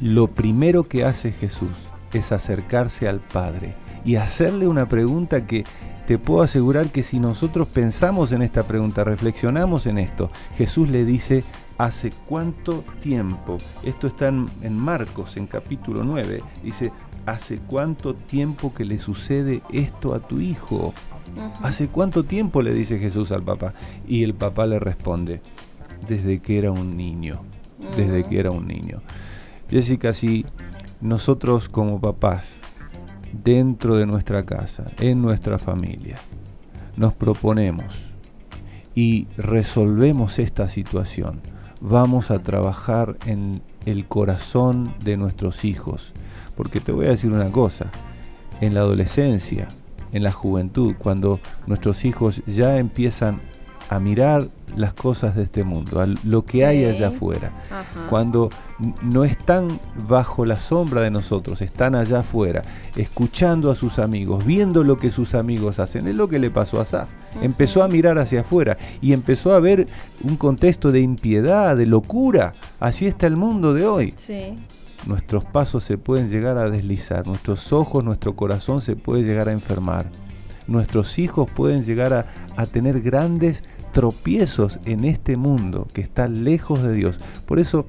lo 0.01 0.27
primero 0.27 0.83
que 0.87 1.05
hace 1.05 1.31
Jesús 1.31 1.71
es 2.13 2.31
acercarse 2.31 3.07
al 3.07 3.19
Padre 3.19 3.75
y 4.03 4.15
hacerle 4.15 4.67
una 4.67 4.89
pregunta 4.89 5.45
que 5.45 5.63
te 6.07 6.17
puedo 6.17 6.41
asegurar 6.41 6.89
que 6.89 7.03
si 7.03 7.19
nosotros 7.19 7.67
pensamos 7.67 8.31
en 8.31 8.41
esta 8.41 8.63
pregunta, 8.63 9.03
reflexionamos 9.03 9.85
en 9.85 9.99
esto, 9.99 10.31
Jesús 10.57 10.89
le 10.89 11.05
dice, 11.05 11.43
¿hace 11.83 12.11
cuánto 12.25 12.85
tiempo? 13.01 13.57
Esto 13.83 14.07
está 14.07 14.29
en, 14.29 14.77
Marcos, 14.77 15.35
en 15.35 15.47
capítulo 15.47 16.01
9, 16.05 16.41
dice, 16.63 16.93
¿hace 17.25 17.57
cuánto 17.57 18.13
tiempo 18.13 18.73
que 18.73 18.85
le 18.85 18.99
sucede 18.99 19.61
esto 19.69 20.15
a 20.15 20.21
tu 20.21 20.39
hijo? 20.39 20.93
¿Hace 21.61 21.89
cuánto 21.89 22.23
tiempo 22.23 22.61
le 22.61 22.73
dice 22.73 22.99
Jesús 22.99 23.33
al 23.33 23.43
papá? 23.43 23.73
Y 24.07 24.23
el 24.23 24.33
papá 24.33 24.65
le 24.65 24.79
responde, 24.79 25.41
desde 26.07 26.39
que 26.39 26.57
era 26.57 26.71
un 26.71 26.95
niño, 26.95 27.41
desde 27.97 28.23
que 28.23 28.39
era 28.39 28.51
un 28.51 28.65
niño. 28.65 29.01
Jessica, 29.69 30.13
si 30.13 30.45
nosotros 31.01 31.67
como 31.67 31.99
papás 31.99 32.47
dentro 33.43 33.97
de 33.97 34.05
nuestra 34.05 34.45
casa, 34.45 34.89
en 35.01 35.21
nuestra 35.21 35.59
familia, 35.59 36.15
nos 36.95 37.11
proponemos 37.11 38.11
y 38.95 39.27
resolvemos 39.35 40.39
esta 40.39 40.69
situación, 40.69 41.41
vamos 41.83 42.31
a 42.31 42.39
trabajar 42.39 43.17
en 43.25 43.61
el 43.85 44.05
corazón 44.07 44.95
de 45.03 45.17
nuestros 45.17 45.65
hijos. 45.65 46.13
Porque 46.55 46.79
te 46.79 46.91
voy 46.91 47.05
a 47.05 47.09
decir 47.09 47.31
una 47.31 47.51
cosa, 47.51 47.91
en 48.61 48.73
la 48.73 48.79
adolescencia, 48.79 49.67
en 50.13 50.23
la 50.23 50.31
juventud, 50.31 50.95
cuando 50.97 51.39
nuestros 51.67 52.05
hijos 52.05 52.41
ya 52.45 52.77
empiezan 52.77 53.41
a 53.89 53.99
mirar 53.99 54.47
las 54.75 54.93
cosas 54.93 55.35
de 55.35 55.43
este 55.43 55.63
mundo, 55.63 55.99
a 55.99 56.07
lo 56.23 56.45
que 56.45 56.65
hay 56.65 56.85
allá 56.85 57.09
afuera. 57.09 57.51
Cuando 58.09 58.49
no 59.03 59.23
están 59.23 59.79
bajo 60.07 60.45
la 60.45 60.59
sombra 60.59 61.01
de 61.01 61.11
nosotros, 61.11 61.61
están 61.61 61.95
allá 61.95 62.19
afuera, 62.19 62.63
escuchando 62.95 63.69
a 63.69 63.75
sus 63.75 63.99
amigos, 63.99 64.45
viendo 64.45 64.83
lo 64.83 64.97
que 64.97 65.09
sus 65.09 65.35
amigos 65.35 65.79
hacen. 65.79 66.07
Es 66.07 66.15
lo 66.15 66.27
que 66.27 66.39
le 66.39 66.49
pasó 66.49 66.81
a 66.81 66.85
Saf. 66.85 67.09
Empezó 67.41 67.83
a 67.83 67.87
mirar 67.87 68.17
hacia 68.17 68.41
afuera 68.41 68.77
y 69.01 69.13
empezó 69.13 69.53
a 69.53 69.59
ver 69.59 69.87
un 70.23 70.37
contexto 70.37 70.91
de 70.91 71.01
impiedad, 71.01 71.77
de 71.77 71.85
locura. 71.85 72.53
Así 72.79 73.05
está 73.05 73.27
el 73.27 73.37
mundo 73.37 73.73
de 73.73 73.85
hoy. 73.85 74.13
Nuestros 75.05 75.43
pasos 75.43 75.83
se 75.83 75.97
pueden 75.97 76.29
llegar 76.29 76.57
a 76.57 76.69
deslizar, 76.69 77.27
nuestros 77.27 77.73
ojos, 77.73 78.03
nuestro 78.03 78.35
corazón 78.35 78.79
se 78.79 78.95
puede 78.95 79.23
llegar 79.23 79.49
a 79.49 79.51
enfermar 79.51 80.09
nuestros 80.67 81.19
hijos 81.19 81.49
pueden 81.49 81.83
llegar 81.83 82.13
a, 82.13 82.65
tener 82.65 83.01
grandes 83.01 83.63
tropiezos 83.91 84.79
en 84.85 85.05
este 85.05 85.37
mundo 85.37 85.87
que 85.93 86.01
está 86.01 86.27
lejos 86.27 86.81
de 86.81 86.93
Dios. 86.93 87.19
Por 87.45 87.59
eso 87.59 87.85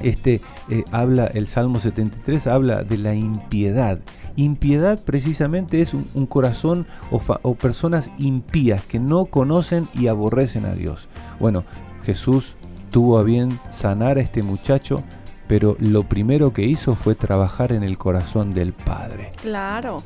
este 0.00 0.40
eh, 0.70 0.84
habla 0.92 1.26
el 1.26 1.46
Salmo 1.46 1.80
73 1.80 2.46
habla 2.46 2.82
de 2.84 2.98
la 2.98 3.14
impiedad. 3.14 3.98
Impiedad 4.36 5.00
precisamente 5.04 5.82
es 5.82 5.94
un, 5.94 6.26
corazón 6.26 6.86
o, 7.10 7.20
o, 7.42 7.54
personas 7.56 8.10
impías 8.18 8.84
que 8.84 9.00
no 9.00 9.24
conocen 9.24 9.88
y 9.94 10.06
aborrecen 10.06 10.64
a 10.64 10.74
Dios. 10.74 11.08
Bueno, 11.40 11.64
Jesús 12.04 12.54
tuvo 12.92 13.18
a 13.18 13.24
bien 13.24 13.58
sanar 13.72 14.16
a 14.16 14.20
este 14.20 14.44
muchacho, 14.44 15.02
pero 15.48 15.76
lo 15.80 16.04
primero 16.04 16.52
que 16.52 16.66
hizo 16.66 16.94
fue 16.94 17.16
trabajar 17.16 17.72
en 17.72 17.82
el 17.82 17.98
corazón 17.98 18.52
del 18.52 18.72
Padre. 18.72 19.30
Claro 19.42 20.04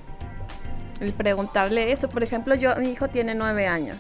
el 1.00 1.12
preguntarle 1.12 1.92
eso. 1.92 2.08
Por 2.08 2.22
ejemplo, 2.22 2.54
yo, 2.54 2.74
mi 2.76 2.90
hijo 2.90 3.08
tiene 3.08 3.34
nueve 3.34 3.66
años 3.66 3.98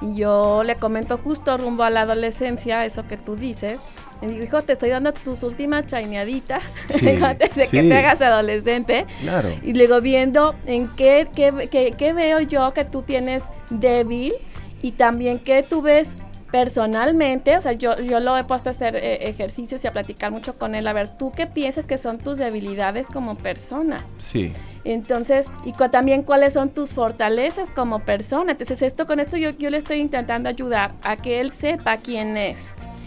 y 0.00 0.14
yo 0.14 0.62
le 0.62 0.76
comento 0.76 1.18
justo 1.18 1.56
rumbo 1.56 1.82
a 1.82 1.90
la 1.90 2.02
adolescencia, 2.02 2.84
eso 2.84 3.06
que 3.06 3.16
tú 3.16 3.36
dices. 3.36 3.80
Y 4.22 4.26
digo, 4.26 4.44
hijo, 4.44 4.62
te 4.62 4.72
estoy 4.72 4.90
dando 4.90 5.12
tus 5.12 5.42
últimas 5.42 5.86
chaineaditas 5.86 6.74
antes 7.22 7.54
de 7.54 7.68
que 7.68 7.82
te 7.82 7.96
hagas 7.96 8.22
adolescente. 8.22 9.06
Claro. 9.20 9.50
Y 9.62 9.74
luego 9.74 10.00
viendo 10.00 10.54
en 10.64 10.88
qué, 10.88 11.28
qué, 11.34 11.68
qué, 11.70 11.92
qué 11.96 12.12
veo 12.12 12.40
yo 12.40 12.72
que 12.72 12.84
tú 12.84 13.02
tienes 13.02 13.44
débil 13.68 14.34
y 14.80 14.92
también 14.92 15.38
qué 15.38 15.62
tú 15.62 15.82
ves 15.82 16.16
personalmente, 16.50 17.56
o 17.56 17.60
sea, 17.60 17.72
yo, 17.72 18.00
yo 18.00 18.20
lo 18.20 18.36
he 18.36 18.44
puesto 18.44 18.70
a 18.70 18.72
hacer 18.72 18.96
eh, 18.96 19.28
ejercicios 19.28 19.82
y 19.84 19.88
a 19.88 19.92
platicar 19.92 20.30
mucho 20.30 20.58
con 20.58 20.74
él. 20.74 20.86
A 20.86 20.92
ver, 20.92 21.08
¿tú 21.08 21.32
qué 21.32 21.46
piensas 21.46 21.86
que 21.86 21.98
son 21.98 22.18
tus 22.18 22.38
debilidades 22.38 23.06
como 23.08 23.36
persona? 23.36 24.04
Sí. 24.18 24.52
Entonces, 24.84 25.46
y 25.64 25.72
también 25.72 26.22
cuáles 26.22 26.52
son 26.52 26.70
tus 26.70 26.94
fortalezas 26.94 27.70
como 27.70 28.00
persona. 28.00 28.52
Entonces, 28.52 28.82
esto 28.82 29.06
con 29.06 29.18
esto 29.18 29.36
yo, 29.36 29.50
yo 29.50 29.70
le 29.70 29.78
estoy 29.78 29.98
intentando 29.98 30.48
ayudar 30.48 30.92
a 31.02 31.16
que 31.16 31.40
él 31.40 31.50
sepa 31.50 31.96
quién 31.96 32.36
es. 32.36 32.58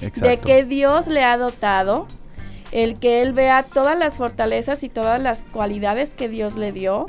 Exacto. 0.01 0.27
De 0.27 0.37
que 0.39 0.65
Dios 0.65 1.07
le 1.07 1.23
ha 1.23 1.37
dotado, 1.37 2.07
el 2.71 2.99
que 2.99 3.21
él 3.21 3.33
vea 3.33 3.63
todas 3.63 3.97
las 3.97 4.17
fortalezas 4.17 4.83
y 4.83 4.89
todas 4.89 5.21
las 5.21 5.43
cualidades 5.51 6.13
que 6.13 6.29
Dios 6.29 6.55
le 6.55 6.71
dio 6.71 7.05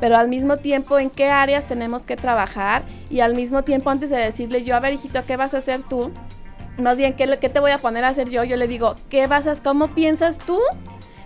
pero 0.00 0.16
al 0.16 0.28
mismo 0.28 0.56
tiempo 0.56 0.98
en 0.98 1.10
qué 1.10 1.30
áreas 1.30 1.64
tenemos 1.64 2.06
que 2.06 2.16
trabajar 2.16 2.82
y 3.10 3.20
al 3.20 3.34
mismo 3.34 3.62
tiempo 3.62 3.90
antes 3.90 4.10
de 4.10 4.16
decirle 4.16 4.64
yo, 4.64 4.76
a 4.76 4.80
ver 4.80 4.92
hijito, 4.94 5.20
¿qué 5.26 5.36
vas 5.36 5.54
a 5.54 5.58
hacer 5.58 5.82
tú? 5.82 6.12
Más 6.78 6.96
bien, 6.96 7.14
¿qué, 7.14 7.38
qué 7.40 7.48
te 7.48 7.60
voy 7.60 7.70
a 7.70 7.78
poner 7.78 8.04
a 8.04 8.08
hacer 8.08 8.28
yo? 8.28 8.44
Yo 8.44 8.56
le 8.56 8.66
digo, 8.66 8.96
¿qué 9.08 9.26
vas 9.26 9.46
a, 9.46 9.54
cómo 9.62 9.88
piensas 9.88 10.38
tú 10.38 10.58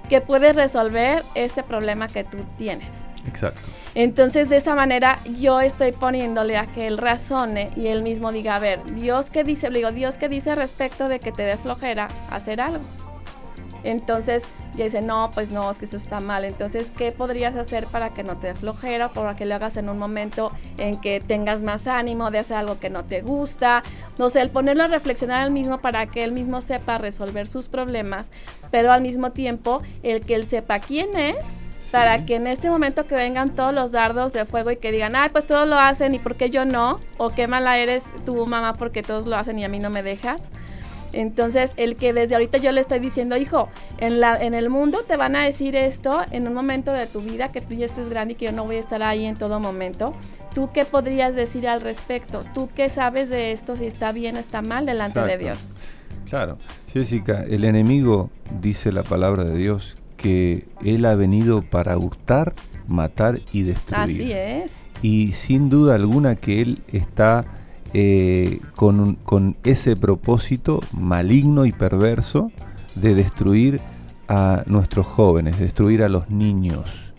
que 0.09 0.21
puedes 0.21 0.57
resolver 0.57 1.23
este 1.35 1.62
problema 1.62 2.09
que 2.09 2.25
tú 2.25 2.39
tienes? 2.59 3.05
Exacto. 3.27 3.61
Entonces, 3.95 4.49
de 4.49 4.57
esa 4.57 4.75
manera, 4.75 5.19
yo 5.39 5.61
estoy 5.61 5.93
poniéndole 5.93 6.57
a 6.57 6.66
que 6.66 6.87
él 6.87 6.99
razone 6.99 7.71
y 7.75 7.89
él 7.89 8.03
mismo 8.03 8.31
diga, 8.31 8.57
a 8.57 8.61
ver, 8.61 8.85
Dios 8.95 9.31
qué 9.31 9.45
dice, 9.45 9.71
le 9.71 9.79
digo, 9.79 9.93
Dios 9.93 10.19
qué 10.19 10.29
dice 10.29 10.55
respecto 10.55 11.09
de 11.09 11.19
que 11.19 11.33
te 11.33 11.43
dé 11.43 11.57
flojera 11.57 12.09
hacer 12.31 12.61
algo. 12.61 12.85
Entonces, 13.89 14.43
ya 14.74 14.84
dice, 14.84 15.01
no, 15.01 15.30
pues 15.32 15.51
no, 15.51 15.70
es 15.70 15.78
que 15.78 15.86
esto 15.86 15.97
está 15.97 16.20
mal. 16.20 16.45
Entonces, 16.45 16.93
¿qué 16.97 17.11
podrías 17.11 17.57
hacer 17.57 17.86
para 17.86 18.11
que 18.11 18.22
no 18.22 18.36
te 18.36 18.49
dé 18.49 18.55
flojera, 18.55 19.09
para 19.09 19.34
que 19.34 19.47
lo 19.47 19.55
hagas 19.55 19.76
en 19.76 19.89
un 19.89 19.99
momento 19.99 20.53
en 20.76 21.01
que 21.01 21.20
tengas 21.20 21.62
más 21.62 21.86
ánimo 21.86 22.30
de 22.30 22.39
hacer 22.39 22.59
algo 22.59 22.78
que 22.78 22.91
no 22.91 23.05
te 23.05 23.22
gusta? 23.22 23.82
No 24.18 24.28
sé, 24.28 24.41
el 24.41 24.51
ponerlo 24.51 24.84
a 24.84 24.89
reflexionar 24.89 25.41
al 25.41 25.51
mismo 25.51 25.78
para 25.78 26.07
que 26.07 26.22
él 26.22 26.32
mismo 26.32 26.61
sepa 26.61 26.99
resolver 26.99 27.47
sus 27.47 27.68
problemas, 27.68 28.30
pero 28.70 28.93
al 28.93 29.01
mismo 29.01 29.32
tiempo, 29.32 29.82
el 30.03 30.20
que 30.20 30.34
él 30.34 30.47
sepa 30.47 30.78
quién 30.80 31.16
es 31.16 31.36
para 31.91 32.26
que 32.26 32.36
en 32.36 32.47
este 32.47 32.68
momento 32.68 33.07
que 33.07 33.14
vengan 33.14 33.55
todos 33.55 33.74
los 33.74 33.93
dardos 33.93 34.32
de 34.32 34.45
fuego 34.45 34.70
y 34.70 34.76
que 34.76 34.93
digan, 34.93 35.16
ay, 35.16 35.30
pues 35.30 35.47
todos 35.47 35.66
lo 35.66 35.78
hacen 35.78 36.14
y 36.14 36.18
por 36.18 36.36
qué 36.36 36.51
yo 36.51 36.64
no, 36.64 37.01
o 37.16 37.30
qué 37.30 37.49
mala 37.49 37.78
eres 37.78 38.12
tu 38.26 38.47
mamá 38.47 38.74
porque 38.74 39.03
todos 39.03 39.26
lo 39.26 39.36
hacen 39.36 39.59
y 39.59 39.64
a 39.64 39.68
mí 39.68 39.78
no 39.78 39.91
me 39.91 40.03
dejas. 40.03 40.51
Entonces, 41.12 41.72
el 41.76 41.96
que 41.96 42.12
desde 42.12 42.34
ahorita 42.34 42.59
yo 42.59 42.72
le 42.72 42.80
estoy 42.80 42.98
diciendo, 42.98 43.36
hijo, 43.36 43.68
en, 43.98 44.20
la, 44.20 44.36
en 44.36 44.54
el 44.54 44.70
mundo 44.70 45.04
te 45.06 45.16
van 45.16 45.36
a 45.36 45.44
decir 45.44 45.76
esto 45.76 46.20
en 46.30 46.46
un 46.46 46.54
momento 46.54 46.92
de 46.92 47.06
tu 47.06 47.20
vida 47.20 47.50
que 47.50 47.61
tú 47.61 47.74
ya 47.74 47.86
estés 47.86 48.09
grande 48.09 48.32
y 48.32 48.36
que 48.36 48.46
yo 48.46 48.52
no 48.52 48.64
voy 48.64 48.76
a 48.76 48.80
estar 48.80 49.02
ahí 49.02 49.24
en 49.24 49.36
todo 49.36 49.61
momento. 49.61 50.14
¿Tú 50.54 50.70
qué 50.72 50.84
podrías 50.84 51.34
decir 51.34 51.68
al 51.68 51.80
respecto? 51.80 52.44
¿Tú 52.54 52.68
qué 52.74 52.88
sabes 52.88 53.28
de 53.28 53.52
esto, 53.52 53.76
si 53.76 53.86
está 53.86 54.12
bien 54.12 54.36
o 54.36 54.38
está 54.38 54.62
mal 54.62 54.86
delante 54.86 55.20
de 55.20 55.38
Dios? 55.38 55.68
Claro. 56.28 56.56
Jessica, 56.92 57.44
el 57.48 57.64
enemigo, 57.64 58.30
dice 58.61 58.92
la 58.92 59.02
palabra 59.02 59.44
de 59.44 59.56
Dios, 59.56 59.96
que 60.16 60.66
él 60.84 61.04
ha 61.04 61.14
venido 61.14 61.62
para 61.62 61.96
hurtar, 61.96 62.54
matar 62.86 63.40
y 63.52 63.62
destruir. 63.62 64.00
Así 64.00 64.32
es. 64.32 64.76
Y 65.02 65.32
sin 65.32 65.68
duda 65.68 65.94
alguna 65.94 66.34
que 66.34 66.61
él 66.61 66.82
está 66.92 67.44
eh, 67.95 68.61
con, 68.76 69.14
con, 69.16 69.57
ese 69.64 69.97
propósito 69.97 70.80
maligno 70.93 71.64
y 71.64 71.72
perverso 71.72 72.53
de 72.95 73.14
destruir 73.14 73.80
a 74.28 74.62
nuestros 74.66 75.07
jóvenes, 75.07 75.59
destruir 75.59 76.03
a 76.03 76.09
los 76.09 76.30
niños. 76.30 77.12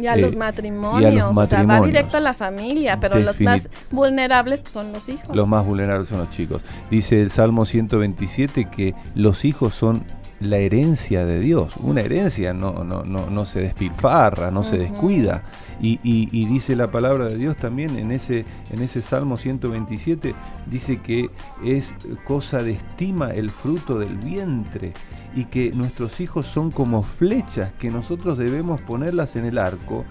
Y 0.00 0.06
a, 0.08 0.16
los, 0.16 0.34
matrimonios, 0.34 1.36
o 1.36 1.46
sea, 1.46 1.62
va 1.62 1.80
directo 1.80 2.16
a 2.16 2.20
la 2.20 2.34
familia, 2.34 2.98
pero 2.98 3.16
los 3.20 3.40
más 3.40 3.68
vulnerables 3.92 4.60
son 4.68 4.92
los 4.92 5.08
hijos. 5.08 5.36
Los 5.36 5.46
más 5.46 5.64
vulnerables 5.64 6.08
son 6.08 6.18
los 6.18 6.30
chicos. 6.30 6.62
Dice 6.90 7.20
el 7.22 7.30
Salmo 7.30 7.64
127 7.64 8.64
que 8.64 8.94
los 9.14 9.44
hijos 9.44 9.74
son 9.74 10.02
la 10.44 10.58
herencia 10.58 11.24
de 11.24 11.40
Dios. 11.40 11.74
Una 11.78 12.00
herencia 12.00 12.52
no, 12.52 12.84
no, 12.84 13.02
no, 13.02 13.30
no 13.30 13.44
se 13.44 13.60
despilfarra, 13.60 14.50
no 14.50 14.62
se 14.62 14.78
descuida. 14.78 15.42
Y, 15.80 16.46
dice 16.46 16.76
la 16.76 16.90
palabra 16.90 17.26
de 17.26 17.36
Dios 17.36 17.56
también 17.56 17.98
en 17.98 18.10
ese, 18.10 18.44
en 18.70 18.82
ese 18.82 19.02
Salmo 19.02 19.36
127, 19.36 20.34
dice 20.66 20.98
que 20.98 21.28
es 21.64 21.94
cosa 22.24 22.62
de 22.62 22.72
estima 22.72 23.30
el 23.32 23.50
fruto 23.50 23.98
del 23.98 24.16
vientre 24.16 24.92
y 25.34 25.46
que 25.46 25.72
nuestros 25.72 26.20
hijos 26.20 26.46
son 26.46 26.70
como 26.70 27.02
flechas 27.02 27.72
que 27.72 27.90
nosotros 27.90 28.38
debemos 28.38 28.80
ponerlas 28.82 29.36
en 29.36 29.44
el 29.44 29.58
arco 29.58 30.04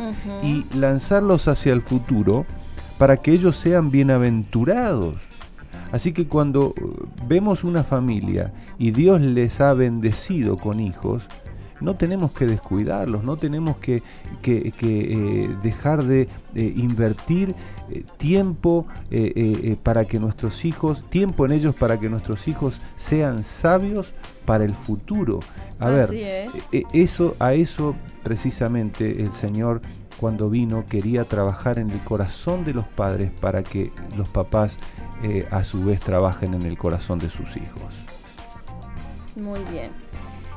y 0.44 0.66
lanzarlos 0.76 1.48
hacia 1.48 1.74
el 1.74 1.82
futuro 1.82 2.46
para 2.98 3.18
que 3.18 3.32
ellos 3.32 3.56
sean 3.56 3.90
bienaventurados. 3.90 5.18
Así 5.94 6.12
que 6.12 6.28
cuando 6.28 6.70
uh, 6.70 7.28
vemos 7.28 7.64
una 7.64 7.84
familia 7.84 8.52
y 8.78 8.92
Dios 8.92 9.22
les 9.22 9.62
ha 9.62 9.74
bendecido 9.74 10.58
con 10.58 10.80
hijos, 10.80 11.30
no 11.84 11.96
tenemos 11.96 12.32
que 12.32 12.46
descuidarlos, 12.46 13.24
no 13.24 13.36
tenemos 13.36 13.78
que, 13.78 14.02
eh, 14.44 15.50
dejar 15.62 16.04
de 16.04 16.30
invertir 16.56 17.54
eh, 17.92 18.04
tiempo 18.18 18.88
eh, 19.12 19.76
para 19.84 20.06
que 20.06 20.20
nuestros 20.20 20.66
hijos, 20.66 21.04
tiempo 21.10 21.46
en 21.46 21.52
ellos 21.52 21.76
para 21.76 22.00
que 22.00 22.10
nuestros 22.10 22.48
hijos 22.48 22.80
sean 22.98 23.44
sabios 23.44 24.14
para 24.46 24.64
el 24.64 24.74
futuro. 24.74 25.42
A 25.80 25.90
ver, 25.90 26.50
eso, 26.94 27.36
a 27.40 27.54
eso 27.54 27.96
precisamente 28.24 29.22
el 29.22 29.32
Señor 29.34 29.82
cuando 30.20 30.50
vino 30.50 30.86
quería 30.86 31.26
trabajar 31.26 31.80
en 31.80 31.90
el 31.90 32.00
corazón 32.00 32.64
de 32.64 32.74
los 32.74 32.86
padres 32.86 33.30
para 33.42 33.62
que 33.64 33.92
los 34.16 34.30
papás 34.30 34.78
a 35.52 35.64
su 35.64 35.84
vez 35.86 36.00
trabajen 36.00 36.54
en 36.54 36.64
el 36.64 36.78
corazón 36.78 37.20
de 37.20 37.30
sus 37.30 37.56
hijos. 37.56 37.94
Muy 39.36 39.60
bien. 39.72 39.92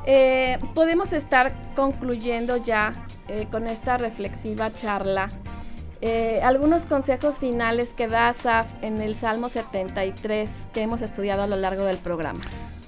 Eh, 0.05 0.57
podemos 0.73 1.13
estar 1.13 1.53
concluyendo 1.75 2.57
ya 2.57 2.93
eh, 3.27 3.47
con 3.51 3.67
esta 3.67 3.97
reflexiva 3.97 4.71
charla. 4.73 5.29
Eh, 5.99 6.39
algunos 6.43 6.83
consejos 6.83 7.39
finales 7.39 7.89
que 7.89 8.07
da 8.07 8.29
Asaf 8.29 8.73
en 8.81 9.01
el 9.01 9.15
Salmo 9.15 9.49
73 9.49 10.49
que 10.73 10.81
hemos 10.81 11.01
estudiado 11.01 11.43
a 11.43 11.47
lo 11.47 11.55
largo 11.55 11.83
del 11.83 11.97
programa. 11.97 12.39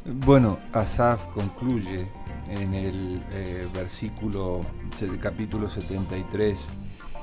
Bueno, 0.06 0.60
Asaf 0.72 1.22
concluye 1.34 2.08
en 2.48 2.74
el 2.74 3.22
versículo, 3.74 4.62
del 5.00 5.20
capítulo 5.20 5.70
73, 5.70 6.58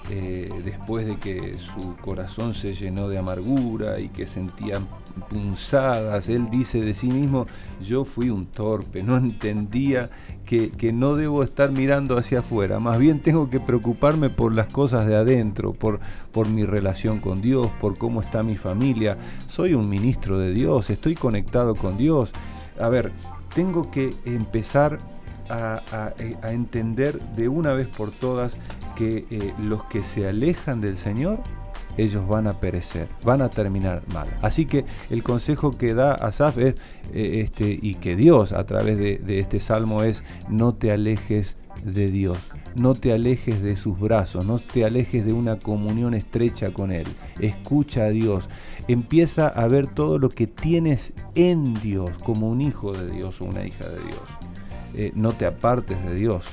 después 0.08 1.06
de 1.06 1.16
que 1.16 1.54
su 1.58 1.94
corazón 1.96 2.54
se 2.54 2.74
llenó 2.74 3.08
de 3.08 3.18
amargura 3.18 3.98
y 3.98 4.08
que 4.08 4.26
sentía 4.26 4.80
punzadas. 5.30 6.28
Él 6.28 6.48
dice 6.50 6.80
de 6.80 6.94
sí 6.94 7.08
mismo, 7.08 7.46
yo 7.82 8.04
fui 8.04 8.30
un 8.30 8.46
torpe, 8.46 9.02
no 9.02 9.16
entendía 9.16 10.10
que, 10.44 10.70
no 10.92 11.16
debo 11.16 11.42
estar 11.42 11.72
mirando 11.72 12.16
hacia 12.16 12.38
afuera, 12.38 12.78
más 12.78 12.98
bien 12.98 13.20
tengo 13.20 13.50
que 13.50 13.58
preocuparme 13.58 14.30
por 14.30 14.54
las 14.54 14.68
cosas 14.68 15.06
de 15.06 15.16
adentro, 15.16 15.72
por, 15.72 15.98
por 16.32 16.48
mi 16.48 16.64
relación 16.64 17.18
con 17.18 17.40
Dios, 17.42 17.68
por 17.80 17.98
cómo 17.98 18.20
está 18.20 18.42
mi 18.44 18.54
familia. 18.54 19.18
Soy 19.48 19.74
un 19.74 19.88
ministro 19.88 20.38
de 20.38 20.52
Dios, 20.52 20.90
estoy 20.90 21.16
conectado 21.16 21.74
con 21.74 21.96
Dios. 21.96 22.30
A 22.80 22.88
ver, 22.88 23.10
tengo 23.54 23.90
que 23.90 24.14
empezar 24.24 24.98
a, 25.48 26.12
entender 26.50 27.20
de 27.36 27.48
una 27.48 27.72
vez 27.72 27.86
por 27.88 28.10
todas 28.10 28.56
que 28.96 29.24
eh, 29.30 29.54
los 29.60 29.84
que 29.84 30.02
se 30.02 30.28
alejan 30.28 30.80
del 30.80 30.96
Señor 30.96 31.38
ellos 31.96 32.26
van 32.28 32.46
a 32.46 32.54
perecer, 32.54 33.08
van 33.24 33.42
a 33.42 33.48
terminar 33.48 34.02
mal. 34.12 34.28
Así 34.42 34.66
que 34.66 34.84
el 35.10 35.22
consejo 35.22 35.72
que 35.72 35.94
da 35.94 36.12
Asaf 36.12 36.58
es, 36.58 36.74
eh, 37.12 37.42
este, 37.44 37.78
y 37.80 37.94
que 37.94 38.16
Dios 38.16 38.52
a 38.52 38.64
través 38.64 38.98
de, 38.98 39.38
este 39.38 39.60
salmo 39.60 40.02
es, 40.02 40.22
no 40.48 40.72
te 40.72 40.92
alejes 40.92 41.56
de 41.84 42.10
Dios, 42.10 42.38
no 42.74 42.94
te 42.94 43.12
alejes 43.12 43.62
de 43.62 43.76
sus 43.76 43.98
brazos, 43.98 44.46
no 44.46 44.58
te 44.58 44.84
alejes 44.84 45.24
de 45.24 45.32
una 45.32 45.56
comunión 45.56 46.14
estrecha 46.14 46.72
con 46.72 46.92
Él. 46.92 47.06
Escucha 47.40 48.04
a 48.04 48.10
Dios, 48.10 48.48
empieza 48.88 49.48
a 49.48 49.66
ver 49.68 49.86
todo 49.86 50.18
lo 50.18 50.28
que 50.28 50.46
tienes 50.46 51.14
en 51.34 51.74
Dios 51.74 52.10
como 52.24 52.48
un 52.48 52.60
hijo 52.60 52.92
de 52.92 53.10
Dios 53.10 53.40
o 53.40 53.46
una 53.46 53.66
hija 53.66 53.86
de 53.88 53.98
Dios. 53.98 54.22
Eh, 54.94 55.12
no 55.14 55.32
te 55.32 55.46
apartes 55.46 56.02
de 56.04 56.14
Dios. 56.14 56.44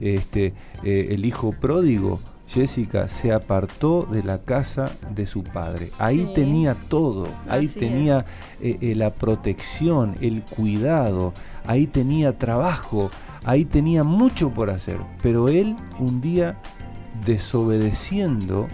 Este, 0.00 0.54
eh, 0.82 1.08
el 1.10 1.24
hijo 1.24 1.52
pródigo 1.52 2.20
Jessica 2.48 3.06
se 3.08 3.32
apartó 3.32 4.08
de 4.10 4.24
la 4.24 4.38
casa 4.38 4.90
de 5.14 5.26
su 5.26 5.44
padre. 5.44 5.92
Ahí 5.98 6.32
tenía 6.34 6.74
todo, 6.74 7.28
ahí 7.48 7.68
tenía 7.68 8.24
eh, 8.60 8.78
eh, 8.80 8.94
la 8.96 9.12
protección, 9.12 10.16
el 10.20 10.42
cuidado, 10.42 11.32
ahí 11.64 11.86
tenía 11.86 12.36
trabajo, 12.38 13.10
ahí 13.44 13.64
tenía 13.64 14.02
mucho 14.02 14.50
por 14.50 14.70
hacer. 14.70 14.98
Pero 15.22 15.48
él 15.48 15.76
un 16.00 16.20
día, 16.20 16.60
desobedeciendo 17.24 18.66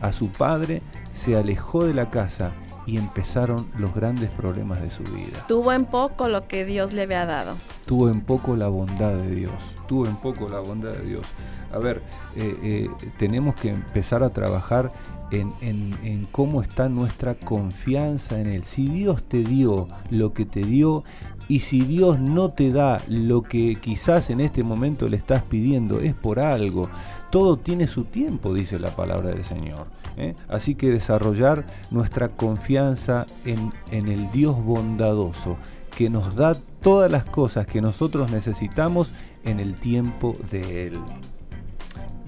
a 0.00 0.12
su 0.12 0.28
padre, 0.28 0.80
se 1.12 1.36
alejó 1.36 1.84
de 1.84 1.92
la 1.92 2.08
casa 2.08 2.52
y 2.86 2.96
empezaron 2.96 3.66
los 3.78 3.94
grandes 3.94 4.30
problemas 4.30 4.80
de 4.80 4.90
su 4.90 5.02
vida. 5.02 5.44
Tuvo 5.48 5.72
en 5.72 5.84
poco 5.84 6.28
lo 6.28 6.46
que 6.46 6.64
Dios 6.64 6.92
le 6.92 7.02
había 7.02 7.26
dado. 7.26 7.56
Tuvo 7.84 8.08
en 8.08 8.20
poco 8.20 8.56
la 8.56 8.68
bondad 8.68 9.14
de 9.14 9.34
Dios. 9.34 9.52
Tuvo 9.86 10.06
en 10.06 10.16
poco 10.16 10.48
la 10.48 10.60
bondad 10.60 10.92
de 10.92 11.04
Dios. 11.04 11.26
A 11.72 11.78
ver, 11.78 12.02
eh, 12.36 12.56
eh, 12.62 12.90
tenemos 13.18 13.54
que 13.54 13.70
empezar 13.70 14.22
a 14.22 14.30
trabajar 14.30 14.92
en, 15.30 16.28
cómo 16.30 16.62
está 16.62 16.88
nuestra 16.88 17.34
confianza 17.34 18.40
en 18.40 18.48
Él. 18.48 18.64
Si 18.64 18.88
Dios 18.88 19.24
te 19.24 19.42
dio 19.42 19.88
lo 20.10 20.32
que 20.32 20.44
te 20.44 20.60
dio 20.60 21.04
y 21.48 21.60
si 21.60 21.80
Dios 21.80 22.18
no 22.20 22.50
te 22.50 22.70
da 22.70 23.00
lo 23.08 23.42
que 23.42 23.76
quizás 23.76 24.30
en 24.30 24.40
este 24.40 24.62
momento 24.62 25.08
le 25.08 25.16
estás 25.16 25.42
pidiendo, 25.42 26.00
es 26.00 26.14
por 26.14 26.40
algo. 26.40 26.88
Todo 27.30 27.56
tiene 27.56 27.86
su 27.86 28.04
tiempo, 28.04 28.54
dice 28.54 28.78
la 28.78 28.94
palabra 28.94 29.30
del 29.30 29.44
Señor. 29.44 29.86
¿eh? 30.16 30.34
Así 30.48 30.74
que 30.74 30.90
desarrollar 30.90 31.64
nuestra 31.90 32.28
confianza 32.28 33.26
en 33.44 33.72
el 33.90 34.30
Dios 34.30 34.64
bondadoso, 34.64 35.56
que 35.96 36.10
nos 36.10 36.36
da 36.36 36.54
todas 36.82 37.10
las 37.10 37.24
cosas 37.24 37.66
que 37.66 37.80
nosotros 37.80 38.30
necesitamos 38.30 39.12
en 39.46 39.60
el 39.60 39.74
tiempo 39.76 40.36
de 40.50 40.88
Él. 40.88 40.98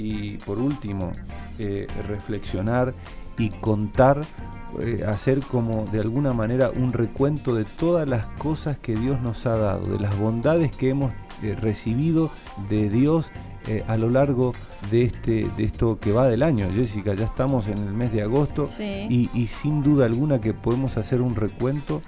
y 0.00 0.36
por 0.38 0.58
último, 0.60 1.10
eh, 1.58 1.88
reflexionar 2.06 2.94
y 3.36 3.50
contar, 3.50 4.20
eh, 4.78 5.04
hacer 5.04 5.40
como 5.40 5.86
de 5.86 5.98
alguna 5.98 6.32
manera 6.32 6.70
un 6.70 6.92
recuento 6.92 7.52
de 7.52 7.64
todas 7.64 8.08
las 8.08 8.26
cosas 8.26 8.78
que 8.78 8.94
Dios 8.94 9.20
nos 9.20 9.44
ha 9.44 9.58
dado, 9.58 9.84
de 9.86 9.98
las 9.98 10.16
bondades 10.16 10.70
que 10.70 10.90
hemos 10.90 11.12
eh, 11.42 11.56
recibido 11.58 12.30
de 12.70 12.88
Dios 12.88 13.32
a 13.86 13.98
lo 13.98 14.08
largo 14.08 14.54
de, 14.90 15.02
este, 15.02 15.46
de 15.58 15.64
esto 15.64 15.98
que 16.00 16.10
va 16.10 16.26
del 16.26 16.42
año. 16.42 16.68
Jessica, 16.74 17.12
ya 17.12 17.26
estamos 17.26 17.68
en 17.68 17.76
el 17.76 17.92
mes 17.92 18.12
de 18.12 18.22
agosto 18.22 18.66
y, 18.78 19.46
sin 19.46 19.82
duda 19.82 20.06
alguna 20.06 20.40
que 20.40 20.54
podemos 20.54 20.96
hacer 20.96 21.20
un 21.20 21.36
recuento 21.36 22.00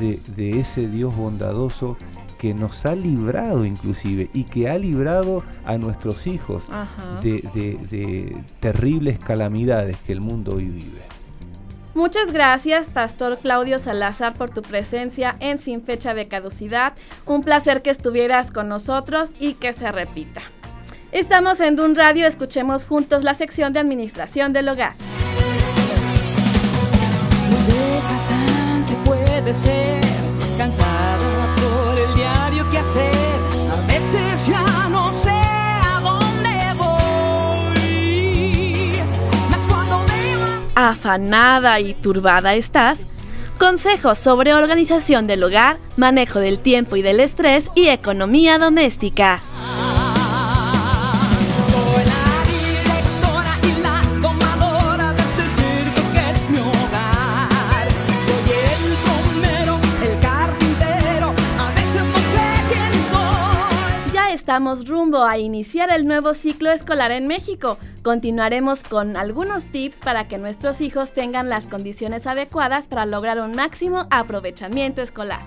de, 0.00 0.18
de 0.34 0.58
ese 0.58 0.88
Dios 0.88 1.14
bondadoso 1.14 1.96
que 2.44 2.52
nos 2.52 2.84
ha 2.84 2.94
librado 2.94 3.64
inclusive 3.64 4.28
y 4.34 4.44
que 4.44 4.68
ha 4.68 4.76
librado 4.76 5.42
a 5.64 5.78
nuestros 5.78 6.26
hijos 6.26 6.62
de, 7.22 8.36
terribles 8.60 9.18
calamidades 9.18 9.96
que 10.06 10.12
el 10.12 10.20
mundo 10.20 10.56
hoy 10.56 10.66
vive. 10.66 11.00
Muchas 11.94 12.32
gracias, 12.32 12.90
Pastor 12.90 13.38
Claudio 13.38 13.78
Salazar, 13.78 14.34
por 14.34 14.50
tu 14.50 14.60
presencia 14.60 15.36
en 15.40 15.58
Sin 15.58 15.80
Fecha 15.80 16.12
de 16.12 16.28
Caducidad. 16.28 16.92
Un 17.24 17.42
placer 17.42 17.80
que 17.80 17.88
estuvieras 17.88 18.50
con 18.50 18.68
nosotros 18.68 19.32
y 19.40 19.54
que 19.54 19.72
se 19.72 19.90
repita. 19.90 20.42
Estamos 21.12 21.62
en 21.62 21.76
Dun 21.76 21.96
Radio, 21.96 22.26
escuchemos 22.26 22.84
juntos 22.84 23.24
la 23.24 23.32
sección 23.32 23.72
de 23.72 23.80
Administración 23.80 24.52
del 24.52 24.68
Hogar. 24.68 24.92
puede 29.06 29.54
ser, 29.54 30.00
cansada 30.58 31.04
diario 31.24 31.34
que 31.38 31.43
A 33.70 33.86
veces 33.86 34.46
ya 34.46 34.88
no 34.90 35.12
sé. 35.12 35.44
Afanada 40.76 41.78
y 41.80 41.94
turbada 41.94 42.54
estás. 42.54 42.98
Consejos 43.58 44.18
sobre 44.18 44.54
organización 44.54 45.26
del 45.26 45.44
hogar, 45.44 45.78
manejo 45.96 46.40
del 46.40 46.58
tiempo 46.58 46.96
y 46.96 47.02
del 47.02 47.20
estrés 47.20 47.70
y 47.76 47.88
economía 47.88 48.58
doméstica. 48.58 49.40
Estamos 64.44 64.86
rumbo 64.86 65.24
a 65.24 65.38
iniciar 65.38 65.90
el 65.90 66.06
nuevo 66.06 66.34
ciclo 66.34 66.70
escolar 66.70 67.12
en 67.12 67.26
México. 67.26 67.78
Continuaremos 68.02 68.82
con 68.82 69.16
algunos 69.16 69.64
tips 69.64 70.00
para 70.00 70.28
que 70.28 70.36
nuestros 70.36 70.82
hijos 70.82 71.14
tengan 71.14 71.48
las 71.48 71.66
condiciones 71.66 72.26
adecuadas 72.26 72.86
para 72.86 73.06
lograr 73.06 73.40
un 73.40 73.52
máximo 73.52 74.06
aprovechamiento 74.10 75.00
escolar. 75.00 75.40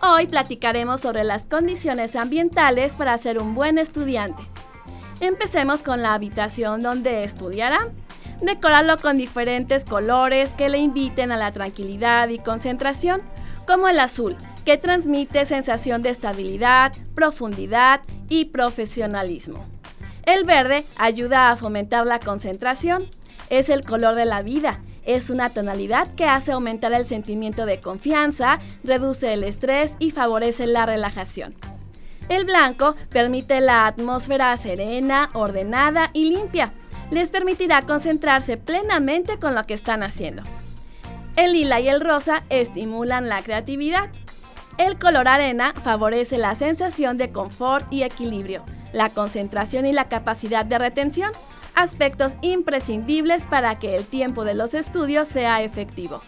Hoy 0.00 0.26
platicaremos 0.26 1.02
sobre 1.02 1.22
las 1.22 1.42
condiciones 1.42 2.16
ambientales 2.16 2.96
para 2.96 3.18
ser 3.18 3.36
un 3.36 3.54
buen 3.54 3.76
estudiante. 3.76 4.42
Empecemos 5.20 5.82
con 5.82 6.00
la 6.00 6.14
habitación 6.14 6.82
donde 6.82 7.24
estudiará. 7.24 7.88
Decóralo 8.40 8.96
con 8.96 9.18
diferentes 9.18 9.84
colores 9.84 10.48
que 10.56 10.70
le 10.70 10.78
inviten 10.78 11.30
a 11.30 11.36
la 11.36 11.52
tranquilidad 11.52 12.30
y 12.30 12.38
concentración, 12.38 13.20
como 13.66 13.86
el 13.86 14.00
azul, 14.00 14.34
transmite 14.76 15.44
sensación 15.44 16.02
de 16.02 16.10
estabilidad, 16.10 16.92
profundidad 17.14 18.00
y 18.28 18.46
profesionalismo. 18.46 19.66
El 20.24 20.44
verde 20.44 20.84
ayuda 20.96 21.50
a 21.50 21.56
fomentar 21.56 22.06
la 22.06 22.20
concentración. 22.20 23.06
Es 23.48 23.68
el 23.68 23.84
color 23.84 24.14
de 24.14 24.26
la 24.26 24.42
vida. 24.42 24.80
Es 25.04 25.30
una 25.30 25.50
tonalidad 25.50 26.14
que 26.14 26.26
hace 26.26 26.52
aumentar 26.52 26.92
el 26.92 27.06
sentimiento 27.06 27.66
de 27.66 27.80
confianza, 27.80 28.60
reduce 28.84 29.32
el 29.32 29.44
estrés 29.44 29.96
y 29.98 30.10
favorece 30.10 30.66
la 30.66 30.86
relajación. 30.86 31.54
El 32.28 32.44
blanco 32.44 32.94
permite 33.08 33.60
la 33.60 33.88
atmósfera 33.88 34.56
serena, 34.56 35.30
ordenada 35.32 36.10
y 36.12 36.32
limpia. 36.32 36.72
Les 37.10 37.30
permitirá 37.30 37.82
concentrarse 37.82 38.56
plenamente 38.56 39.38
con 39.38 39.56
lo 39.56 39.64
que 39.64 39.74
están 39.74 40.04
haciendo. 40.04 40.44
El 41.34 41.54
lila 41.54 41.80
y 41.80 41.88
el 41.88 42.00
rosa 42.00 42.44
estimulan 42.48 43.28
la 43.28 43.42
creatividad. 43.42 44.10
El 44.80 44.98
color 44.98 45.28
arena 45.28 45.74
favorece 45.84 46.38
la 46.38 46.54
sensación 46.54 47.18
de 47.18 47.30
confort 47.30 47.86
y 47.92 48.02
equilibrio, 48.02 48.64
la 48.94 49.10
concentración 49.10 49.84
y 49.84 49.92
la 49.92 50.08
capacidad 50.08 50.64
de 50.64 50.78
retención, 50.78 51.32
aspectos 51.74 52.36
imprescindibles 52.40 53.42
para 53.42 53.78
que 53.78 53.94
el 53.94 54.06
tiempo 54.06 54.42
de 54.42 54.54
los 54.54 54.72
estudios 54.72 55.28
sea 55.28 55.60
efectivo. 55.60 56.22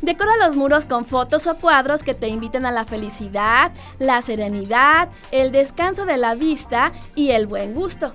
Decora 0.00 0.36
los 0.36 0.54
muros 0.54 0.84
con 0.84 1.04
fotos 1.04 1.48
o 1.48 1.56
cuadros 1.56 2.04
que 2.04 2.14
te 2.14 2.28
inviten 2.28 2.66
a 2.66 2.70
la 2.70 2.84
felicidad, 2.84 3.72
la 3.98 4.22
serenidad, 4.22 5.08
el 5.32 5.50
descanso 5.50 6.04
de 6.04 6.18
la 6.18 6.36
vista 6.36 6.92
y 7.16 7.30
el 7.30 7.48
buen 7.48 7.74
gusto. 7.74 8.14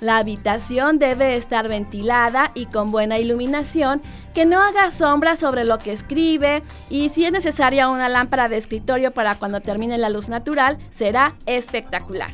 La 0.00 0.18
habitación 0.18 0.98
debe 0.98 1.34
estar 1.36 1.68
ventilada 1.68 2.52
y 2.54 2.66
con 2.66 2.92
buena 2.92 3.18
iluminación, 3.18 4.00
que 4.32 4.44
no 4.44 4.60
haga 4.60 4.90
sombra 4.90 5.34
sobre 5.34 5.64
lo 5.64 5.78
que 5.78 5.92
escribe 5.92 6.62
y 6.88 7.08
si 7.08 7.24
es 7.24 7.32
necesaria 7.32 7.88
una 7.88 8.08
lámpara 8.08 8.48
de 8.48 8.56
escritorio 8.56 9.12
para 9.12 9.34
cuando 9.34 9.60
termine 9.60 9.98
la 9.98 10.08
luz 10.08 10.28
natural, 10.28 10.78
será 10.90 11.34
espectacular. 11.46 12.30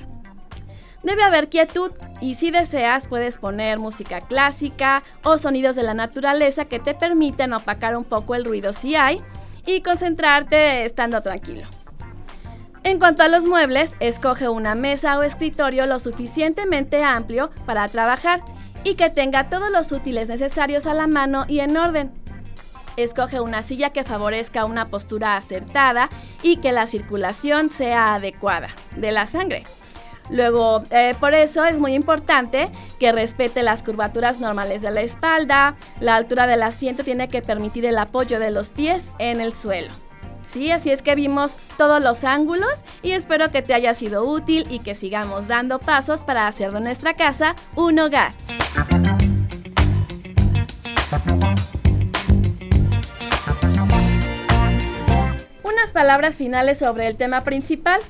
Debe 1.02 1.22
haber 1.22 1.48
quietud 1.48 1.90
y 2.20 2.34
si 2.34 2.50
deseas 2.50 3.08
puedes 3.08 3.38
poner 3.38 3.78
música 3.78 4.20
clásica 4.20 5.02
o 5.22 5.38
sonidos 5.38 5.76
de 5.76 5.82
la 5.82 5.94
naturaleza 5.94 6.64
que 6.64 6.80
te 6.80 6.94
permitan 6.94 7.52
opacar 7.52 7.96
un 7.96 8.04
poco 8.04 8.34
el 8.34 8.44
ruido 8.44 8.72
si 8.72 8.94
hay 8.94 9.20
y 9.66 9.82
concentrarte 9.82 10.84
estando 10.84 11.20
tranquilo. 11.20 11.66
En 12.84 12.98
cuanto 12.98 13.22
a 13.22 13.28
los 13.28 13.46
muebles, 13.46 13.94
escoge 13.98 14.50
una 14.50 14.74
mesa 14.74 15.18
o 15.18 15.22
escritorio 15.22 15.86
lo 15.86 15.98
suficientemente 15.98 17.02
amplio 17.02 17.50
para 17.64 17.88
trabajar 17.88 18.42
y 18.84 18.94
que 18.94 19.08
tenga 19.08 19.48
todos 19.48 19.70
los 19.70 19.90
útiles 19.90 20.28
necesarios 20.28 20.86
a 20.86 20.92
la 20.92 21.06
mano 21.06 21.46
y 21.48 21.60
en 21.60 21.78
orden. 21.78 22.12
Escoge 22.98 23.40
una 23.40 23.62
silla 23.62 23.88
que 23.88 24.04
favorezca 24.04 24.66
una 24.66 24.88
postura 24.88 25.38
acertada 25.38 26.10
y 26.42 26.58
que 26.58 26.72
la 26.72 26.86
circulación 26.86 27.72
sea 27.72 28.14
adecuada 28.14 28.68
de 28.96 29.12
la 29.12 29.26
sangre. 29.26 29.64
Luego, 30.28 30.84
eh, 30.90 31.14
por 31.18 31.32
eso 31.32 31.64
es 31.64 31.80
muy 31.80 31.94
importante 31.94 32.70
que 32.98 33.12
respete 33.12 33.62
las 33.62 33.82
curvaturas 33.82 34.40
normales 34.40 34.82
de 34.82 34.90
la 34.90 35.00
espalda. 35.00 35.76
La 36.00 36.16
altura 36.16 36.46
del 36.46 36.62
asiento 36.62 37.02
tiene 37.02 37.28
que 37.28 37.40
permitir 37.40 37.86
el 37.86 37.96
apoyo 37.96 38.38
de 38.38 38.50
los 38.50 38.70
pies 38.70 39.10
en 39.18 39.40
el 39.40 39.52
suelo. 39.54 40.03
Sí, 40.54 40.70
así 40.70 40.92
es 40.92 41.02
que 41.02 41.16
vimos 41.16 41.58
todos 41.76 42.00
los 42.00 42.22
ángulos 42.22 42.84
y 43.02 43.10
espero 43.10 43.50
que 43.50 43.60
te 43.60 43.74
haya 43.74 43.92
sido 43.92 44.24
útil 44.24 44.64
y 44.70 44.78
que 44.78 44.94
sigamos 44.94 45.48
dando 45.48 45.80
pasos 45.80 46.22
para 46.22 46.46
hacer 46.46 46.70
de 46.70 46.78
nuestra 46.78 47.12
casa 47.14 47.56
un 47.74 47.98
hogar. 47.98 48.30
Unas 55.64 55.90
palabras 55.92 56.38
finales 56.38 56.78
sobre 56.78 57.08
el 57.08 57.16
tema 57.16 57.42
principal. 57.42 58.00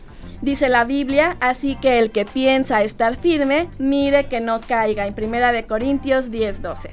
Dice 0.42 0.68
la 0.68 0.84
Biblia, 0.84 1.38
así 1.40 1.76
que 1.76 1.99
el 1.99 2.11
que 2.11 2.26
piensa 2.26 2.82
estar 2.82 3.16
firme, 3.16 3.70
mire 3.78 4.26
que 4.26 4.42
no 4.42 4.61
caiga. 4.61 5.07
En 5.07 5.14
Primera 5.14 5.51
de 5.51 5.64
Corintios 5.64 6.30
10:12. 6.30 6.90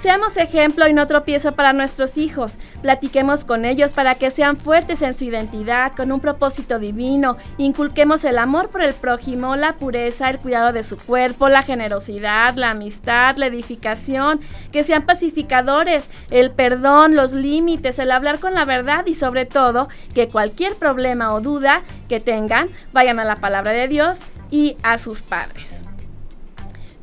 Seamos 0.00 0.36
ejemplo 0.36 0.86
y 0.86 0.92
no 0.92 1.08
tropiezo 1.08 1.56
para 1.56 1.72
nuestros 1.72 2.18
hijos. 2.18 2.58
Platiquemos 2.82 3.44
con 3.44 3.64
ellos 3.64 3.94
para 3.94 4.14
que 4.14 4.30
sean 4.30 4.56
fuertes 4.56 5.02
en 5.02 5.18
su 5.18 5.24
identidad, 5.24 5.90
con 5.90 6.12
un 6.12 6.20
propósito 6.20 6.78
divino. 6.78 7.36
Inculquemos 7.56 8.24
el 8.24 8.38
amor 8.38 8.70
por 8.70 8.82
el 8.82 8.94
prójimo, 8.94 9.56
la 9.56 9.72
pureza, 9.72 10.30
el 10.30 10.38
cuidado 10.38 10.72
de 10.72 10.84
su 10.84 10.98
cuerpo, 10.98 11.48
la 11.48 11.64
generosidad, 11.64 12.54
la 12.54 12.70
amistad, 12.70 13.36
la 13.38 13.46
edificación. 13.46 14.40
Que 14.70 14.84
sean 14.84 15.02
pacificadores, 15.02 16.08
el 16.30 16.52
perdón, 16.52 17.16
los 17.16 17.32
límites, 17.32 17.98
el 17.98 18.12
hablar 18.12 18.38
con 18.38 18.54
la 18.54 18.64
verdad 18.64 19.04
y 19.04 19.16
sobre 19.16 19.46
todo 19.46 19.88
que 20.14 20.28
cualquier 20.28 20.76
problema 20.76 21.34
o 21.34 21.40
duda 21.40 21.82
que 22.08 22.20
tengan 22.20 22.70
vayan 22.92 23.18
a 23.18 23.24
la 23.24 23.34
palabra 23.34 23.72
de 23.72 23.88
Dios 23.88 24.20
y 24.52 24.76
a 24.84 24.96
sus 24.96 25.22
padres. 25.22 25.87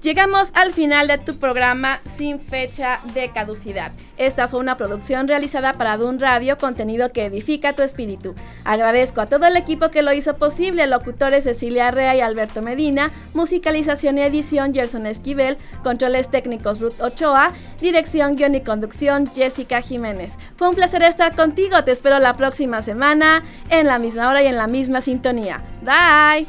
Llegamos 0.06 0.50
al 0.54 0.72
final 0.72 1.08
de 1.08 1.18
tu 1.18 1.36
programa 1.38 2.00
sin 2.06 2.40
fecha 2.40 3.00
de 3.16 3.32
caducidad. 3.32 3.92
Esta 4.18 4.48
fue 4.48 4.60
una 4.60 4.78
producción 4.78 5.28
realizada 5.28 5.74
para 5.74 5.98
Dun 5.98 6.20
Radio, 6.20 6.60
contenido 6.60 7.12
que 7.12 7.26
edifica 7.26 7.74
tu 7.74 7.82
espíritu. 7.82 8.36
Agradezco 8.66 9.22
a 9.22 9.26
todo 9.26 9.48
el 9.48 9.58
equipo 9.58 9.90
que 9.90 10.04
lo 10.04 10.14
hizo 10.14 10.38
posible, 10.38 10.86
locutores 10.86 11.46
Cecilia 11.46 11.90
Rea 11.90 12.16
y 12.16 12.22
Alberto 12.22 12.62
Medina, 12.62 13.10
musicalización 13.34 14.20
y 14.20 14.22
edición 14.22 14.76
Gerson 14.76 15.08
Esquivel, 15.08 15.58
controles 15.82 16.30
técnicos 16.30 16.82
Ruth 16.82 17.02
Ochoa, 17.02 17.52
dirección, 17.82 18.36
guion 18.36 18.54
y 18.54 18.62
conducción 18.62 19.26
Jessica 19.34 19.82
Jiménez. 19.82 20.34
Fue 20.56 20.70
un 20.70 20.76
placer 20.76 21.02
estar 21.02 21.36
contigo, 21.36 21.84
te 21.84 21.94
espero 21.94 22.20
la 22.20 22.36
próxima 22.36 22.84
semana 22.84 23.44
en 23.72 23.88
la 23.88 23.98
misma 23.98 24.30
hora 24.30 24.44
y 24.44 24.46
en 24.46 24.58
la 24.58 24.68
misma 24.68 25.02
sintonía. 25.02 25.64
Bye. 25.82 26.46